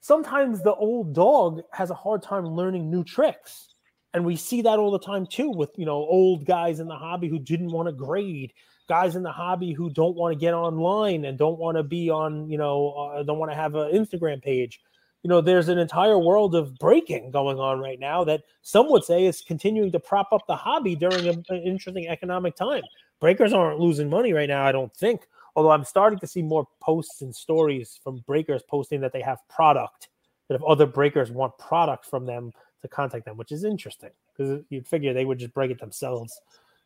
sometimes 0.00 0.62
the 0.62 0.74
old 0.74 1.14
dog 1.14 1.62
has 1.72 1.90
a 1.90 1.94
hard 1.94 2.22
time 2.22 2.46
learning 2.46 2.90
new 2.90 3.04
tricks. 3.04 3.68
And 4.14 4.24
we 4.24 4.36
see 4.36 4.62
that 4.62 4.78
all 4.78 4.90
the 4.90 4.98
time 4.98 5.26
too 5.26 5.50
with, 5.50 5.70
you 5.76 5.84
know, 5.84 5.96
old 5.96 6.46
guys 6.46 6.80
in 6.80 6.88
the 6.88 6.96
hobby 6.96 7.28
who 7.28 7.38
didn't 7.38 7.70
want 7.70 7.88
to 7.88 7.92
grade, 7.92 8.52
guys 8.88 9.16
in 9.16 9.22
the 9.22 9.30
hobby 9.30 9.72
who 9.72 9.90
don't 9.90 10.16
want 10.16 10.32
to 10.32 10.38
get 10.38 10.54
online 10.54 11.26
and 11.26 11.36
don't 11.36 11.58
want 11.58 11.76
to 11.76 11.82
be 11.82 12.08
on, 12.08 12.48
you 12.48 12.56
know, 12.56 12.92
uh, 12.92 13.22
don't 13.22 13.38
want 13.38 13.50
to 13.50 13.56
have 13.56 13.74
an 13.74 13.92
Instagram 13.92 14.42
page. 14.42 14.80
You 15.22 15.28
know, 15.28 15.40
there's 15.40 15.68
an 15.68 15.78
entire 15.78 16.18
world 16.18 16.54
of 16.54 16.74
breaking 16.78 17.32
going 17.32 17.58
on 17.58 17.80
right 17.80 18.00
now 18.00 18.24
that 18.24 18.44
some 18.62 18.88
would 18.90 19.04
say 19.04 19.26
is 19.26 19.42
continuing 19.42 19.92
to 19.92 20.00
prop 20.00 20.32
up 20.32 20.46
the 20.46 20.56
hobby 20.56 20.96
during 20.96 21.28
a- 21.28 21.52
an 21.52 21.62
interesting 21.62 22.08
economic 22.08 22.56
time. 22.56 22.82
Breakers 23.20 23.52
aren't 23.52 23.80
losing 23.80 24.08
money 24.08 24.32
right 24.32 24.48
now, 24.48 24.64
I 24.64 24.72
don't 24.72 24.94
think. 24.96 25.26
Although 25.58 25.72
I'm 25.72 25.84
starting 25.84 26.20
to 26.20 26.26
see 26.28 26.40
more 26.40 26.68
posts 26.80 27.22
and 27.22 27.34
stories 27.34 27.98
from 28.04 28.18
breakers 28.28 28.62
posting 28.62 29.00
that 29.00 29.12
they 29.12 29.22
have 29.22 29.38
product, 29.48 30.08
that 30.46 30.54
if 30.54 30.62
other 30.62 30.86
breakers 30.86 31.32
want 31.32 31.58
product 31.58 32.06
from 32.06 32.26
them, 32.26 32.52
to 32.82 32.86
contact 32.86 33.24
them, 33.24 33.36
which 33.36 33.50
is 33.50 33.64
interesting 33.64 34.10
because 34.36 34.62
you'd 34.70 34.86
figure 34.86 35.12
they 35.12 35.24
would 35.24 35.38
just 35.38 35.52
break 35.52 35.72
it 35.72 35.80
themselves. 35.80 36.40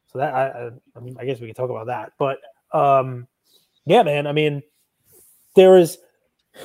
So 0.07 0.19
that 0.21 0.33
I, 0.33 0.71
I, 0.97 1.01
mean, 1.01 1.17
I 1.21 1.27
guess 1.27 1.39
we 1.39 1.49
could 1.49 1.57
talk 1.57 1.69
about 1.69 1.87
that. 1.89 2.13
But 2.19 2.39
um, 2.73 3.29
yeah, 3.85 4.03
man. 4.03 4.27
I 4.27 4.33
mean, 4.33 4.63
there 5.55 5.77
is. 5.77 5.99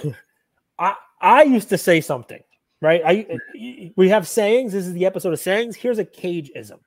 I 0.80 0.96
I 1.20 1.44
used 1.44 1.68
to 1.70 1.78
say 1.78 2.00
something, 2.00 2.42
right? 2.82 3.02
I 3.06 3.92
we 3.98 4.08
have 4.08 4.28
sayings. 4.30 4.72
This 4.72 4.88
is 4.88 4.94
the 4.94 5.06
episode 5.06 5.34
of 5.34 5.42
sayings. 5.42 5.76
Here's 5.76 6.00
a 6.00 6.06
cageism, 6.06 6.80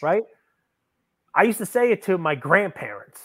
right? 0.00 0.22
I 1.34 1.42
used 1.42 1.58
to 1.58 1.66
say 1.66 1.90
it 1.90 2.02
to 2.04 2.16
my 2.16 2.36
grandparents, 2.36 3.20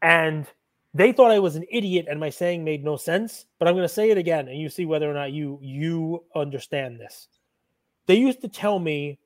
and 0.00 0.46
they 0.92 1.12
thought 1.12 1.30
I 1.30 1.38
was 1.38 1.56
an 1.56 1.64
idiot, 1.70 2.06
and 2.08 2.18
my 2.18 2.30
saying 2.30 2.64
made 2.64 2.84
no 2.84 2.96
sense. 2.96 3.46
But 3.58 3.68
I'm 3.68 3.74
going 3.74 3.88
to 3.88 3.94
say 3.94 4.10
it 4.10 4.18
again, 4.18 4.48
and 4.48 4.58
you 4.58 4.68
see 4.68 4.86
whether 4.86 5.10
or 5.10 5.14
not 5.14 5.32
you 5.32 5.58
you 5.62 6.24
understand 6.34 6.98
this 6.98 7.28
they 8.10 8.16
used 8.16 8.40
to 8.40 8.48
tell 8.48 8.80
me 8.80 9.20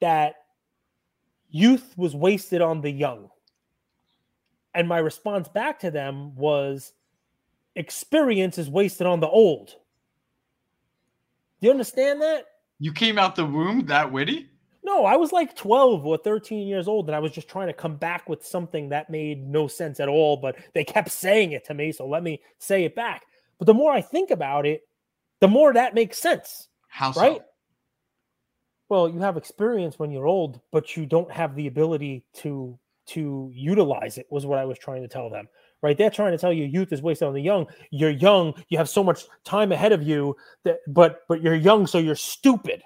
that 0.00 0.36
youth 1.50 1.92
was 1.96 2.14
wasted 2.14 2.62
on 2.62 2.80
the 2.80 2.90
young. 2.90 3.30
And 4.74 4.86
my 4.86 4.98
response 4.98 5.48
back 5.48 5.80
to 5.80 5.90
them 5.90 6.36
was 6.36 6.92
experience 7.74 8.56
is 8.56 8.70
wasted 8.70 9.08
on 9.08 9.18
the 9.18 9.26
old. 9.26 9.74
Do 11.60 11.66
you 11.66 11.72
understand 11.72 12.22
that? 12.22 12.44
You 12.78 12.92
came 12.92 13.18
out 13.18 13.34
the 13.34 13.44
womb 13.44 13.86
that 13.86 14.12
witty? 14.12 14.48
No, 14.88 15.04
I 15.04 15.16
was 15.16 15.32
like 15.32 15.54
12 15.54 16.06
or 16.06 16.16
13 16.16 16.66
years 16.66 16.88
old, 16.88 17.08
and 17.08 17.14
I 17.14 17.18
was 17.18 17.30
just 17.30 17.46
trying 17.46 17.66
to 17.66 17.74
come 17.74 17.96
back 17.96 18.26
with 18.26 18.46
something 18.46 18.88
that 18.88 19.10
made 19.10 19.46
no 19.46 19.68
sense 19.68 20.00
at 20.00 20.08
all, 20.08 20.38
but 20.38 20.56
they 20.72 20.82
kept 20.82 21.10
saying 21.10 21.52
it 21.52 21.66
to 21.66 21.74
me. 21.74 21.92
So 21.92 22.08
let 22.08 22.22
me 22.22 22.40
say 22.58 22.84
it 22.84 22.94
back. 22.94 23.26
But 23.58 23.66
the 23.66 23.74
more 23.74 23.92
I 23.92 24.00
think 24.00 24.30
about 24.30 24.64
it, 24.64 24.88
the 25.40 25.48
more 25.48 25.74
that 25.74 25.94
makes 25.94 26.18
sense. 26.18 26.68
How 26.88 27.12
so? 27.12 27.20
right? 27.20 27.42
Well, 28.88 29.10
you 29.10 29.20
have 29.20 29.36
experience 29.36 29.98
when 29.98 30.10
you're 30.10 30.26
old, 30.26 30.58
but 30.72 30.96
you 30.96 31.04
don't 31.04 31.30
have 31.30 31.54
the 31.54 31.66
ability 31.66 32.24
to 32.36 32.78
to 33.08 33.50
utilize 33.54 34.16
it 34.16 34.26
was 34.30 34.46
what 34.46 34.58
I 34.58 34.64
was 34.64 34.78
trying 34.78 35.02
to 35.02 35.08
tell 35.08 35.28
them. 35.28 35.48
Right? 35.82 35.98
They're 35.98 36.10
trying 36.10 36.32
to 36.32 36.38
tell 36.38 36.52
you 36.52 36.64
youth 36.64 36.94
is 36.94 37.02
wasted 37.02 37.28
on 37.28 37.34
the 37.34 37.42
young. 37.42 37.66
You're 37.90 38.10
young, 38.10 38.54
you 38.70 38.78
have 38.78 38.88
so 38.88 39.04
much 39.04 39.26
time 39.44 39.70
ahead 39.70 39.92
of 39.92 40.02
you 40.02 40.34
that 40.64 40.78
but 40.86 41.24
but 41.28 41.42
you're 41.42 41.54
young, 41.54 41.86
so 41.86 41.98
you're 41.98 42.14
stupid. 42.14 42.82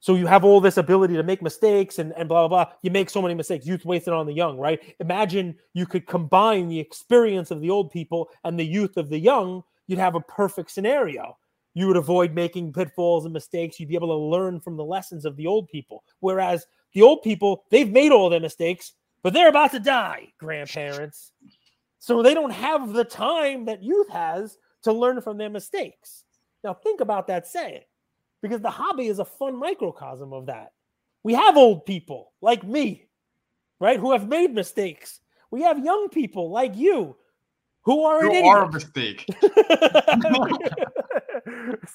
So 0.00 0.14
you 0.14 0.26
have 0.26 0.44
all 0.44 0.60
this 0.60 0.76
ability 0.76 1.14
to 1.14 1.22
make 1.22 1.42
mistakes 1.42 1.98
and, 1.98 2.12
and 2.16 2.28
blah 2.28 2.46
blah 2.46 2.64
blah. 2.64 2.72
You 2.82 2.90
make 2.90 3.10
so 3.10 3.20
many 3.20 3.34
mistakes. 3.34 3.66
Youth 3.66 3.84
wasted 3.84 4.14
on 4.14 4.26
the 4.26 4.32
young, 4.32 4.58
right? 4.58 4.80
Imagine 5.00 5.56
you 5.74 5.86
could 5.86 6.06
combine 6.06 6.68
the 6.68 6.78
experience 6.78 7.50
of 7.50 7.60
the 7.60 7.70
old 7.70 7.90
people 7.90 8.28
and 8.44 8.58
the 8.58 8.66
youth 8.66 8.96
of 8.96 9.08
the 9.08 9.18
young, 9.18 9.62
you'd 9.86 9.98
have 9.98 10.14
a 10.14 10.20
perfect 10.20 10.70
scenario 10.70 11.36
you 11.78 11.86
would 11.86 11.96
avoid 11.96 12.34
making 12.34 12.72
pitfalls 12.72 13.24
and 13.24 13.32
mistakes. 13.32 13.78
You'd 13.78 13.88
be 13.88 13.94
able 13.94 14.08
to 14.08 14.36
learn 14.36 14.58
from 14.58 14.76
the 14.76 14.84
lessons 14.84 15.24
of 15.24 15.36
the 15.36 15.46
old 15.46 15.68
people. 15.68 16.02
Whereas 16.18 16.66
the 16.92 17.02
old 17.02 17.22
people, 17.22 17.62
they've 17.70 17.88
made 17.88 18.10
all 18.10 18.28
their 18.28 18.40
mistakes, 18.40 18.94
but 19.22 19.32
they're 19.32 19.48
about 19.48 19.70
to 19.70 19.78
die, 19.78 20.32
grandparents. 20.38 21.30
So 22.00 22.20
they 22.20 22.34
don't 22.34 22.50
have 22.50 22.92
the 22.92 23.04
time 23.04 23.66
that 23.66 23.84
youth 23.84 24.08
has 24.10 24.58
to 24.82 24.92
learn 24.92 25.20
from 25.20 25.38
their 25.38 25.50
mistakes. 25.50 26.24
Now, 26.64 26.74
think 26.74 27.00
about 27.00 27.28
that 27.28 27.46
saying, 27.46 27.82
because 28.42 28.60
the 28.60 28.70
hobby 28.70 29.06
is 29.06 29.18
a 29.18 29.24
fun 29.24 29.56
microcosm 29.56 30.32
of 30.32 30.46
that. 30.46 30.72
We 31.22 31.34
have 31.34 31.56
old 31.56 31.84
people 31.84 32.32
like 32.40 32.64
me, 32.64 33.08
right, 33.80 33.98
who 33.98 34.12
have 34.12 34.28
made 34.28 34.54
mistakes. 34.54 35.20
We 35.50 35.62
have 35.62 35.84
young 35.84 36.08
people 36.10 36.50
like 36.50 36.76
you 36.76 37.16
who 37.88 38.04
are 38.04 38.22
you 38.22 38.32
an 38.34 38.44
are 38.44 38.64
a 38.64 38.70
mistake. 38.72 39.24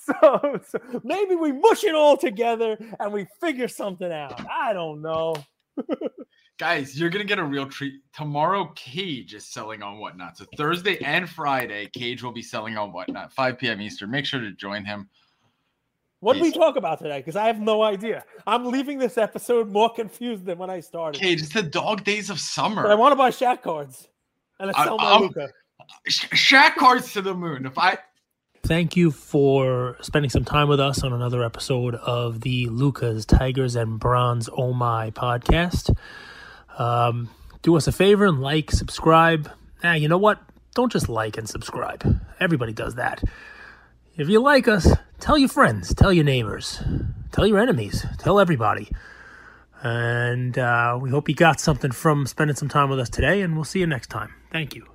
so, 0.06 0.60
so 0.68 0.80
maybe 1.04 1.36
we 1.36 1.52
mush 1.52 1.84
it 1.84 1.94
all 1.94 2.18
together 2.18 2.78
and 3.00 3.14
we 3.14 3.28
figure 3.40 3.68
something 3.68 4.12
out. 4.12 4.42
I 4.50 4.74
don't 4.74 5.04
know. 5.04 5.36
Guys, 6.58 7.00
you're 7.00 7.12
gonna 7.12 7.24
get 7.26 7.38
a 7.38 7.44
real 7.44 7.68
treat. 7.68 7.94
Tomorrow, 8.16 8.72
Cage 8.76 9.36
is 9.36 9.46
selling 9.46 9.84
on 9.84 10.00
Whatnot. 10.00 10.36
So 10.38 10.46
Thursday 10.58 10.98
and 11.04 11.30
Friday, 11.30 11.92
Cage 11.94 12.24
will 12.24 12.32
be 12.32 12.42
selling 12.42 12.76
on 12.76 12.92
Whatnot, 12.92 13.32
5 13.32 13.60
p.m. 13.60 13.80
Eastern. 13.80 14.10
Make 14.10 14.26
sure 14.26 14.40
to 14.40 14.52
join 14.52 14.84
him. 14.86 15.10
What 16.24 16.34
did 16.36 16.42
we 16.44 16.52
talk 16.52 16.78
about 16.78 17.00
today? 17.00 17.18
Because 17.20 17.36
I 17.36 17.48
have 17.48 17.60
no 17.60 17.84
idea. 17.84 18.24
I'm 18.48 18.66
leaving 18.66 18.98
this 18.98 19.18
episode 19.18 19.70
more 19.70 19.90
confused 19.94 20.46
than 20.46 20.58
when 20.58 20.70
I 20.70 20.80
started. 20.80 21.20
Cage, 21.20 21.42
it's 21.42 21.54
the 21.54 21.62
dog 21.64 22.04
days 22.06 22.30
of 22.30 22.40
summer. 22.40 22.82
But 22.84 22.92
I 22.92 22.96
want 22.96 23.12
to 23.12 23.16
buy 23.18 23.30
Shaq 23.30 23.62
cards. 23.62 24.08
And 24.60 24.72
I 24.72 24.74
I- 24.80 24.86
sell 24.86 24.98
my 24.98 25.04
I'm- 25.04 25.22
Luka. 25.24 25.50
Sh- 26.08 26.28
Shaq 26.30 26.76
cards 26.76 27.12
to 27.14 27.22
the 27.22 27.34
moon. 27.34 27.66
If 27.66 27.78
I 27.78 27.98
Thank 28.66 28.96
you 28.96 29.12
for 29.12 29.98
spending 30.00 30.30
some 30.30 30.46
time 30.46 30.70
with 30.70 30.80
us 30.80 31.04
on 31.04 31.12
another 31.12 31.44
episode 31.44 31.96
of 31.96 32.40
the 32.40 32.68
Lucas, 32.68 33.26
Tigers, 33.26 33.76
and 33.76 34.00
Bronze 34.00 34.48
Oh 34.56 34.72
My 34.72 35.12
podcast. 35.12 35.94
Um, 36.78 37.30
do 37.64 37.76
us 37.76 37.88
a 37.88 37.92
favor 37.92 38.26
and 38.26 38.40
like, 38.40 38.72
subscribe. 38.72 39.52
Ah, 39.84 39.96
you 39.96 40.08
know 40.08 40.18
what? 40.18 40.40
Don't 40.76 40.90
just 40.92 41.10
like 41.10 41.38
and 41.38 41.50
subscribe. 41.50 42.22
Everybody 42.40 42.72
does 42.72 42.96
that. 42.96 43.22
If 44.16 44.30
you 44.30 44.40
like 44.40 44.70
us, 44.70 44.88
tell 45.24 45.38
your 45.38 45.48
friends, 45.48 45.94
tell 45.96 46.12
your 46.12 46.26
neighbors, 46.26 46.84
tell 47.32 47.48
your 47.48 47.58
enemies, 47.58 48.06
tell 48.18 48.42
everybody. 48.42 48.90
And 49.82 50.58
uh, 50.58 51.00
we 51.02 51.10
hope 51.10 51.30
you 51.30 51.36
got 51.36 51.62
something 51.62 51.92
from 51.92 52.28
spending 52.28 52.58
some 52.58 52.68
time 52.68 52.90
with 52.90 53.00
us 53.00 53.10
today, 53.10 53.42
and 53.42 53.56
we'll 53.56 53.64
see 53.64 53.80
you 53.80 53.88
next 53.88 54.10
time. 54.10 54.34
Thank 54.52 54.76
you. 54.76 54.93